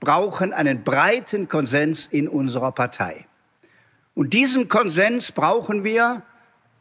brauchen 0.00 0.52
einen 0.52 0.84
breiten 0.84 1.48
Konsens 1.48 2.06
in 2.06 2.28
unserer 2.28 2.72
Partei. 2.72 3.26
Und 4.14 4.32
diesen 4.32 4.68
Konsens 4.68 5.32
brauchen 5.32 5.84
wir 5.84 6.22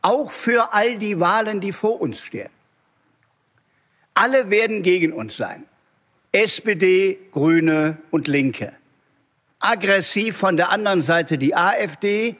auch 0.01 0.31
für 0.31 0.73
all 0.73 0.97
die 0.97 1.19
Wahlen, 1.19 1.59
die 1.59 1.71
vor 1.71 1.99
uns 1.99 2.19
stehen. 2.21 2.49
Alle 4.13 4.49
werden 4.49 4.81
gegen 4.81 5.13
uns 5.13 5.37
sein. 5.37 5.65
SPD, 6.31 7.19
Grüne 7.31 7.97
und 8.11 8.27
Linke. 8.27 8.73
Aggressiv 9.59 10.37
von 10.37 10.57
der 10.57 10.69
anderen 10.69 11.01
Seite 11.01 11.37
die 11.37 11.55
AfD. 11.55 12.35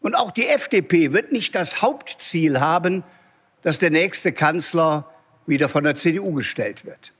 Und 0.00 0.14
auch 0.14 0.30
die 0.30 0.46
FDP 0.46 1.12
wird 1.12 1.32
nicht 1.32 1.54
das 1.54 1.82
Hauptziel 1.82 2.60
haben, 2.60 3.04
dass 3.62 3.78
der 3.78 3.90
nächste 3.90 4.32
Kanzler 4.32 5.10
wieder 5.46 5.68
van 5.68 5.84
de 5.84 5.94
CDU 5.94 6.32
gestellt 6.34 6.84
wird. 6.84 7.12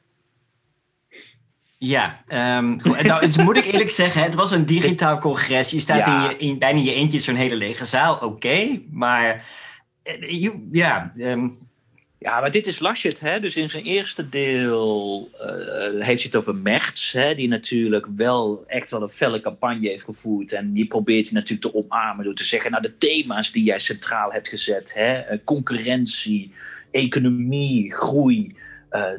Ja, 1.82 2.18
um, 2.28 2.76
nou, 3.04 3.20
dus 3.20 3.36
moet 3.36 3.56
ik 3.56 3.64
eerlijk 3.64 3.90
zeggen, 3.90 4.22
het 4.22 4.34
was 4.34 4.50
een 4.50 4.66
digitaal 4.66 5.18
congres. 5.18 5.70
Je 5.70 5.80
staat 5.80 6.06
in 6.06 6.20
je, 6.22 6.36
in, 6.36 6.58
bijna 6.58 6.78
in 6.78 6.84
je 6.84 6.94
eentje 6.94 7.16
in 7.16 7.22
zo'n 7.22 7.34
hele 7.34 7.56
lege 7.56 7.84
zaal, 7.84 8.14
oké. 8.14 8.80
maar 8.90 9.44
eh, 10.02 10.48
ja, 10.70 11.12
um, 11.16 11.69
ja, 12.22 12.40
maar 12.40 12.50
dit 12.50 12.66
is 12.66 12.78
Laschet. 12.78 13.20
Hè? 13.20 13.40
Dus 13.40 13.56
in 13.56 13.70
zijn 13.70 13.84
eerste 13.84 14.28
deel 14.28 15.30
uh, 15.34 15.40
heeft 16.04 16.22
hij 16.22 16.30
het 16.30 16.36
over 16.36 16.54
Merts. 16.54 17.12
Hè? 17.12 17.34
Die 17.34 17.48
natuurlijk 17.48 18.06
wel 18.16 18.64
echt 18.66 18.90
wel 18.90 19.02
een 19.02 19.08
felle 19.08 19.40
campagne 19.40 19.88
heeft 19.88 20.04
gevoerd. 20.04 20.52
En 20.52 20.72
die 20.72 20.86
probeert 20.86 21.30
hij 21.30 21.34
natuurlijk 21.40 21.72
te 21.72 21.74
omarmen 21.74 22.24
door 22.24 22.34
te 22.34 22.44
zeggen... 22.44 22.70
nou, 22.70 22.82
de 22.82 22.96
thema's 22.96 23.52
die 23.52 23.64
jij 23.64 23.78
centraal 23.78 24.32
hebt 24.32 24.48
gezet. 24.48 24.94
Hè? 24.94 25.12
Eh, 25.12 25.38
concurrentie, 25.44 26.52
economie, 26.90 27.92
groei. 27.92 28.58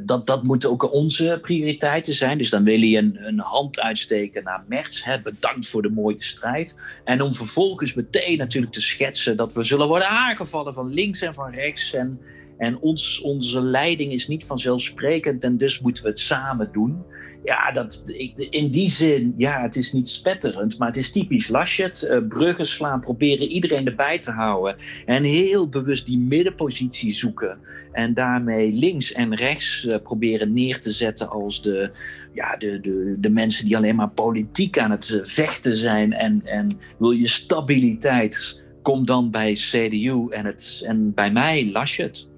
Dat, 0.01 0.27
dat 0.27 0.43
moeten 0.43 0.69
ook 0.69 0.93
onze 0.93 1.39
prioriteiten 1.41 2.13
zijn. 2.13 2.37
Dus 2.37 2.49
dan 2.49 2.63
wil 2.63 2.79
hij 2.79 2.97
een, 2.97 3.17
een 3.27 3.39
hand 3.39 3.79
uitsteken 3.79 4.43
naar 4.43 4.63
Merts. 4.67 5.03
Hè, 5.03 5.21
bedankt 5.21 5.67
voor 5.67 5.81
de 5.81 5.89
mooie 5.89 6.23
strijd. 6.23 6.75
En 7.03 7.21
om 7.21 7.33
vervolgens 7.33 7.93
meteen 7.93 8.37
natuurlijk 8.37 8.73
te 8.73 8.81
schetsen 8.81 9.37
dat 9.37 9.53
we 9.53 9.63
zullen 9.63 9.87
worden 9.87 10.07
aangevallen 10.07 10.73
van 10.73 10.93
links 10.93 11.21
en 11.21 11.33
van 11.33 11.53
rechts. 11.53 11.93
En, 11.93 12.19
en 12.61 12.79
ons, 12.79 13.21
onze 13.21 13.61
leiding 13.61 14.11
is 14.11 14.27
niet 14.27 14.45
vanzelfsprekend 14.45 15.43
en 15.43 15.57
dus 15.57 15.79
moeten 15.79 16.03
we 16.03 16.09
het 16.09 16.19
samen 16.19 16.69
doen. 16.71 17.03
Ja, 17.43 17.71
dat, 17.71 18.03
in 18.49 18.71
die 18.71 18.89
zin, 18.89 19.33
ja, 19.37 19.61
het 19.61 19.75
is 19.75 19.91
niet 19.91 20.07
spetterend, 20.07 20.77
maar 20.77 20.87
het 20.87 20.97
is 20.97 21.11
typisch 21.11 21.47
Laschet. 21.47 22.07
Uh, 22.11 22.27
bruggen 22.27 22.65
slaan, 22.65 22.99
proberen 22.99 23.47
iedereen 23.47 23.85
erbij 23.85 24.19
te 24.19 24.31
houden. 24.31 24.75
En 25.05 25.23
heel 25.23 25.69
bewust 25.69 26.05
die 26.05 26.17
middenpositie 26.17 27.13
zoeken. 27.13 27.57
En 27.91 28.13
daarmee 28.13 28.71
links 28.71 29.11
en 29.11 29.35
rechts 29.35 29.85
uh, 29.85 29.95
proberen 30.03 30.53
neer 30.53 30.79
te 30.79 30.91
zetten 30.91 31.29
als 31.29 31.61
de, 31.61 31.91
ja, 32.33 32.55
de, 32.57 32.79
de, 32.79 33.15
de 33.19 33.29
mensen 33.29 33.65
die 33.65 33.77
alleen 33.77 33.95
maar 33.95 34.09
politiek 34.09 34.77
aan 34.77 34.91
het 34.91 35.09
uh, 35.09 35.23
vechten 35.23 35.77
zijn. 35.77 36.13
En, 36.13 36.41
en 36.45 36.69
wil 36.97 37.11
je 37.11 37.27
stabiliteit, 37.27 38.63
kom 38.81 39.05
dan 39.05 39.31
bij 39.31 39.53
CDU 39.53 40.27
en, 40.29 40.45
het, 40.45 40.83
en 40.85 41.13
bij 41.13 41.31
mij 41.31 41.69
Laschet. 41.71 42.29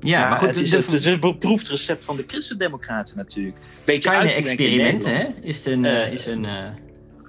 Ja, 0.00 0.28
maar 0.28 0.38
goed, 0.38 0.48
het 0.48 0.60
is, 0.60 0.70
het 0.70 0.92
is 0.92 1.04
een 1.04 1.20
beproefd 1.20 1.68
recept 1.68 2.04
van 2.04 2.16
de 2.16 2.24
christendemocraten 2.26 3.16
natuurlijk. 3.16 3.56
Beetje 3.84 4.10
experimenten, 4.10 5.16
hè? 5.16 5.26
Is 5.40 5.64
een... 5.64 5.84
Uh, 5.84 6.12
is 6.12 6.26
een 6.26 6.44
uh... 6.44 6.64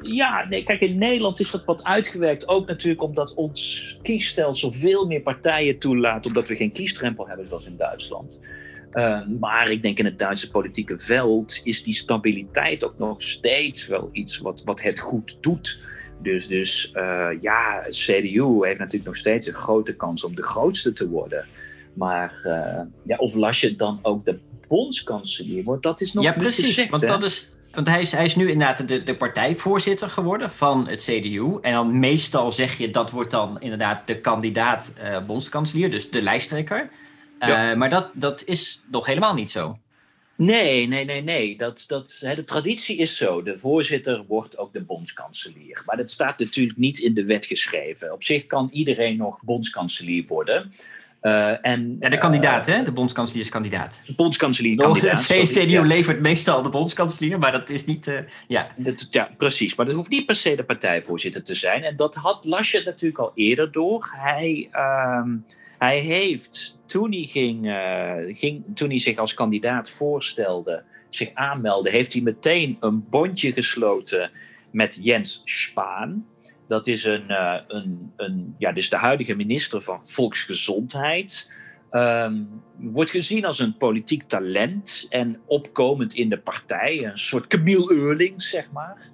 Ja, 0.02 0.46
nee, 0.50 0.64
kijk, 0.64 0.82
in 0.82 0.98
Nederland 0.98 1.40
is 1.40 1.52
dat 1.52 1.66
wat 1.66 1.84
uitgewerkt. 1.84 2.48
Ook 2.48 2.68
natuurlijk 2.68 3.02
omdat 3.02 3.34
ons 3.34 3.98
kiesstelsel 4.02 4.72
veel 4.72 5.08
meer 5.08 5.22
partijen 5.22 5.78
toelaat. 5.78 6.26
Omdat 6.26 6.48
we 6.48 6.56
geen 6.56 6.72
kiesdrempel 6.72 7.28
hebben 7.28 7.48
zoals 7.48 7.66
in 7.66 7.78
Duitsland. 7.78 8.40
Uh, 8.94 9.20
maar 9.40 9.72
ik 9.72 9.84
denk 9.84 10.00
in 10.00 10.06
het 10.06 10.20
Duitse 10.20 10.52
politieke 10.52 10.98
veld 10.98 11.62
is 11.64 11.84
die 11.84 11.94
stabiliteit 11.94 12.84
ook 12.84 12.98
nog 12.98 13.22
steeds 13.22 13.88
wel 13.88 14.10
iets 14.12 14.38
wat, 14.38 14.62
wat 14.66 14.82
het 14.82 15.00
goed 15.00 15.38
doet. 15.42 15.80
Dus, 16.22 16.48
dus 16.48 16.92
ja, 17.40 17.86
CDU 17.90 18.66
heeft 18.66 18.80
natuurlijk 18.80 19.06
nog 19.06 19.16
steeds 19.16 19.48
een 19.48 19.54
grote 19.54 19.96
kans 19.96 20.24
om 20.24 20.36
de 20.36 20.44
grootste 20.44 20.94
te 20.94 21.10
worden. 21.10 21.46
Maar 21.94 22.42
uh, 22.46 22.82
ja, 23.06 23.18
of 23.18 23.36
Laschet 23.36 23.78
dan 23.78 24.00
ook 24.02 24.26
de 24.26 24.40
bondskanselier 24.68 25.64
wordt, 25.64 25.84
dat 25.84 26.02
is 26.02 26.14
nog 26.14 26.24
ja, 26.24 26.32
precies, 26.32 26.90
want 26.90 27.08
dat 27.08 27.24
is 27.24 27.52
want 27.72 27.88
hij 27.88 28.02
is, 28.02 28.12
hij 28.12 28.26
is 28.26 28.36
nu 28.36 28.50
inderdaad 28.50 28.88
de, 28.88 29.04
de 29.04 29.16
partijvoorzitter 29.16 30.10
geworden 30.10 30.52
van 30.52 30.88
het 30.88 31.04
CDU. 31.04 31.58
En 31.62 31.74
dan 31.74 32.00
meestal 32.00 32.52
zeg 32.52 32.78
je 32.78 32.90
dat 32.90 33.12
wordt 33.12 33.32
dan 33.32 33.62
inderdaad 33.62 34.08
de 34.08 34.22
kandidaat 34.22 34.94
uh, 35.02 35.26
bondskanselier, 35.26 35.92
dus 35.92 36.10
de 36.10 36.22
lijsttrekker. 36.22 36.90
Uh, 37.40 37.74
Maar 37.74 37.90
dat, 37.90 38.10
dat 38.14 38.44
is 38.46 38.82
nog 38.92 39.06
helemaal 39.06 39.34
niet 39.34 39.52
zo. 39.52 39.78
Nee, 40.36 40.88
nee, 40.88 41.06
nee, 41.06 41.24
nee. 41.24 41.58
Dat, 41.58 41.84
dat, 41.88 42.20
hè, 42.22 42.36
de 42.36 42.44
traditie 42.44 42.98
is 42.98 43.18
zo. 43.18 43.44
De 43.44 43.58
voorzitter 43.58 44.26
wordt 44.28 44.58
ook 44.58 44.74
de 44.74 44.82
bondskanselier. 44.82 45.82
Maar 45.86 45.98
dat 45.98 46.12
staat 46.12 46.40
natuurlijk 46.40 46.78
niet 46.78 47.00
in 47.00 47.14
de 47.14 47.26
wet 47.26 47.46
geschreven. 47.46 48.14
Op 48.14 48.24
zich 48.24 48.46
kan 48.46 48.70
iedereen 48.72 49.18
nog 49.18 49.42
bondskanselier 49.42 50.24
worden. 50.28 50.74
Uh, 51.22 51.66
en, 51.66 51.98
ja, 52.00 52.10
de 52.10 52.18
kandidaat, 52.18 52.68
uh, 52.68 52.76
hè? 52.76 52.84
De 52.84 52.92
bondskanselier 52.92 53.44
is 53.44 53.50
kandidaat. 53.50 54.02
De 54.06 54.14
bondskanselier 54.16 54.76
kandidaat. 54.76 55.28
Het 55.28 55.52
CDU 55.52 55.70
ja. 55.70 55.82
levert 55.82 56.20
meestal 56.20 56.62
de 56.62 56.70
bondskanselier, 56.70 57.40
maar 57.40 57.52
dat 57.52 57.70
is 57.70 57.86
niet... 57.86 58.08
Uh, 58.08 58.20
ja. 58.48 58.68
Dat, 58.76 59.08
ja, 59.10 59.30
precies. 59.38 59.76
Maar 59.76 59.86
dat 59.86 59.96
hoeft 59.96 60.10
niet 60.10 60.26
per 60.26 60.36
se 60.36 60.56
de 60.56 60.64
partijvoorzitter 60.64 61.44
te 61.44 61.56
zijn. 61.56 61.84
En 61.84 61.96
dat 61.96 62.16
had 62.16 62.40
Laschet 62.44 62.86
natuurlijk 62.86 63.20
al 63.20 63.32
eerder 63.36 63.72
door. 63.72 64.10
Hij, 64.12 64.70
uh, 64.72 65.24
hij 65.78 66.00
heeft, 66.00 66.80
toen 66.86 67.12
hij, 67.12 67.24
ging, 67.24 67.76
ging, 68.38 68.64
toen 68.74 68.90
hij 68.90 69.00
zich 69.00 69.18
als 69.18 69.34
kandidaat 69.34 69.90
voorstelde, 69.90 70.84
zich 71.10 71.30
aanmeldde, 71.34 71.90
heeft 71.90 72.14
hij 72.14 72.22
meteen 72.22 72.78
een 72.80 73.10
bondje 73.10 73.54
gesloten 73.54 74.32
met 74.72 75.00
Jens 75.02 75.42
Spaan. 75.46 76.26
Dat 76.70 76.88
is 76.88 77.04
een, 77.04 77.26
uh, 77.28 77.56
een, 77.68 78.12
een, 78.16 78.56
ja, 78.58 78.72
dus 78.72 78.90
de 78.90 78.96
huidige 78.96 79.36
minister 79.36 79.82
van 79.82 80.06
Volksgezondheid. 80.06 81.52
Um, 81.92 82.62
wordt 82.76 83.10
gezien 83.10 83.46
als 83.46 83.60
een 83.60 83.78
politiek 83.78 84.24
talent 84.24 85.06
en 85.10 85.40
opkomend 85.46 86.14
in 86.14 86.30
de 86.30 86.40
partij. 86.40 87.06
Een 87.06 87.18
soort 87.18 87.48
Camille 87.48 87.94
Eurling, 87.94 88.42
zeg 88.42 88.72
maar. 88.72 89.10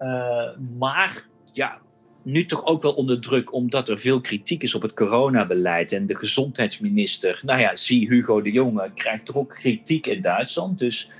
Uh, 0.00 0.76
maar 0.78 1.26
ja, 1.52 1.78
nu 2.22 2.44
toch 2.44 2.66
ook 2.66 2.82
wel 2.82 2.92
onder 2.92 3.20
druk, 3.20 3.52
omdat 3.52 3.88
er 3.88 3.98
veel 3.98 4.20
kritiek 4.20 4.62
is 4.62 4.74
op 4.74 4.82
het 4.82 4.94
coronabeleid. 4.94 5.92
En 5.92 6.06
de 6.06 6.16
gezondheidsminister, 6.16 7.40
nou 7.44 7.60
ja, 7.60 7.74
zie 7.74 8.08
Hugo 8.08 8.42
de 8.42 8.52
Jonge, 8.52 8.90
krijgt 8.94 9.26
toch 9.26 9.36
ook 9.36 9.50
kritiek 9.50 10.06
in 10.06 10.22
Duitsland. 10.22 10.78
Dus 10.78 11.10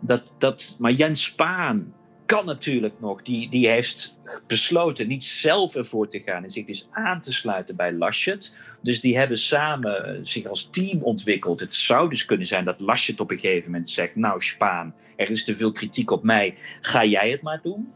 dat, 0.00 0.34
dat, 0.38 0.76
maar 0.78 0.92
Jens 0.92 1.22
Spaan 1.22 1.94
kan 2.26 2.46
natuurlijk 2.46 2.94
nog. 2.98 3.22
Die, 3.22 3.48
die 3.48 3.68
heeft 3.68 4.18
besloten 4.46 5.08
niet 5.08 5.24
zelf 5.24 5.74
ervoor 5.74 6.08
te 6.08 6.20
gaan 6.20 6.42
en 6.42 6.50
zich 6.50 6.64
dus 6.64 6.88
aan 6.90 7.20
te 7.20 7.32
sluiten 7.32 7.76
bij 7.76 7.92
Laschet. 7.92 8.56
Dus 8.80 9.00
die 9.00 9.18
hebben 9.18 9.38
samen 9.38 10.26
zich 10.26 10.46
als 10.46 10.68
team 10.70 11.02
ontwikkeld. 11.02 11.60
Het 11.60 11.74
zou 11.74 12.10
dus 12.10 12.24
kunnen 12.24 12.46
zijn 12.46 12.64
dat 12.64 12.80
Laschet 12.80 13.20
op 13.20 13.30
een 13.30 13.38
gegeven 13.38 13.70
moment 13.70 13.88
zegt: 13.88 14.16
Nou, 14.16 14.40
Spaan, 14.40 14.94
er 15.16 15.30
is 15.30 15.44
te 15.44 15.54
veel 15.54 15.72
kritiek 15.72 16.10
op 16.10 16.22
mij, 16.22 16.56
ga 16.80 17.04
jij 17.04 17.30
het 17.30 17.42
maar 17.42 17.60
doen. 17.62 17.92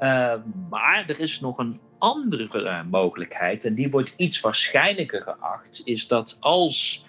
Uh, 0.00 0.34
maar 0.70 1.04
er 1.06 1.20
is 1.20 1.40
nog 1.40 1.58
een 1.58 1.80
andere 1.98 2.48
uh, 2.52 2.80
mogelijkheid, 2.90 3.64
en 3.64 3.74
die 3.74 3.90
wordt 3.90 4.14
iets 4.16 4.40
waarschijnlijker 4.40 5.22
geacht, 5.22 5.80
is 5.84 6.06
dat 6.06 6.36
als 6.40 7.04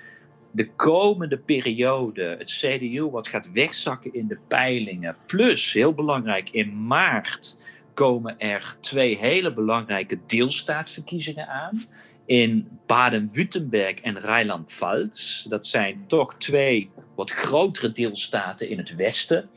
de 0.55 0.69
komende 0.75 1.37
periode 1.37 2.35
het 2.37 2.51
CDU 2.51 3.09
wat 3.09 3.27
gaat 3.27 3.51
wegzakken 3.51 4.13
in 4.13 4.27
de 4.27 4.37
peilingen. 4.47 5.15
Plus, 5.25 5.73
heel 5.73 5.93
belangrijk, 5.93 6.49
in 6.49 6.87
maart 6.87 7.57
komen 7.93 8.39
er 8.39 8.75
twee 8.79 9.17
hele 9.17 9.53
belangrijke 9.53 10.19
deelstaatverkiezingen 10.25 11.47
aan. 11.47 11.81
In 12.25 12.67
Baden-Württemberg 12.85 13.93
en 13.93 14.19
Rijnland-Pfalz. 14.19 15.43
Dat 15.43 15.67
zijn 15.67 16.03
toch 16.07 16.35
twee 16.35 16.89
wat 17.15 17.31
grotere 17.31 17.91
deelstaten 17.91 18.69
in 18.69 18.77
het 18.77 18.95
westen. 18.95 19.49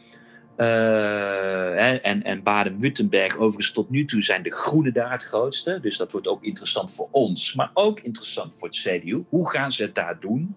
Uh, 0.57 2.07
en 2.07 2.23
en 2.23 2.43
Baden-Württemberg, 2.43 3.37
overigens 3.37 3.73
tot 3.73 3.91
nu 3.91 4.05
toe 4.05 4.23
zijn 4.23 4.43
de 4.43 4.53
groenen 4.53 4.93
daar 4.93 5.13
het 5.13 5.23
grootste. 5.23 5.79
Dus 5.81 5.97
dat 5.97 6.13
wordt 6.13 6.29
ook 6.29 6.45
interessant 6.45 6.95
voor 6.95 7.09
ons, 7.11 7.55
maar 7.55 7.71
ook 7.75 8.01
interessant 8.01 8.55
voor 8.55 8.69
het 8.69 8.77
CDU. 8.77 9.25
Hoe 9.29 9.51
gaan 9.51 9.73
ze 9.73 9.83
het 9.83 9.95
daar 9.95 10.21
doen? 10.21 10.57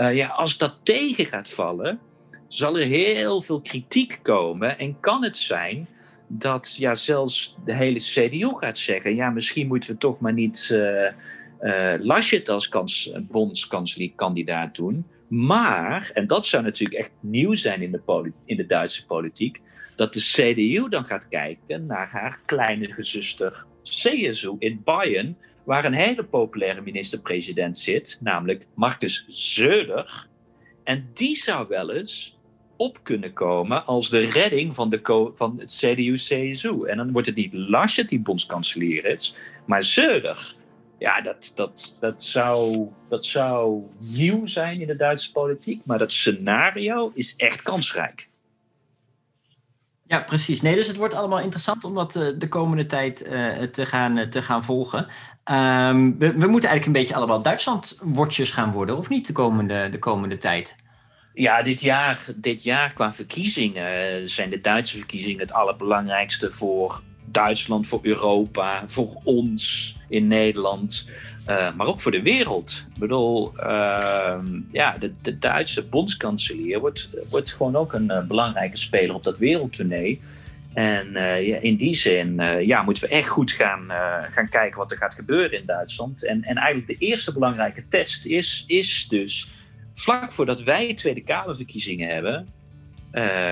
Uh, 0.00 0.16
ja, 0.16 0.26
als 0.26 0.58
dat 0.58 0.74
tegen 0.82 1.26
gaat 1.26 1.48
vallen, 1.48 2.00
zal 2.48 2.78
er 2.78 2.86
heel 2.86 3.40
veel 3.40 3.60
kritiek 3.60 4.18
komen. 4.22 4.78
En 4.78 5.00
kan 5.00 5.24
het 5.24 5.36
zijn 5.36 5.88
dat 6.28 6.74
ja, 6.78 6.94
zelfs 6.94 7.56
de 7.64 7.74
hele 7.74 7.98
CDU 7.98 8.48
gaat 8.48 8.78
zeggen: 8.78 9.14
ja, 9.14 9.30
misschien 9.30 9.66
moeten 9.66 9.90
we 9.90 9.96
toch 9.96 10.20
maar 10.20 10.32
niet 10.32 10.68
uh, 10.72 11.94
Laschet 11.98 12.48
als 12.48 12.68
kans, 12.68 13.12
bondskanselier-kandidaat 13.30 14.76
doen. 14.76 15.06
Maar, 15.28 16.10
en 16.14 16.26
dat 16.26 16.46
zou 16.46 16.62
natuurlijk 16.62 16.98
echt 16.98 17.12
nieuw 17.20 17.54
zijn 17.54 17.82
in 17.82 17.90
de, 17.90 18.32
in 18.44 18.56
de 18.56 18.66
Duitse 18.66 19.06
politiek, 19.06 19.60
dat 19.96 20.12
de 20.12 20.20
CDU 20.20 20.88
dan 20.88 21.04
gaat 21.04 21.28
kijken 21.28 21.86
naar 21.86 22.08
haar 22.10 22.40
kleine 22.46 22.94
zuster 22.96 23.64
CSU 23.82 24.56
in 24.58 24.80
Bayern 24.84 25.36
waar 25.70 25.84
een 25.84 25.92
hele 25.92 26.24
populaire 26.24 26.80
minister-president 26.80 27.78
zit, 27.78 28.18
namelijk 28.22 28.66
Marcus 28.74 29.24
Söder. 29.28 30.26
En 30.84 31.10
die 31.14 31.36
zou 31.36 31.68
wel 31.68 31.92
eens 31.92 32.38
op 32.76 32.98
kunnen 33.02 33.32
komen 33.32 33.86
als 33.86 34.10
de 34.10 34.20
redding 34.20 34.74
van, 34.74 34.90
de 34.90 35.30
van 35.34 35.58
het 35.58 35.76
CDU-CSU. 35.76 36.84
En 36.86 36.96
dan 36.96 37.12
wordt 37.12 37.26
het 37.26 37.36
niet 37.36 37.52
Laschet 37.52 38.08
die 38.08 38.20
bondskanselier 38.20 39.04
is, 39.04 39.34
maar 39.66 39.82
Zeuger. 39.82 40.54
Ja, 40.98 41.20
dat, 41.20 41.52
dat, 41.54 41.96
dat, 42.00 42.22
zou, 42.22 42.88
dat 43.08 43.24
zou 43.24 43.82
nieuw 43.98 44.46
zijn 44.46 44.80
in 44.80 44.86
de 44.86 44.96
Duitse 44.96 45.32
politiek, 45.32 45.84
maar 45.84 45.98
dat 45.98 46.12
scenario 46.12 47.10
is 47.14 47.36
echt 47.36 47.62
kansrijk. 47.62 48.30
Ja, 50.10 50.20
precies. 50.20 50.60
Nee, 50.60 50.74
dus 50.74 50.86
het 50.86 50.96
wordt 50.96 51.14
allemaal 51.14 51.40
interessant 51.40 51.84
om 51.84 51.94
dat 51.94 52.16
eh, 52.16 52.26
de 52.38 52.48
komende 52.48 52.86
tijd 52.86 53.28
uh, 53.28 53.52
te, 53.52 53.86
gaan, 53.86 54.18
uh, 54.18 54.26
te 54.26 54.42
gaan 54.42 54.64
volgen. 54.64 55.06
Um, 55.44 56.18
we, 56.18 56.46
moeten 56.46 56.68
eigenlijk 56.68 56.86
een 56.86 56.92
beetje 56.92 57.14
allemaal 57.14 57.42
Duitsland-watchers 57.42 58.50
gaan 58.50 58.72
worden, 58.72 58.96
of 58.96 59.08
niet, 59.08 59.26
de 59.26 59.32
komende, 59.32 59.88
de 59.90 59.98
komende 59.98 60.38
tijd? 60.38 60.76
Ja, 61.34 61.62
dit 61.62 61.80
jaar, 61.80 62.26
dit 62.36 62.62
jaar 62.62 62.92
qua 62.92 63.12
verkiezingen 63.12 64.28
zijn 64.28 64.50
de 64.50 64.60
Duitse 64.60 64.96
verkiezingen 64.96 65.40
het 65.40 65.52
allerbelangrijkste 65.52 66.52
voor 66.52 67.02
Duitsland, 67.24 67.86
voor 67.86 68.00
Europa, 68.02 68.82
voor 68.86 69.20
ons 69.24 69.96
in 70.08 70.26
Nederland. 70.26 71.06
Uh, 71.48 71.72
maar 71.76 71.86
ook 71.86 72.00
voor 72.00 72.12
de 72.12 72.22
wereld. 72.22 72.84
Ik 72.94 73.00
bedoel, 73.00 73.52
uh, 73.56 74.38
ja, 74.70 74.96
de, 75.20 75.38
Duitse 75.38 75.84
bondskanselier 75.84 76.80
wordt, 76.80 77.08
wordt 77.30 77.52
gewoon 77.52 77.76
ook 77.76 77.92
een 77.92 78.10
uh, 78.10 78.20
belangrijke 78.22 78.76
speler 78.76 79.14
op 79.14 79.24
dat 79.24 79.38
wereldtournee. 79.38 80.20
En 80.74 81.12
ja, 81.44 81.56
in 81.56 81.76
die 81.76 81.94
zin 81.94 82.34
ja, 82.66 82.82
moeten 82.82 83.02
we 83.02 83.08
echt 83.08 83.28
goed 83.28 83.52
gaan, 83.52 83.86
gaan 84.30 84.48
kijken 84.48 84.78
wat 84.78 84.92
er 84.92 84.98
gaat 84.98 85.14
gebeuren 85.14 85.58
in 85.58 85.66
Duitsland. 85.66 86.26
En, 86.26 86.42
en 86.42 86.56
eigenlijk 86.56 86.98
de 86.98 87.06
eerste 87.06 87.32
belangrijke 87.32 87.88
test 87.88 88.26
is, 88.26 88.64
is 88.66 89.08
dus 89.08 89.48
vlak 89.92 90.32
voordat 90.32 90.62
wij 90.62 90.94
Tweede 90.94 91.22
Kamerverkiezingen 91.22 92.08
hebben, 92.08 92.48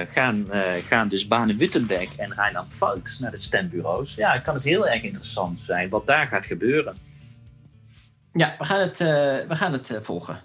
gaan, 0.08 0.46
gaan 0.84 1.08
dus 1.08 1.26
Baden-Württemberg 1.28 2.16
en 2.16 2.34
Rijnland-Pfalz 2.34 3.18
naar 3.18 3.30
de 3.30 3.38
stembureaus. 3.38 4.14
Ja, 4.14 4.38
kan 4.38 4.54
het 4.54 4.64
heel 4.64 4.88
erg 4.88 5.02
interessant 5.02 5.60
zijn 5.60 5.88
wat 5.88 6.06
daar 6.06 6.26
gaat 6.26 6.46
gebeuren. 6.46 6.98
Ja, 8.32 8.54
we 8.58 8.64
gaan 8.64 8.80
het, 8.80 8.98
we 9.48 9.54
gaan 9.54 9.72
het 9.72 9.98
volgen. 10.00 10.40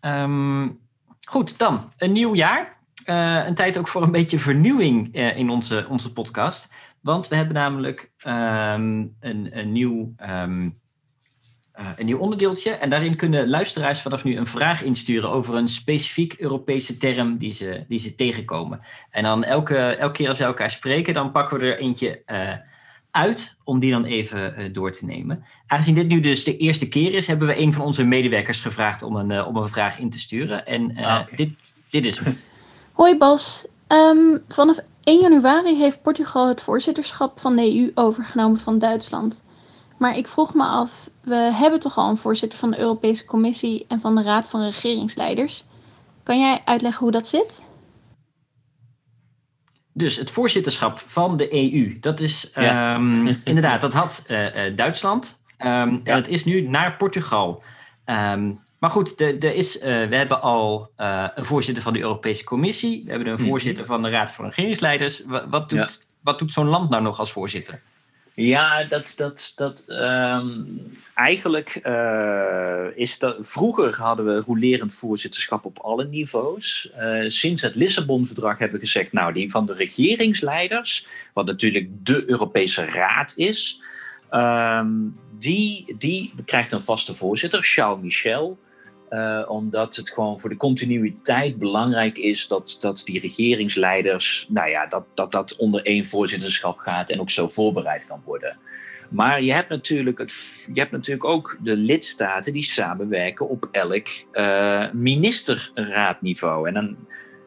Um, 0.00 0.80
goed, 1.20 1.58
dan 1.58 1.92
een 1.96 2.12
nieuw 2.12 2.34
jaar. 2.34 2.78
Uh, 3.06 3.46
een 3.46 3.54
tijd 3.54 3.78
ook 3.78 3.88
voor 3.88 4.02
een 4.02 4.10
beetje 4.10 4.38
vernieuwing 4.38 5.14
in 5.16 5.50
onze, 5.50 5.86
onze 5.88 6.12
podcast. 6.12 6.68
Want 7.00 7.28
we 7.28 7.36
hebben 7.36 7.54
namelijk 7.54 8.10
um, 8.26 9.16
een, 9.20 9.48
een, 9.50 9.72
nieuw, 9.72 10.14
um, 10.30 10.78
een 11.96 12.06
nieuw 12.06 12.18
onderdeeltje. 12.18 12.70
En 12.70 12.90
daarin 12.90 13.16
kunnen 13.16 13.48
luisteraars 13.48 14.00
vanaf 14.00 14.24
nu 14.24 14.36
een 14.36 14.46
vraag 14.46 14.82
insturen 14.82 15.30
over 15.30 15.54
een 15.54 15.68
specifiek 15.68 16.34
Europese 16.38 16.96
term 16.96 17.36
die 17.36 17.52
ze, 17.52 17.84
die 17.88 17.98
ze 17.98 18.14
tegenkomen. 18.14 18.80
En 19.10 19.22
dan 19.22 19.44
elke, 19.44 19.76
elke 19.76 20.16
keer 20.16 20.28
als 20.28 20.38
we 20.38 20.44
elkaar 20.44 20.70
spreken, 20.70 21.14
dan 21.14 21.32
pakken 21.32 21.58
we 21.58 21.72
er 21.72 21.78
eentje 21.78 22.22
uit 23.10 23.56
om 23.64 23.78
die 23.78 23.90
dan 23.90 24.04
even 24.04 24.54
uh, 24.58 24.72
door 24.72 24.92
te 24.92 25.04
nemen. 25.04 25.44
Aangezien 25.66 25.94
dit 25.94 26.08
nu 26.08 26.20
dus 26.20 26.44
de 26.44 26.56
eerste 26.56 26.88
keer 26.88 27.14
is, 27.14 27.26
hebben 27.26 27.48
we 27.48 27.58
een 27.58 27.72
van 27.72 27.84
onze 27.84 28.04
medewerkers 28.04 28.60
gevraagd 28.60 29.02
om 29.02 29.16
een, 29.16 29.32
uh, 29.32 29.46
om 29.46 29.56
een 29.56 29.68
vraag 29.68 29.98
in 29.98 30.10
te 30.10 30.18
sturen. 30.18 30.66
En 30.66 30.90
uh, 30.90 31.06
ah, 31.06 31.20
okay. 31.20 31.36
dit, 31.36 31.50
dit 31.90 32.06
is 32.06 32.18
hem. 32.18 32.36
Hoi 33.00 33.16
Bas. 33.16 33.66
Um, 33.88 34.44
vanaf 34.48 34.78
1 35.04 35.20
januari 35.20 35.76
heeft 35.76 36.02
Portugal 36.02 36.48
het 36.48 36.60
voorzitterschap 36.60 37.40
van 37.40 37.56
de 37.56 37.78
EU 37.78 37.90
overgenomen 37.94 38.60
van 38.60 38.78
Duitsland. 38.78 39.44
Maar 39.98 40.16
ik 40.16 40.28
vroeg 40.28 40.54
me 40.54 40.64
af, 40.64 41.10
we 41.20 41.34
hebben 41.34 41.80
toch 41.80 41.96
al 41.96 42.10
een 42.10 42.16
voorzitter 42.16 42.58
van 42.58 42.70
de 42.70 42.78
Europese 42.78 43.24
Commissie 43.24 43.84
en 43.88 44.00
van 44.00 44.14
de 44.14 44.22
Raad 44.22 44.48
van 44.48 44.62
Regeringsleiders. 44.62 45.64
Kan 46.22 46.38
jij 46.38 46.60
uitleggen 46.64 47.02
hoe 47.02 47.12
dat 47.12 47.28
zit? 47.28 47.62
Dus 49.92 50.16
het 50.16 50.30
voorzitterschap 50.30 50.98
van 50.98 51.36
de 51.36 51.54
EU, 51.54 51.98
dat 52.00 52.20
is 52.20 52.50
ja. 52.54 52.94
um, 52.94 53.26
inderdaad, 53.44 53.80
dat 53.80 53.92
had 53.92 54.24
uh, 54.28 54.68
uh, 54.68 54.76
Duitsland. 54.76 55.40
Um, 55.58 55.66
ja. 55.66 56.00
En 56.04 56.16
het 56.16 56.28
is 56.28 56.44
nu 56.44 56.60
naar 56.60 56.96
Portugal. 56.96 57.62
Um, 58.04 58.60
maar 58.80 58.90
goed, 58.90 59.20
er 59.20 59.54
is, 59.54 59.76
uh, 59.76 59.82
we 59.82 60.16
hebben 60.16 60.42
al 60.42 60.90
een 61.34 61.44
voorzitter 61.44 61.82
van 61.82 61.92
de 61.92 62.00
Europese 62.00 62.44
Commissie. 62.44 63.02
We 63.04 63.10
hebben 63.10 63.28
een 63.28 63.38
voorzitter 63.38 63.86
van 63.86 64.02
de 64.02 64.10
Raad 64.10 64.32
van 64.32 64.44
Regeringsleiders. 64.44 65.22
Wat, 65.24 65.44
wat 65.48 65.68
doet, 65.68 65.98
ja. 66.00 66.06
wat 66.20 66.38
doet 66.38 66.52
zo'n 66.52 66.68
land 66.68 66.90
nou 66.90 67.02
nog 67.02 67.18
als 67.18 67.32
voorzitter? 67.32 67.80
Ja, 68.34 68.84
dat, 68.84 69.12
dat, 69.16 69.52
dat 69.56 69.84
um, 69.88 70.92
eigenlijk 71.14 71.80
uh, 71.86 72.84
is 72.94 73.18
dat. 73.18 73.36
Vroeger 73.40 73.96
hadden 73.96 74.26
we 74.26 74.40
rolerend 74.40 74.94
voorzitterschap 74.94 75.64
op 75.64 75.78
alle 75.78 76.04
niveaus. 76.04 76.90
Uh, 76.98 77.28
sinds 77.28 77.62
het 77.62 77.74
Lissabon-verdrag 77.74 78.58
hebben 78.58 78.80
we 78.80 78.86
gezegd, 78.86 79.12
nou, 79.12 79.32
die 79.32 79.50
van 79.50 79.66
de 79.66 79.72
regeringsleiders, 79.74 81.06
wat 81.32 81.46
natuurlijk 81.46 81.88
de 82.06 82.22
Europese 82.26 82.84
Raad 82.84 83.32
is, 83.36 83.82
um, 84.30 85.18
die, 85.38 85.94
die 85.98 86.32
krijgt 86.44 86.72
een 86.72 86.80
vaste 86.80 87.14
voorzitter, 87.14 87.62
Charles 87.62 88.02
Michel. 88.02 88.58
Uh, 89.10 89.44
omdat 89.48 89.96
het 89.96 90.10
gewoon 90.10 90.40
voor 90.40 90.50
de 90.50 90.56
continuïteit 90.56 91.58
belangrijk 91.58 92.18
is 92.18 92.46
dat, 92.46 92.76
dat 92.80 93.02
die 93.04 93.20
regeringsleiders, 93.20 94.46
nou 94.48 94.68
ja, 94.68 94.86
dat, 94.86 95.04
dat 95.14 95.32
dat 95.32 95.56
onder 95.56 95.82
één 95.84 96.04
voorzitterschap 96.04 96.78
gaat 96.78 97.10
en 97.10 97.20
ook 97.20 97.30
zo 97.30 97.48
voorbereid 97.48 98.06
kan 98.06 98.22
worden. 98.24 98.58
Maar 99.10 99.42
je 99.42 99.52
hebt 99.52 99.68
natuurlijk, 99.68 100.18
het, 100.18 100.64
je 100.72 100.80
hebt 100.80 100.92
natuurlijk 100.92 101.24
ook 101.24 101.58
de 101.60 101.76
lidstaten 101.76 102.52
die 102.52 102.62
samenwerken 102.62 103.48
op 103.48 103.68
elk 103.72 104.06
uh, 104.32 104.92
ministerraadniveau. 104.92 106.68
En 106.68 106.74
dan 106.74 106.96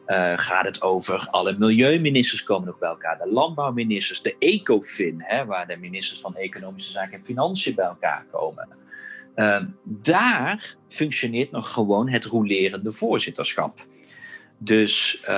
uh, 0.06 0.32
gaat 0.36 0.64
het 0.64 0.82
over 0.82 1.26
alle 1.30 1.56
milieuministers 1.58 2.42
komen 2.42 2.66
nog 2.66 2.78
bij 2.78 2.88
elkaar, 2.88 3.18
de 3.18 3.32
landbouwministers, 3.32 4.22
de 4.22 4.36
ECOFIN, 4.38 5.16
hè, 5.18 5.44
waar 5.44 5.66
de 5.66 5.76
ministers 5.76 6.20
van 6.20 6.36
Economische 6.36 6.92
Zaken 6.92 7.18
en 7.18 7.24
Financiën 7.24 7.74
bij 7.74 7.84
elkaar 7.84 8.24
komen. 8.30 8.68
Uh, 9.36 9.60
daar 9.84 10.76
functioneert 10.88 11.50
nog 11.50 11.72
gewoon 11.72 12.08
het 12.08 12.24
rolerende 12.24 12.90
voorzitterschap. 12.90 13.86
Dus 14.58 15.18
uh, 15.22 15.28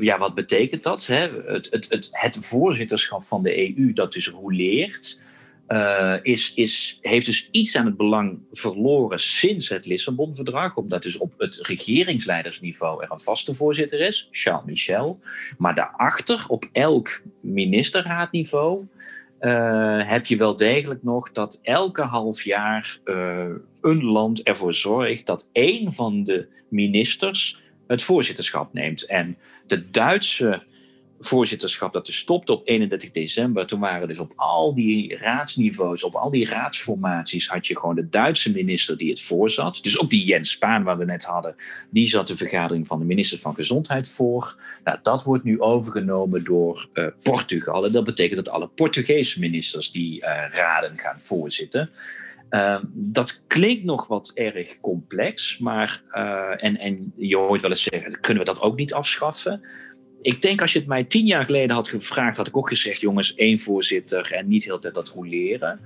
ja, 0.00 0.18
wat 0.18 0.34
betekent 0.34 0.82
dat? 0.82 1.06
Hè? 1.06 1.28
Het, 1.46 1.68
het, 1.70 1.86
het, 1.88 2.08
het, 2.10 2.46
voorzitterschap 2.46 3.24
van 3.24 3.42
de 3.42 3.76
EU, 3.76 3.92
dat 3.92 4.12
dus 4.12 4.28
roleert, 4.28 5.20
uh, 5.68 6.14
is, 6.22 6.54
is, 6.54 6.98
heeft 7.00 7.26
dus 7.26 7.48
iets 7.50 7.76
aan 7.76 7.86
het 7.86 7.96
belang 7.96 8.38
verloren 8.50 9.20
sinds 9.20 9.68
het 9.68 9.86
Lissabon-verdrag, 9.86 10.76
omdat 10.76 11.02
dus 11.02 11.16
op 11.16 11.34
het 11.38 11.58
regeringsleidersniveau 11.62 13.02
er 13.02 13.12
een 13.12 13.20
vaste 13.20 13.54
voorzitter 13.54 14.00
is, 14.00 14.28
Charles 14.30 14.64
Michel. 14.66 15.20
Maar 15.58 15.74
daarachter, 15.74 16.44
op 16.48 16.68
elk 16.72 17.22
ministerraadniveau, 17.40 18.86
uh, 19.44 20.08
heb 20.08 20.26
je 20.26 20.36
wel 20.36 20.56
degelijk 20.56 21.02
nog 21.02 21.32
dat 21.32 21.58
elke 21.62 22.02
half 22.02 22.42
jaar 22.42 22.98
uh, 23.04 23.46
een 23.80 24.04
land 24.04 24.42
ervoor 24.42 24.74
zorgt 24.74 25.26
dat 25.26 25.48
één 25.52 25.92
van 25.92 26.24
de 26.24 26.48
ministers 26.68 27.62
het 27.86 28.02
voorzitterschap 28.02 28.72
neemt. 28.72 29.06
En 29.06 29.36
de 29.66 29.90
Duitse 29.90 30.62
voorzitterschap 31.18 31.92
dat 31.92 32.06
dus 32.06 32.18
stopte 32.18 32.52
op 32.52 32.68
31 32.68 33.10
december. 33.10 33.66
Toen 33.66 33.80
waren 33.80 34.08
dus 34.08 34.18
op 34.18 34.32
al 34.36 34.74
die 34.74 35.16
raadsniveaus, 35.16 36.04
op 36.04 36.14
al 36.14 36.30
die 36.30 36.48
raadsformaties, 36.48 37.48
had 37.48 37.66
je 37.66 37.78
gewoon 37.78 37.94
de 37.94 38.08
Duitse 38.08 38.52
minister 38.52 38.96
die 38.96 39.10
het 39.10 39.22
voorzat. 39.22 39.78
Dus 39.82 39.98
ook 39.98 40.10
die 40.10 40.24
Jens 40.24 40.50
Spaan, 40.50 40.82
waar 40.82 40.98
we 40.98 41.04
net 41.04 41.24
hadden, 41.24 41.54
die 41.90 42.08
zat 42.08 42.26
de 42.26 42.36
vergadering 42.36 42.86
van 42.86 42.98
de 42.98 43.04
minister 43.04 43.38
van 43.38 43.54
Gezondheid 43.54 44.08
voor. 44.08 44.56
Nou, 44.84 44.98
dat 45.02 45.22
wordt 45.22 45.44
nu 45.44 45.60
overgenomen 45.60 46.44
door 46.44 46.88
uh, 46.94 47.06
Portugal. 47.22 47.86
En 47.86 47.92
dat 47.92 48.04
betekent 48.04 48.44
dat 48.44 48.54
alle 48.54 48.68
Portugese 48.68 49.40
ministers 49.40 49.90
die 49.90 50.20
uh, 50.20 50.26
raden 50.50 50.98
gaan 50.98 51.20
voorzitten. 51.20 51.90
Uh, 52.50 52.78
dat 52.92 53.42
klinkt 53.46 53.84
nog 53.84 54.06
wat 54.06 54.30
erg 54.34 54.80
complex, 54.80 55.58
maar 55.58 56.02
uh, 56.12 56.64
en, 56.64 56.76
en 56.76 57.12
je 57.16 57.36
hoort 57.36 57.60
wel 57.60 57.70
eens 57.70 57.82
zeggen, 57.82 58.20
kunnen 58.20 58.44
we 58.44 58.52
dat 58.52 58.60
ook 58.60 58.76
niet 58.76 58.94
afschaffen? 58.94 59.62
Ik 60.24 60.42
denk 60.42 60.60
als 60.60 60.72
je 60.72 60.78
het 60.78 60.88
mij 60.88 61.04
tien 61.04 61.26
jaar 61.26 61.44
geleden 61.44 61.76
had 61.76 61.88
gevraagd, 61.88 62.36
had 62.36 62.46
ik 62.46 62.56
ook 62.56 62.68
gezegd: 62.68 63.00
jongens, 63.00 63.34
één 63.34 63.58
voorzitter 63.58 64.32
en 64.32 64.48
niet 64.48 64.64
heel 64.64 64.78
tijd 64.78 64.94
dat 64.94 65.08
roleren. 65.08 65.80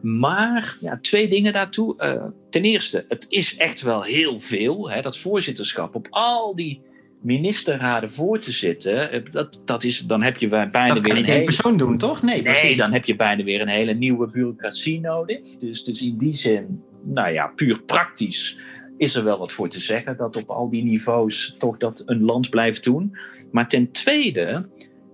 Maar 0.00 0.76
ja, 0.80 0.98
twee 1.02 1.28
dingen 1.28 1.52
daartoe. 1.52 1.94
Uh, 1.98 2.24
ten 2.50 2.62
eerste, 2.62 3.04
het 3.08 3.26
is 3.28 3.56
echt 3.56 3.80
wel 3.80 4.02
heel 4.02 4.40
veel, 4.40 4.90
hè, 4.90 5.00
dat 5.00 5.18
voorzitterschap 5.18 5.94
op 5.94 6.06
al 6.10 6.56
die 6.56 6.80
ministerraden 7.22 8.10
voor 8.10 8.38
te 8.38 8.52
zitten. 8.52 9.10
Eh, 9.10 9.20
dat, 9.32 9.62
dat 9.64 9.84
is, 9.84 10.00
dan 10.00 10.22
heb 10.22 10.36
je 10.36 10.48
bijna 10.48 10.94
dat 10.94 11.06
weer 11.06 11.16
een 11.16 11.24
hele... 11.24 11.44
persoon 11.44 11.76
doen, 11.76 11.98
toch? 11.98 12.22
Nee, 12.22 12.42
nee 12.42 12.52
precies. 12.52 12.76
dan 12.76 12.92
heb 12.92 13.04
je 13.04 13.16
bijna 13.16 13.44
weer 13.44 13.60
een 13.60 13.68
hele 13.68 13.94
nieuwe 13.94 14.30
bureaucratie 14.30 15.00
nodig. 15.00 15.56
Dus, 15.58 15.84
dus 15.84 16.02
in 16.02 16.18
die 16.18 16.32
zin, 16.32 16.82
nou 17.04 17.32
ja, 17.32 17.46
puur 17.46 17.82
praktisch 17.82 18.56
is 18.96 19.14
er 19.14 19.24
wel 19.24 19.38
wat 19.38 19.52
voor 19.52 19.68
te 19.68 19.80
zeggen 19.80 20.16
dat 20.16 20.36
op 20.36 20.50
al 20.50 20.70
die 20.70 20.84
niveaus 20.84 21.54
toch 21.58 21.76
dat 21.76 22.02
een 22.06 22.22
land 22.22 22.50
blijft 22.50 22.84
doen. 22.84 23.16
Maar 23.50 23.68
ten 23.68 23.90
tweede, 23.90 24.68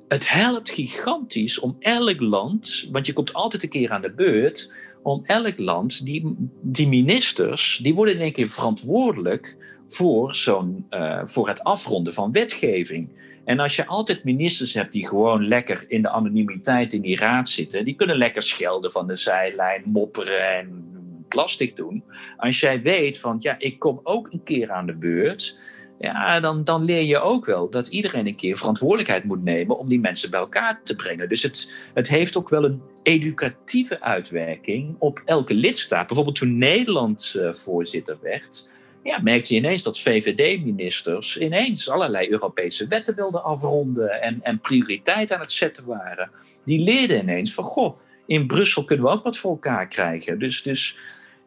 het 0.09 0.31
helpt 0.31 0.71
gigantisch 0.71 1.59
om 1.59 1.77
elk 1.79 2.21
land, 2.21 2.89
want 2.93 3.07
je 3.07 3.13
komt 3.13 3.33
altijd 3.33 3.63
een 3.63 3.69
keer 3.69 3.91
aan 3.91 4.03
de 4.03 4.13
beurt, 4.13 4.73
om 5.03 5.23
elk 5.25 5.59
land, 5.59 6.05
die, 6.05 6.35
die 6.61 6.89
ministers, 6.89 7.81
die 7.83 7.95
worden 7.95 8.15
in 8.15 8.21
één 8.21 8.33
keer 8.33 8.49
verantwoordelijk 8.49 9.57
voor, 9.87 10.35
zo'n, 10.35 10.87
uh, 10.91 11.21
voor 11.25 11.49
het 11.49 11.65
afronden 11.65 12.13
van 12.13 12.33
wetgeving. 12.33 13.11
En 13.45 13.59
als 13.59 13.77
je 13.77 13.87
altijd 13.87 14.25
ministers 14.25 14.75
hebt 14.75 14.93
die 14.93 15.07
gewoon 15.07 15.49
lekker 15.49 15.85
in 15.89 16.03
de 16.03 16.11
anonimiteit 16.11 16.93
in 16.93 17.01
die 17.01 17.17
raad 17.17 17.49
zitten, 17.49 17.85
die 17.85 17.95
kunnen 17.95 18.17
lekker 18.17 18.43
schelden 18.43 18.91
van 18.91 19.07
de 19.07 19.17
zijlijn, 19.17 19.83
mopperen 19.87 20.59
en 20.59 20.93
lastig 21.35 21.73
doen. 21.73 22.05
Als 22.37 22.61
jij 22.61 22.83
weet 22.83 23.19
van, 23.19 23.37
ja, 23.39 23.55
ik 23.59 23.79
kom 23.79 24.01
ook 24.03 24.33
een 24.33 24.43
keer 24.45 24.71
aan 24.71 24.87
de 24.87 24.97
beurt, 24.97 25.57
ja, 25.99 26.41
dan, 26.41 26.65
dan 26.65 26.85
leer 26.85 27.03
je 27.03 27.19
ook 27.19 27.45
wel 27.45 27.71
dat 27.71 27.87
iedereen 27.87 28.27
een 28.27 28.37
keer 28.37 28.57
verantwoordelijkheid 28.57 29.25
moet 29.25 29.45
nemen 29.45 29.79
om 29.79 29.89
die 29.89 30.01
mensen 30.01 30.31
bij 30.31 30.41
elkaar 30.41 30.81
te 30.85 30.97
brengen. 30.97 31.29
Dus 31.29 31.43
het, 31.43 31.91
het 31.95 32.09
heeft 32.09 32.37
ook 32.37 32.49
wel 32.49 32.65
een 32.65 32.83
educatieve 33.03 34.01
uitwerking 34.01 34.97
op 34.99 35.23
elke 35.25 35.55
lidstaat. 35.55 36.07
Bijvoorbeeld 36.07 36.37
toen 36.37 36.59
Nederland 36.59 37.35
uh, 37.37 37.53
voorzitter 37.53 38.19
werd, 38.23 38.69
ja, 39.03 39.21
merkte 39.23 39.55
je 39.55 39.61
ineens 39.61 39.83
dat 39.83 40.01
VVD-ministers 40.01 41.39
ineens 41.39 41.91
allerlei 41.91 42.31
Europese 42.31 42.87
wetten 42.87 43.15
wilden 43.15 43.45
afronden 43.45 44.23
en, 44.23 44.43
en 44.43 44.61
prioriteit 44.61 45.33
aan 45.33 45.41
het 45.41 45.53
zetten 45.53 45.85
waren. 45.85 46.31
Die 46.65 46.79
leerden 46.79 47.19
ineens 47.19 47.55
van, 47.55 47.65
goh, 47.65 47.97
in 48.27 48.47
Brussel 48.47 48.85
kunnen 48.85 49.05
we 49.05 49.13
ook 49.13 49.23
wat 49.23 49.39
voor 49.39 49.51
elkaar 49.51 49.89
krijgen. 49.89 50.39
Dus, 50.39 50.63
dus 50.63 50.97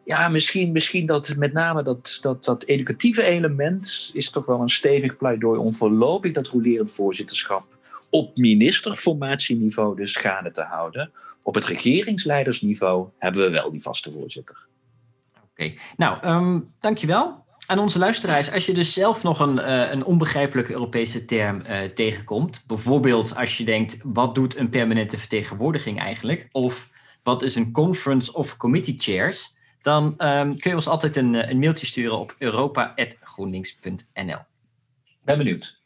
ja, 0.06 0.28
misschien, 0.28 0.72
misschien 0.72 1.06
dat 1.06 1.34
met 1.36 1.52
name 1.52 1.82
dat, 1.82 2.18
dat, 2.20 2.44
dat 2.44 2.64
educatieve 2.64 3.22
element 3.22 4.10
is 4.12 4.30
toch 4.30 4.46
wel 4.46 4.60
een 4.60 4.70
stevig 4.70 5.16
pleidooi 5.16 5.58
om 5.58 5.74
voorlopig 5.74 6.32
dat 6.32 6.46
rolerend 6.46 6.92
voorzitterschap 6.92 7.66
op 8.10 8.36
ministerformatieniveau 8.36 9.96
dus 9.96 10.16
gaande 10.16 10.50
te 10.50 10.62
houden. 10.62 11.12
Op 11.42 11.54
het 11.54 11.64
regeringsleidersniveau 11.64 13.08
hebben 13.18 13.42
we 13.42 13.50
wel 13.50 13.70
die 13.70 13.82
vaste 13.82 14.10
voorzitter. 14.10 14.66
Oké, 15.50 15.74
nou, 15.96 16.26
um, 16.26 16.72
dankjewel 16.80 17.44
aan 17.66 17.78
onze 17.78 17.98
luisteraars, 17.98 18.52
als 18.52 18.66
je 18.66 18.74
dus 18.74 18.92
zelf 18.92 19.22
nog 19.22 19.40
een, 19.40 19.56
uh, 19.56 19.90
een 19.90 20.04
onbegrijpelijke 20.04 20.72
Europese 20.72 21.24
term 21.24 21.62
uh, 21.68 21.82
tegenkomt, 21.82 22.64
bijvoorbeeld 22.66 23.36
als 23.36 23.58
je 23.58 23.64
denkt, 23.64 23.98
wat 24.02 24.34
doet 24.34 24.56
een 24.56 24.68
permanente 24.68 25.18
vertegenwoordiging 25.18 26.00
eigenlijk? 26.00 26.48
Of 26.52 26.90
wat 27.22 27.42
is 27.42 27.54
een 27.54 27.72
conference 27.72 28.32
of 28.32 28.56
committee 28.56 28.94
chairs? 28.98 29.55
Dan 29.86 30.04
um, 30.04 30.58
kun 30.58 30.70
je 30.70 30.74
ons 30.74 30.88
altijd 30.88 31.16
een, 31.16 31.34
eh, 31.34 31.50
een 31.50 31.58
mailtje 31.58 31.86
sturen 31.86 32.18
op 32.18 32.34
europa.groenlinks.nl. 32.38 34.38
Ben 35.24 35.38
benieuwd. 35.38 35.80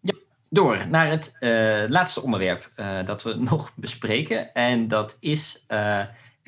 Ja, 0.00 0.14
door 0.50 0.86
naar 0.88 1.10
het 1.10 1.36
uh, 1.40 1.84
laatste 1.88 2.22
onderwerp 2.22 2.70
uh, 2.76 3.04
dat 3.04 3.22
we 3.22 3.34
nog 3.50 3.72
bespreken. 3.76 4.54
En 4.54 4.88
dat 4.88 5.16
is 5.20 5.66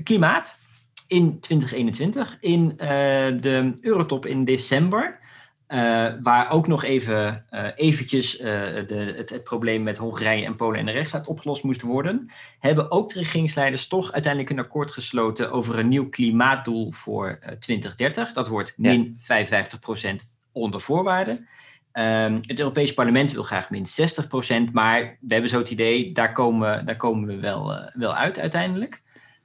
klimaat 0.05 0.59
in 1.07 1.40
2021 1.40 2.37
in 2.40 2.76
de 2.76 3.79
Eurotop 3.81 4.26
in 4.26 4.44
december. 4.44 5.18
Uh, 5.68 6.09
waar 6.22 6.52
ook 6.52 6.66
nog 6.66 6.85
even 6.85 7.44
uh, 7.50 7.66
eventjes 7.74 8.38
de, 8.38 9.14
het, 9.16 9.31
het, 9.31 9.44
probleem 9.44 9.83
met 9.83 9.96
Hongarije 9.96 10.44
en 10.44 10.57
Polen 10.57 10.79
en 10.79 10.87
de 10.87 10.92
rechtsstaat 10.92 11.26
opgelost 11.26 11.62
moest 11.62 11.83
worden, 11.83 12.31
hebben 12.59 12.90
ook 12.90 13.09
de 13.09 13.18
regeringsleiders 13.18 13.88
toch 13.88 14.12
uiteindelijk 14.12 14.52
een 14.52 14.64
akkoord 14.64 14.90
gesloten 14.90 15.50
over 15.52 15.79
een 15.79 15.88
nieuw 15.88 16.09
klimaatdoel 16.09 16.92
voor 16.92 17.38
2030. 17.59 18.33
Dat 18.33 18.48
wordt 18.48 18.74
min 18.76 19.18
ja. 19.26 19.46
55% 19.46 20.14
onder 20.52 20.81
voorwaarden. 20.81 21.46
Um, 21.92 22.40
het 22.42 22.59
Europese 22.59 22.94
parlement 22.94 23.33
wil 23.33 23.42
graag 23.42 23.70
min 23.70 23.87
60%, 24.68 24.72
maar 24.72 25.18
we 25.20 25.33
hebben 25.33 25.50
zo 25.50 25.59
het 25.59 25.70
idee, 25.70 26.12
daar 26.12 26.33
komen, 26.33 26.87
daar 26.87 26.96
komen 26.96 27.26
we 27.26 27.37
wel, 27.37 27.90
wel 27.94 28.14
uit 28.14 28.38
uiteindelijk. 28.38 29.02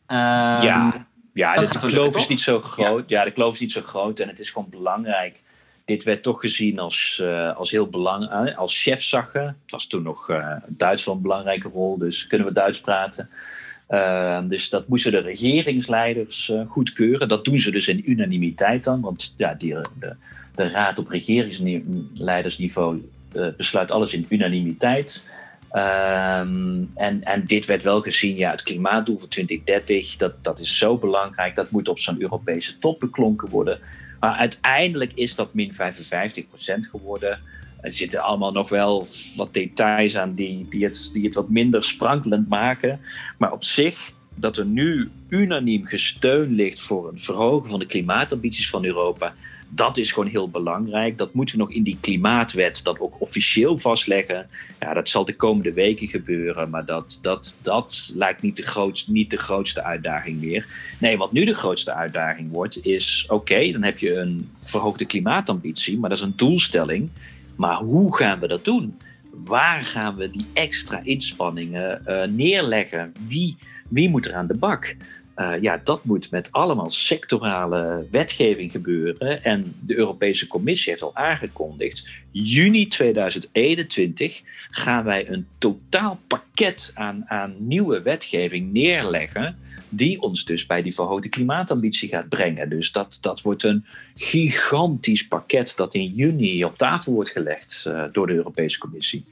Um, 0.08 0.18
ja, 0.18 1.08
ja, 1.34 1.56
de, 1.56 1.80
de 1.80 1.88
kloof 1.88 2.16
is 2.16 2.28
niet 2.28 2.42
zo 2.42 2.60
groot. 2.60 3.10
Ja. 3.10 3.24
de 3.24 3.32
kloof 3.32 3.54
is 3.54 3.60
niet 3.60 3.72
zo 3.72 3.82
groot 3.82 4.20
en 4.20 4.28
het 4.28 4.40
is 4.40 4.50
gewoon 4.50 4.70
belangrijk. 4.70 5.42
Dit 5.86 6.04
werd 6.04 6.24
toch 6.24 6.40
gezien 6.40 6.80
als, 6.80 7.20
uh, 7.24 7.56
als 7.56 7.72
heel 7.72 7.88
belangrijk, 7.88 8.56
als 8.56 8.82
chefzagge. 8.82 9.40
Het 9.40 9.72
was 9.72 9.88
toen 9.88 10.04
nog 10.04 10.30
uh, 10.30 10.56
Duitsland 10.68 11.18
een 11.18 11.24
belangrijke 11.24 11.68
rol, 11.68 11.98
dus 11.98 12.28
kunnen 12.28 12.48
we 12.48 12.54
Duits 12.54 12.82
praten. 12.82 13.30
Uh, 13.90 14.40
dus 14.48 14.70
dat 14.70 14.88
moesten 14.88 15.12
de 15.12 15.20
regeringsleiders 15.20 16.52
goedkeuren. 16.68 17.28
Dat 17.28 17.46
doen 17.46 17.60
ze 17.60 17.72
dus 17.72 17.88
in 17.88 18.12
unanimiteit 18.12 18.84
dan, 18.84 19.02
want 19.02 19.34
ja, 19.38 19.54
die, 19.54 19.76
de, 20.00 20.16
de 20.56 20.68
raad 20.68 21.00
op 21.00 21.08
regeringsleidersniveau 21.08 23.10
besluit 23.58 23.92
alles 23.92 24.14
in 24.14 24.26
unanimiteit. 24.30 25.24
Um, 25.74 26.92
en, 26.96 27.24
en 27.24 27.44
dit 27.46 27.66
werd 27.66 27.84
wel 27.84 28.02
gezien, 28.02 28.36
ja, 28.36 28.52
het 28.52 28.64
klimaatdoel 28.64 29.18
voor 29.18 29.28
2030, 29.28 30.18
dat, 30.18 30.44
dat 30.44 30.60
is 30.60 30.78
zo 30.78 30.98
belangrijk, 30.98 31.56
dat 31.56 31.72
moet 31.72 31.88
op 31.88 32.00
zo'n 32.00 32.22
Europese 32.22 32.80
top 32.80 33.00
beklonken 33.00 33.50
worden. 33.50 33.80
Maar 34.22 34.36
uiteindelijk 34.36 35.14
is 35.14 35.36
dat 35.36 35.54
min 35.54 35.74
55% 35.74 35.78
geworden. 36.92 37.40
Er 37.82 37.94
zitten 37.94 38.22
allemaal 38.22 38.52
nog 38.52 38.70
wel 38.70 39.06
wat 39.36 39.54
details 39.54 40.18
aan 40.18 40.34
die, 40.34 40.68
die, 40.70 40.84
het, 40.84 41.10
die 41.14 41.26
het 41.26 41.36
wat 41.36 41.50
minder 41.50 41.84
sprankelend 41.84 42.50
maken. 42.50 43.00
Maar 43.38 43.52
op 43.52 43.64
zich, 43.64 44.12
dat 44.36 44.58
er 44.58 44.66
nu 44.66 45.10
unaniem 45.30 45.86
gesteun 45.86 46.54
ligt 46.54 46.80
voor 46.80 47.10
een 47.10 47.20
verhogen 47.20 47.70
van 47.70 47.80
de 47.80 47.86
klimaatambities 47.86 48.70
van 48.70 48.86
Europa, 48.86 49.34
dat 49.74 49.98
is 49.98 50.12
gewoon 50.12 50.30
heel 50.30 50.50
belangrijk. 50.50 51.18
Dat 51.18 51.34
moeten 51.34 51.56
we 51.56 51.62
nog 51.62 51.72
in 51.72 51.84
die 51.84 51.98
klimaatwet 52.02 52.84
dat 52.84 53.00
ook 53.00 53.16
officieel 53.20 53.78
vastleggen. 53.78 54.48
Ja, 54.80 54.94
dat 54.94 55.10
zal 55.10 55.26
de 55.26 55.36
komende 55.36 55.74
weken 55.74 56.08
gebeuren, 56.08 56.70
maar 56.70 56.86
dat, 56.86 57.20
dat, 57.22 57.56
dat 57.62 58.12
lijkt 58.16 58.42
niet 58.42 58.56
de, 58.56 58.64
grootste, 58.64 59.12
niet 59.12 59.30
de 59.30 59.38
grootste 59.38 59.84
uitdaging 59.84 60.42
meer. 60.42 60.68
Nee, 61.00 61.18
wat 61.18 61.32
nu 61.32 61.46
de 61.46 61.54
grootste 61.54 61.94
uitdaging 61.94 62.52
wordt, 62.52 62.86
is: 62.86 63.26
oké, 63.28 63.72
dan 63.72 63.84
heb 63.84 64.00
je 64.00 64.16
een 64.16 64.50
verhoogde 64.62 65.06
klimaatambitie, 65.06 66.00
maar 66.00 66.10
dat 66.10 66.18
is 66.18 66.24
een 66.24 66.34
doelstelling. 66.36 67.10
Maar 67.56 67.76
hoe 67.76 68.16
gaan 68.16 68.40
we 68.40 68.48
dat 68.48 68.66
doen? 68.66 68.98
Waar 69.32 69.84
gaan 69.84 70.16
we 70.16 70.30
die 70.30 70.46
extra 70.54 71.02
inspanningen 71.04 72.02
uh, 72.08 72.24
neerleggen? 72.24 73.14
Wie, 73.28 73.58
wie 73.88 74.10
moet 74.10 74.26
er 74.26 74.36
aan 74.36 74.48
de 74.48 74.58
bak? 74.58 74.96
Uh, 75.36 75.54
ja, 75.62 75.82
dat 75.84 76.06
moet 76.06 76.32
met 76.32 76.52
allemaal 76.52 76.90
sectorale 76.90 78.08
wetgeving 78.12 78.72
gebeuren. 78.72 79.44
En 79.44 79.76
de 79.80 79.98
Europese 79.98 80.48
Commissie 80.48 80.92
heeft 80.92 81.04
al 81.04 81.16
aangekondigd: 81.16 82.10
juni 82.32 82.88
2021 82.88 84.42
gaan 84.70 85.04
wij 85.04 85.30
een 85.30 85.48
totaal 85.58 86.20
pakket 86.28 86.92
aan, 86.94 87.24
aan 87.28 87.56
nieuwe 87.60 88.02
wetgeving 88.02 88.74
neerleggen. 88.74 89.58
Die 89.90 90.22
ons 90.22 90.46
dus 90.46 90.66
bij 90.66 90.82
die 90.82 90.94
verhoogde 90.94 91.30
klimaatambitie 91.30 92.10
gaat 92.10 92.30
brengen. 92.30 92.70
Dus 92.70 92.92
dat, 92.92 93.18
dat 93.22 93.42
wordt 93.42 93.64
een 93.64 93.86
gigantisch 94.16 95.28
pakket 95.28 95.74
dat 95.76 95.94
in 95.94 96.06
juni 96.06 96.66
op 96.66 96.78
tafel 96.78 97.14
wordt 97.14 97.30
gelegd 97.30 97.86
uh, 97.88 98.04
door 98.12 98.28
de 98.28 98.34
Europese 98.34 98.78
Commissie. 98.78 99.24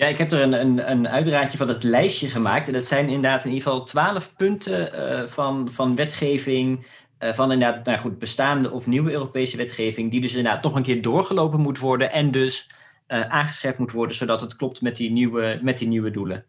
Ja, 0.00 0.06
ik 0.06 0.18
heb 0.18 0.32
er 0.32 0.40
een, 0.40 0.52
een, 0.52 0.90
een 0.90 1.08
uitdraadje 1.08 1.58
van 1.58 1.68
het 1.68 1.82
lijstje 1.82 2.28
gemaakt. 2.28 2.66
En 2.66 2.72
dat 2.72 2.84
zijn 2.84 3.08
inderdaad 3.08 3.44
in 3.44 3.50
ieder 3.50 3.68
geval 3.68 3.84
twaalf 3.84 4.32
punten 4.36 4.90
uh, 4.94 5.26
van, 5.26 5.70
van 5.70 5.96
wetgeving. 5.96 6.86
Uh, 7.18 7.32
van 7.32 7.52
inderdaad, 7.52 7.84
nou 7.84 7.98
goed, 7.98 8.18
bestaande 8.18 8.70
of 8.70 8.86
nieuwe 8.86 9.12
Europese 9.12 9.56
wetgeving. 9.56 10.10
Die 10.10 10.20
dus 10.20 10.34
inderdaad 10.34 10.62
toch 10.62 10.74
een 10.74 10.82
keer 10.82 11.02
doorgelopen 11.02 11.60
moet 11.60 11.78
worden. 11.78 12.12
En 12.12 12.30
dus 12.30 12.68
uh, 13.08 13.20
aangescherpt 13.20 13.78
moet 13.78 13.92
worden, 13.92 14.16
zodat 14.16 14.40
het 14.40 14.56
klopt 14.56 14.80
met 14.80 14.96
die 14.96 15.10
nieuwe, 15.10 15.58
met 15.62 15.78
die 15.78 15.88
nieuwe 15.88 16.10
doelen. 16.10 16.44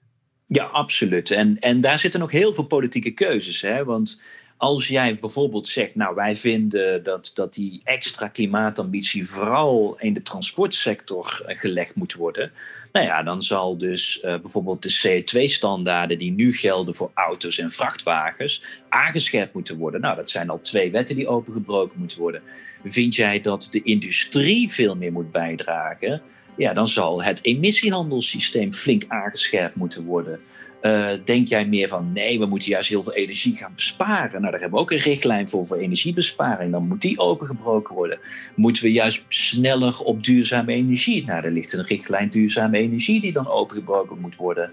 Ja, 0.48 0.66
absoluut. 0.66 1.32
En, 1.32 1.60
en 1.60 1.82
daar 1.82 2.00
zitten 2.00 2.20
nog 2.20 2.32
heel 2.32 2.54
veel 2.54 2.64
politieke 2.64 3.12
keuzes. 3.12 3.62
Hè? 3.62 3.84
Want 3.84 4.22
als 4.58 4.88
jij 4.88 5.20
bijvoorbeeld 5.20 5.68
zegt, 5.68 5.96
nou 5.96 6.16
wij 6.16 6.36
vinden 6.36 7.04
dat, 7.04 7.32
dat 7.34 7.54
die 7.54 7.82
extra 7.84 8.28
klimaatambitie 8.28 9.28
vooral 9.28 9.96
in 10.00 10.14
de 10.14 10.22
transportsector 10.22 11.42
gelegd 11.46 11.96
moet 11.96 12.14
worden 12.14 12.52
nou 12.92 13.06
ja, 13.06 13.24
dan 13.24 13.42
zal 13.42 13.78
dus 13.78 14.18
uh, 14.18 14.22
bijvoorbeeld 14.22 14.84
de 14.84 15.24
CO2-standaarden 15.24 16.18
die 16.18 16.32
nu 16.32 16.54
gelden 16.54 16.94
voor 16.94 17.12
auto's 17.14 17.58
en 17.58 17.72
vrachtwagens 17.72 18.64
aangescherpt 18.90 19.54
moeten 19.54 19.78
worden. 19.78 20.02
Nou, 20.02 20.16
dat 20.16 20.30
zijn 20.30 20.50
al 20.50 20.62
twee 20.62 20.92
wetten 20.92 21.16
die 21.16 21.28
opengebroken 21.28 22.00
moeten 22.00 22.20
worden. 22.20 22.42
Vind 22.84 23.16
jij 23.16 23.42
dat 23.42 23.68
de 23.72 23.82
industrie 23.82 24.70
veel 24.70 24.96
meer 24.96 25.12
moet 25.12 25.32
bijdragen? 25.32 26.22
Ja, 26.58 26.74
dan 26.74 26.88
zal 26.88 27.24
het 27.24 27.44
emissiehandelssysteem 27.44 28.74
flink 28.74 29.04
aangescherpt 29.08 29.76
moeten 29.76 30.04
worden. 30.04 30.40
Uh, 30.82 31.10
denk 31.26 31.48
jij 31.48 31.68
meer 31.68 31.88
van 31.88 32.12
nee, 32.14 32.40
we 32.40 32.46
moeten 32.46 32.70
juist 32.70 32.90
heel 32.90 33.04
veel 33.04 33.14
energie 33.14 33.56
gaan 33.56 33.72
besparen? 33.76 34.40
Nou, 34.40 34.52
daar 34.52 34.62
hebben 34.62 34.72
we 34.72 34.84
ook 34.84 34.92
een 34.92 34.98
richtlijn 34.98 35.50
voor 35.50 35.66
voor 35.66 35.78
energiebesparing. 35.78 36.72
Dan 36.72 36.88
moet 36.88 37.02
die 37.02 37.20
opengebroken 37.20 37.96
worden. 37.96 38.20
Moeten 38.56 38.84
we 38.84 38.92
juist 38.92 39.24
sneller 39.28 40.00
op 40.00 40.24
duurzame 40.24 40.74
energie? 40.74 41.26
Nou, 41.26 41.46
er 41.46 41.52
ligt 41.52 41.74
een 41.74 41.86
richtlijn 41.86 42.30
duurzame 42.30 42.78
energie 42.78 43.22
die 43.22 43.32
dan 43.32 43.48
opengebroken 43.48 44.20
moet 44.20 44.36
worden. 44.36 44.72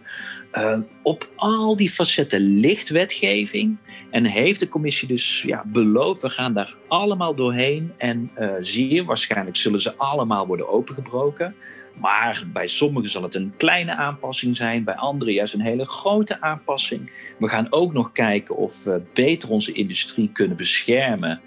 Uh, 0.55 0.79
op 1.03 1.29
al 1.37 1.77
die 1.77 1.91
facetten 1.91 2.41
ligt 2.41 2.89
wetgeving. 2.89 3.77
En 4.11 4.25
heeft 4.25 4.61
de 4.61 4.69
commissie 4.69 5.09
dus 5.09 5.43
ja, 5.43 5.63
beloofd, 5.67 6.23
we 6.23 6.31
gaan 6.31 6.55
daar 6.55 6.77
allemaal 6.89 7.35
doorheen. 7.35 7.93
En 7.97 8.31
uh, 8.39 9.07
waarschijnlijk 9.07 9.57
zullen 9.57 9.81
ze 9.81 9.97
allemaal 9.97 10.47
worden 10.47 10.69
opengebroken. 10.69 11.55
Maar 11.95 12.43
bij 12.53 12.67
sommigen 12.67 13.11
zal 13.11 13.23
het 13.23 13.35
een 13.35 13.53
kleine 13.57 13.97
aanpassing 13.97 14.57
zijn, 14.57 14.85
bij 14.85 14.95
anderen 14.95 15.35
juist 15.35 15.55
een 15.55 15.61
hele 15.61 15.87
grote 15.87 16.41
aanpassing. 16.41 17.11
We 17.39 17.49
gaan 17.49 17.67
ook 17.71 17.93
nog 17.93 18.13
kijken 18.13 18.57
of 18.57 18.85
we 18.85 19.03
beter 19.13 19.51
onze 19.51 19.73
industrie 19.73 20.31
kunnen 20.33 20.57
beschermen 20.57 21.41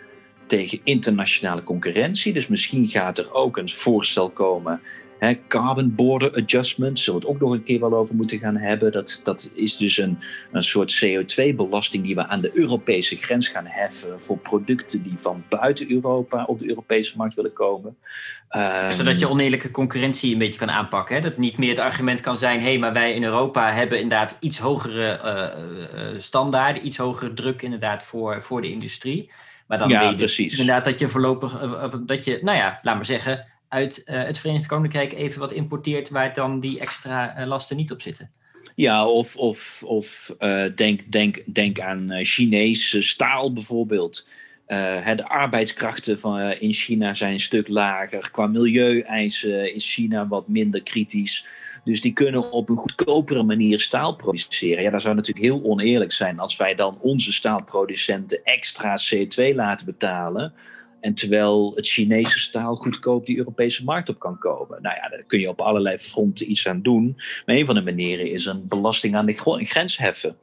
tegen 0.45 0.79
internationale 0.83 1.63
concurrentie. 1.63 2.33
Dus 2.33 2.47
misschien 2.47 2.87
gaat 2.87 3.17
er 3.17 3.33
ook 3.33 3.57
een 3.57 3.69
voorstel 3.69 4.29
komen 4.29 4.81
Hè, 5.21 5.35
carbon 5.47 5.95
border 5.95 6.31
adjustment, 6.31 6.99
zullen 6.99 7.19
we 7.19 7.25
het 7.25 7.35
ook 7.35 7.41
nog 7.41 7.51
een 7.51 7.63
keer 7.63 7.79
wel 7.79 7.93
over 7.93 8.15
moeten 8.15 8.39
gaan 8.39 8.57
hebben. 8.57 8.91
Dat, 8.91 9.21
dat 9.23 9.51
is 9.53 9.77
dus 9.77 9.97
een, 9.97 10.19
een 10.51 10.63
soort 10.63 11.05
CO2-belasting 11.05 12.03
die 12.03 12.15
we 12.15 12.27
aan 12.27 12.41
de 12.41 12.51
Europese 12.53 13.15
grens 13.15 13.47
gaan 13.47 13.65
heffen 13.65 14.21
voor 14.21 14.37
producten 14.37 15.03
die 15.03 15.13
van 15.17 15.43
buiten 15.49 15.91
Europa 15.91 16.43
op 16.43 16.59
de 16.59 16.67
Europese 16.67 17.17
markt 17.17 17.35
willen 17.35 17.53
komen. 17.53 17.97
Um, 18.49 18.91
Zodat 18.91 19.19
je 19.19 19.29
oneerlijke 19.29 19.71
concurrentie 19.71 20.33
een 20.33 20.39
beetje 20.39 20.59
kan 20.59 20.71
aanpakken. 20.71 21.15
Hè? 21.15 21.21
Dat 21.21 21.37
niet 21.37 21.57
meer 21.57 21.69
het 21.69 21.79
argument 21.79 22.21
kan 22.21 22.37
zijn, 22.37 22.59
hé, 22.59 22.65
hey, 22.65 22.77
maar 22.77 22.93
wij 22.93 23.13
in 23.13 23.23
Europa 23.23 23.71
hebben 23.71 23.99
inderdaad 23.99 24.37
iets 24.39 24.57
hogere 24.57 25.19
uh, 25.23 26.13
uh, 26.13 26.19
standaarden, 26.19 26.85
iets 26.85 26.97
hogere 26.97 27.33
druk 27.33 27.61
inderdaad 27.61 28.03
voor, 28.03 28.41
voor 28.41 28.61
de 28.61 28.71
industrie. 28.71 29.31
Maar 29.67 29.77
dan 29.77 29.89
ja, 29.89 29.99
weet 29.99 30.09
je 30.09 30.15
precies. 30.15 30.51
inderdaad 30.51 30.85
dat 30.85 30.99
je 30.99 31.07
voorlopig, 31.07 31.59
dat 32.05 32.25
je, 32.25 32.39
nou 32.41 32.57
ja, 32.57 32.79
laat 32.83 32.95
maar 32.95 33.05
zeggen, 33.05 33.45
uit 33.71 34.03
uh, 34.05 34.23
het 34.23 34.39
Verenigd 34.39 34.65
Koninkrijk 34.65 35.13
even 35.13 35.39
wat 35.39 35.51
importeert 35.51 36.09
waar 36.09 36.33
dan 36.33 36.59
die 36.59 36.79
extra 36.79 37.39
uh, 37.39 37.47
lasten 37.47 37.77
niet 37.77 37.91
op 37.91 38.01
zitten. 38.01 38.31
Ja, 38.75 39.07
of, 39.07 39.35
of, 39.35 39.83
of 39.85 40.35
uh, 40.39 40.65
denk, 40.75 41.11
denk, 41.11 41.43
denk 41.53 41.79
aan 41.79 42.09
Chinese 42.21 43.01
staal 43.01 43.53
bijvoorbeeld. 43.53 44.27
de 44.67 45.27
arbeidskrachten 45.27 46.19
van, 46.19 46.39
in 46.39 46.73
China 46.73 47.13
zijn 47.13 47.33
een 47.33 47.39
stuk 47.39 47.67
lager. 47.67 48.29
Qua 48.31 48.47
milieueisen 48.47 49.73
is 49.73 49.93
China 49.93 50.27
wat 50.27 50.47
minder 50.47 50.83
kritisch. 50.83 51.45
Dus 51.83 52.01
die 52.01 52.13
kunnen 52.13 52.51
op 52.51 52.69
een 52.69 52.77
goedkopere 52.77 53.43
manier 53.43 53.79
staal 53.79 54.15
produceren. 54.15 54.83
Ja, 54.83 54.89
dat 54.89 55.01
zou 55.01 55.15
natuurlijk 55.15 55.45
heel 55.45 55.63
oneerlijk 55.63 56.11
zijn 56.11 56.39
als 56.39 56.57
wij 56.57 56.75
dan 56.75 56.97
onze 57.01 57.33
staalproducenten 57.33 58.43
extra 58.43 58.97
CO2 59.13 59.55
laten 59.55 59.85
betalen 59.85 60.53
en 61.01 61.13
terwijl 61.13 61.71
het 61.75 61.87
Chinese 61.87 62.39
staal 62.39 62.75
goedkoop 62.75 63.25
die 63.25 63.37
Europese 63.37 63.83
markt 63.83 64.09
op 64.09 64.19
kan 64.19 64.37
komen. 64.37 64.81
Nou 64.81 64.95
ja, 64.95 65.09
daar 65.09 65.23
kun 65.27 65.39
je 65.39 65.49
op 65.49 65.61
allerlei 65.61 65.97
fronten 65.97 66.51
iets 66.51 66.67
aan 66.67 66.81
doen. 66.81 67.13
Maar 67.45 67.55
een 67.55 67.65
van 67.65 67.75
de 67.75 67.81
manieren 67.81 68.31
is 68.31 68.45
een 68.45 68.67
belasting 68.67 69.15
aan 69.15 69.25
de 69.25 69.63
grens 69.63 69.97
heffen. 69.97 70.35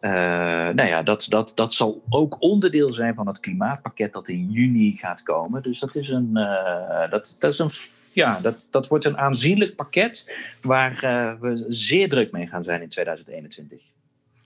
Uh, 0.00 0.12
nou 0.12 0.88
ja, 0.88 1.02
dat, 1.02 1.26
dat, 1.28 1.52
dat 1.54 1.72
zal 1.72 2.02
ook 2.08 2.36
onderdeel 2.38 2.88
zijn 2.88 3.14
van 3.14 3.26
het 3.26 3.40
klimaatpakket 3.40 4.12
dat 4.12 4.28
in 4.28 4.50
juni 4.50 4.92
gaat 4.92 5.22
komen. 5.22 5.62
Dus 5.62 5.78
dat, 5.78 5.94
is 5.94 6.08
een, 6.08 6.30
uh, 6.34 7.10
dat, 7.10 7.36
dat, 7.40 7.52
is 7.52 7.58
een, 7.58 7.70
ja, 8.12 8.40
dat, 8.40 8.68
dat 8.70 8.88
wordt 8.88 9.04
een 9.04 9.18
aanzienlijk 9.18 9.76
pakket 9.76 10.36
waar 10.62 11.04
uh, 11.04 11.40
we 11.40 11.64
zeer 11.68 12.08
druk 12.08 12.32
mee 12.32 12.46
gaan 12.46 12.64
zijn 12.64 12.82
in 12.82 12.88
2021. 12.88 13.92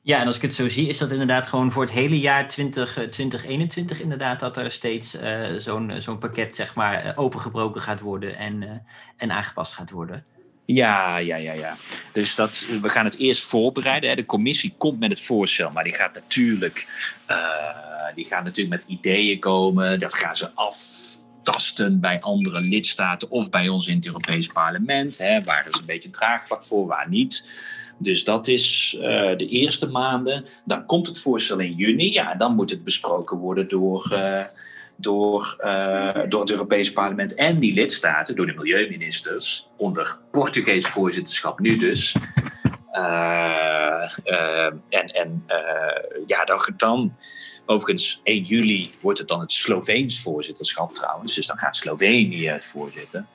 Ja, 0.02 0.20
en 0.20 0.26
als 0.26 0.36
ik 0.36 0.42
het 0.42 0.54
zo 0.54 0.68
zie, 0.68 0.88
is 0.88 0.98
dat 0.98 1.10
inderdaad 1.10 1.46
gewoon 1.46 1.70
voor 1.70 1.82
het 1.82 1.92
hele 1.92 2.20
jaar 2.20 2.48
20, 2.48 2.92
2021 2.92 4.00
inderdaad 4.00 4.40
dat 4.40 4.56
er 4.56 4.70
steeds 4.70 5.14
uh, 5.14 5.46
zo'n 5.56 5.92
zo'n 5.98 6.18
pakket 6.18 6.54
zeg 6.54 6.74
maar 6.74 7.12
opengebroken 7.14 7.80
gaat 7.80 8.00
worden 8.00 8.36
en, 8.36 8.84
en 9.16 9.32
aangepast 9.32 9.72
gaat 9.72 9.90
worden. 9.90 10.24
Ja, 10.64 11.16
ja, 11.16 11.36
ja, 11.36 11.52
ja. 11.52 11.76
Dus 12.12 12.34
dat, 12.34 12.66
we 12.82 12.88
gaan 12.88 13.04
het 13.04 13.18
eerst 13.18 13.42
voorbereiden. 13.42 14.10
Hè. 14.10 14.16
De 14.16 14.24
commissie 14.24 14.74
komt 14.78 14.98
met 14.98 15.10
het 15.10 15.20
voorstel, 15.20 15.70
maar 15.70 15.84
die 15.84 15.94
gaat 15.94 16.14
natuurlijk, 16.14 16.86
die 18.14 18.24
gaat 18.24 18.44
natuurlijk 18.44 18.82
met 18.82 18.98
ideeën 18.98 19.38
komen. 19.38 20.00
Dat 20.00 20.14
gaan 20.14 20.36
ze 20.36 20.50
aftasten 20.54 22.00
bij 22.00 22.20
andere 22.20 22.60
lidstaten 22.60 23.30
of 23.30 23.50
bij 23.50 23.68
ons 23.68 23.86
in 23.86 23.96
het 23.96 24.06
Europees 24.06 24.46
Parlement. 24.46 25.18
Hè, 25.18 25.42
waar 25.42 25.68
is 25.68 25.78
een 25.78 25.86
beetje 25.86 26.10
draagvlak 26.10 26.64
voor, 26.64 26.86
waar 26.86 27.08
niet. 27.08 27.44
Dus 28.02 28.24
dat 28.24 28.48
is 28.48 28.96
uh, 28.98 29.02
de 29.36 29.46
eerste 29.46 29.88
maanden. 29.88 30.44
Dan 30.64 30.86
komt 30.86 31.06
het 31.06 31.20
voorstel 31.20 31.58
in 31.58 31.72
juni. 31.72 32.12
Ja, 32.12 32.34
dan 32.34 32.54
moet 32.54 32.70
het 32.70 32.84
besproken 32.84 33.36
worden 33.36 33.68
door, 33.68 34.10
uh, 34.12 34.42
door, 34.96 35.56
uh, 35.64 36.18
door 36.28 36.40
het 36.40 36.50
Europees 36.50 36.92
Parlement 36.92 37.34
en 37.34 37.58
die 37.58 37.74
lidstaten, 37.74 38.36
door 38.36 38.46
de 38.46 38.54
milieuministers, 38.54 39.68
onder 39.76 40.18
Portugees 40.30 40.86
voorzitterschap 40.86 41.58
nu 41.58 41.76
dus. 41.76 42.16
en 44.88 45.06
en 45.12 45.44
ja, 46.26 46.44
dan, 46.44 46.60
dan, 46.76 47.16
overigens 47.66 48.20
1 48.22 48.42
juli 48.42 48.90
wordt 49.00 49.18
het 49.18 49.28
dan 49.28 49.40
het 49.40 49.52
Sloveens 49.52 50.22
voorzitterschap 50.22 50.94
trouwens. 50.94 51.34
Dus 51.34 51.46
dan 51.46 51.58
gaat 51.58 51.76
Slovenië 51.76 52.48
het 52.48 52.64
voorzitten. 52.64 53.28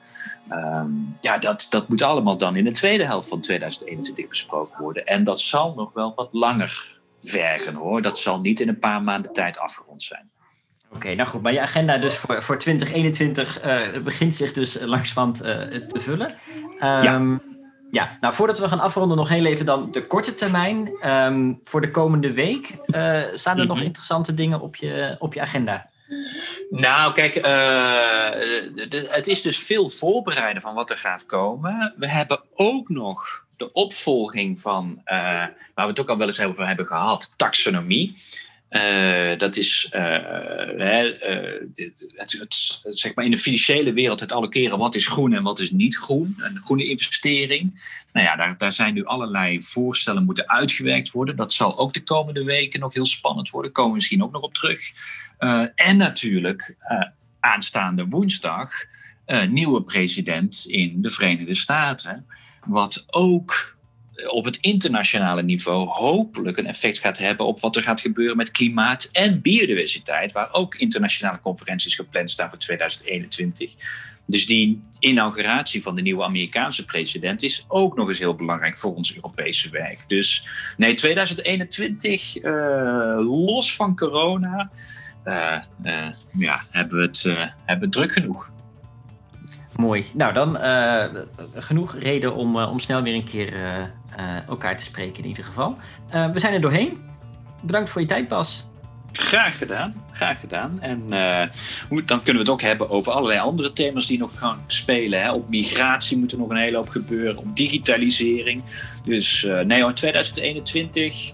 Um, 0.52 1.16
ja, 1.20 1.38
dat, 1.38 1.66
dat 1.70 1.88
moet 1.88 2.02
allemaal 2.02 2.36
dan 2.36 2.56
in 2.56 2.64
de 2.64 2.70
tweede 2.70 3.04
helft 3.04 3.28
van 3.28 3.40
2021 3.40 4.28
besproken 4.28 4.82
worden. 4.82 5.06
En 5.06 5.24
dat 5.24 5.40
zal 5.40 5.74
nog 5.74 5.92
wel 5.92 6.12
wat 6.16 6.32
langer 6.32 7.00
vergen 7.18 7.74
hoor. 7.74 8.02
Dat 8.02 8.18
zal 8.18 8.40
niet 8.40 8.60
in 8.60 8.68
een 8.68 8.78
paar 8.78 9.02
maanden 9.02 9.32
tijd 9.32 9.58
afgerond 9.58 10.02
zijn. 10.02 10.30
Oké, 10.86 10.96
okay, 10.96 11.14
nou 11.14 11.28
goed, 11.28 11.42
maar 11.42 11.52
je 11.52 11.60
agenda 11.60 11.98
dus 11.98 12.14
voor, 12.14 12.42
voor 12.42 12.58
2021 12.58 13.64
uh, 13.64 14.02
begint 14.02 14.34
zich 14.34 14.52
dus 14.52 14.80
langzamerhand 14.80 15.44
uh, 15.44 15.80
te 15.80 16.00
vullen. 16.00 16.30
Um, 16.80 17.02
ja. 17.02 17.40
Ja, 17.90 18.16
nou 18.20 18.34
voordat 18.34 18.58
we 18.58 18.68
gaan 18.68 18.80
afronden 18.80 19.16
nog 19.16 19.28
heel 19.28 19.44
even 19.44 19.66
dan 19.66 19.90
de 19.90 20.06
korte 20.06 20.34
termijn. 20.34 21.10
Um, 21.10 21.60
voor 21.62 21.80
de 21.80 21.90
komende 21.90 22.32
week, 22.32 22.70
uh, 22.70 22.76
staan 23.34 23.52
er 23.52 23.52
mm 23.52 23.58
-hmm. 23.58 23.66
nog 23.66 23.80
interessante 23.80 24.34
dingen 24.34 24.60
op 24.60 24.76
je, 24.76 25.16
op 25.18 25.34
je 25.34 25.40
agenda? 25.40 25.90
Nou, 26.70 27.12
kijk, 27.12 27.34
de, 27.34 29.06
het 29.10 29.26
is 29.26 29.42
dus 29.42 29.58
veel 29.58 29.88
voorbereiden 29.88 30.62
van 30.62 30.74
wat 30.74 30.90
er 30.90 30.98
gaat 30.98 31.26
komen. 31.26 31.94
We 31.96 32.08
hebben 32.08 32.40
ook 32.54 32.88
nog 32.88 33.44
de 33.56 33.72
opvolging 33.72 34.60
van, 34.60 35.00
uh, 35.04 35.14
waar 35.14 35.52
we 35.74 35.82
het 35.82 36.00
ook 36.00 36.08
al 36.08 36.18
wel 36.18 36.26
eens 36.26 36.40
over 36.40 36.66
hebben 36.66 36.86
gehad, 36.86 37.34
taxonomie. 37.36 38.16
Uh, 38.70 39.38
dat 39.38 39.56
is 39.56 39.88
het, 42.14 42.38
het, 42.38 42.76
zeg 42.82 43.14
maar 43.14 43.24
in 43.24 43.30
de 43.30 43.38
financiële 43.38 43.92
wereld 43.92 44.20
het 44.20 44.32
allokeren 44.32 44.78
wat 44.78 44.94
is 44.94 45.06
groen 45.06 45.32
en 45.34 45.42
wat 45.42 45.58
is 45.58 45.70
niet 45.70 45.96
groen. 45.96 46.34
Een 46.38 46.62
groene 46.62 46.84
investering. 46.84 47.94
Nou 48.12 48.26
ja, 48.26 48.36
daar, 48.36 48.58
daar 48.58 48.72
zijn 48.72 48.94
nu 48.94 49.04
allerlei 49.04 49.62
voorstellen 49.62 50.24
moeten 50.24 50.48
uitgewerkt 50.48 51.10
worden. 51.10 51.36
Dat 51.36 51.52
zal 51.52 51.78
ook 51.78 51.92
de 51.92 52.02
komende 52.02 52.44
weken 52.44 52.80
nog 52.80 52.94
heel 52.94 53.04
spannend 53.04 53.50
worden. 53.50 53.72
Komen 53.72 53.90
we 53.90 53.96
misschien 53.96 54.22
ook 54.22 54.32
nog 54.32 54.42
op 54.42 54.54
terug. 54.54 54.80
En 55.74 55.96
natuurlijk 55.96 56.76
aanstaande 57.40 58.06
woensdag 58.06 58.70
nieuwe 59.48 59.82
president 59.82 60.64
in 60.66 61.02
de 61.02 61.10
Verenigde 61.10 61.54
Staten. 61.54 62.26
Wat 62.64 63.04
ook 63.06 63.75
op 64.28 64.44
het 64.44 64.56
internationale 64.56 65.42
niveau 65.42 65.88
hopelijk 65.88 66.56
een 66.56 66.66
effect 66.66 66.98
gaat 66.98 67.18
hebben 67.18 67.46
op 67.46 67.60
wat 67.60 67.76
er 67.76 67.82
gaat 67.82 68.00
gebeuren 68.00 68.36
met 68.36 68.50
klimaat 68.50 69.08
en 69.12 69.42
biodiversiteit, 69.42 70.32
waar 70.32 70.48
ook 70.52 70.74
internationale 70.74 71.40
conferenties 71.40 71.94
gepland 71.94 72.30
staan 72.30 72.48
voor 72.48 72.58
2021. 72.58 73.74
Dus 74.26 74.46
die 74.46 74.82
inauguratie 74.98 75.82
van 75.82 75.94
de 75.94 76.02
nieuwe 76.02 76.24
Amerikaanse 76.24 76.84
president 76.84 77.42
is 77.42 77.64
ook 77.68 77.96
nog 77.96 78.08
eens 78.08 78.18
heel 78.18 78.34
belangrijk 78.34 78.76
voor 78.76 78.94
ons 78.94 79.14
Europese 79.14 79.70
werk. 79.70 79.98
Dus 80.06 80.48
nee, 80.76 80.94
2021, 80.94 82.42
uh, 82.42 83.16
los 83.18 83.74
van 83.74 83.96
corona, 83.96 84.70
uh, 85.24 85.62
uh, 85.84 86.08
ja, 86.32 86.60
hebben, 86.70 86.96
we 86.96 87.02
het, 87.02 87.22
hebben 87.64 87.88
we 87.88 87.94
druk 87.94 88.12
genoeg. 88.12 88.50
Mooi. 89.76 90.06
Nou, 90.12 90.32
dan 90.32 90.58
genoeg 91.54 91.96
reden 91.98 92.34
om, 92.34 92.56
om 92.56 92.80
snel 92.80 93.02
weer 93.02 93.14
een 93.14 93.24
keer 93.24 93.54
elkaar 94.48 94.76
te 94.76 94.84
spreken 94.84 95.22
in 95.22 95.28
ieder 95.28 95.44
geval. 95.44 95.76
we 96.32 96.38
zijn 96.38 96.54
er 96.54 96.60
doorheen. 96.60 97.04
Bedankt 97.62 97.90
voor 97.90 98.00
je 98.00 98.06
tijd, 98.06 98.28
Bas. 98.28 98.66
Graag 99.18 99.58
gedaan, 99.58 99.94
graag 100.12 100.40
gedaan. 100.40 100.80
En 100.80 101.02
uh, 101.08 101.42
dan 102.04 102.22
kunnen 102.22 102.32
we 102.32 102.38
het 102.38 102.48
ook 102.48 102.62
hebben 102.62 102.90
over 102.90 103.12
allerlei 103.12 103.40
andere 103.40 103.72
thema's 103.72 104.06
die 104.06 104.18
nog 104.18 104.38
gaan 104.38 104.64
spelen. 104.66 105.22
Hè. 105.22 105.32
Op 105.32 105.48
migratie 105.48 106.18
moet 106.18 106.32
er 106.32 106.38
nog 106.38 106.50
een 106.50 106.56
hele 106.56 106.76
hoop 106.76 106.88
gebeuren, 106.88 107.36
op 107.36 107.56
digitalisering. 107.56 108.62
Dus 109.04 109.42
uh, 109.42 109.60
nee 109.60 109.82
hoor, 109.82 109.94
2021 109.94 111.30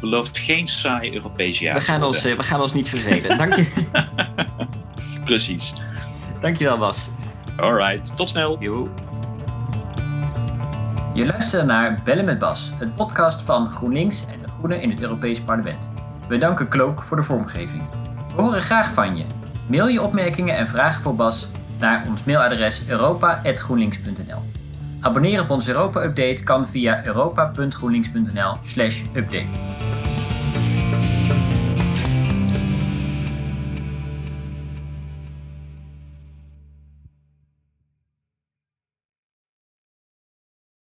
belooft 0.00 0.38
geen 0.38 0.66
saai 0.66 1.14
Europees 1.14 1.58
jaar. 1.58 1.74
We 1.74 1.80
gaan, 1.80 2.02
ons, 2.02 2.26
uh, 2.26 2.36
we 2.36 2.42
gaan 2.42 2.60
ons 2.60 2.72
niet 2.72 2.88
vervelen. 2.88 3.38
Dank 3.38 3.54
je. 3.54 3.66
Precies. 5.24 5.72
Dankjewel 6.40 6.78
Bas. 6.78 7.10
Alright, 7.60 8.16
tot 8.16 8.28
snel. 8.28 8.58
Je 11.14 11.26
luistert 11.26 11.66
naar 11.66 12.00
Bellen 12.04 12.24
met 12.24 12.38
Bas, 12.38 12.72
een 12.78 12.94
podcast 12.94 13.42
van 13.42 13.66
GroenLinks 13.66 14.26
en 14.26 14.40
de 14.40 14.48
Groenen 14.48 14.82
in 14.82 14.90
het 14.90 15.00
Europees 15.00 15.40
Parlement. 15.40 15.92
We 16.28 16.38
danken 16.38 16.68
Klook 16.68 17.02
voor 17.02 17.16
de 17.16 17.22
vormgeving. 17.22 17.82
We 18.36 18.42
horen 18.42 18.60
graag 18.60 18.92
van 18.92 19.16
je. 19.16 19.24
Mail 19.68 19.88
je 19.88 20.02
opmerkingen 20.02 20.56
en 20.56 20.66
vragen 20.66 21.02
voor 21.02 21.14
Bas 21.14 21.48
naar 21.78 22.04
ons 22.08 22.24
mailadres 22.24 22.88
europa.groenlinks.nl. 22.88 24.42
Abonneren 25.00 25.44
op 25.44 25.50
onze 25.50 25.70
Europa-update 25.70 26.42
kan 26.42 26.66
via 26.66 27.06
europa.groenlinks.nl/update. 27.06 29.58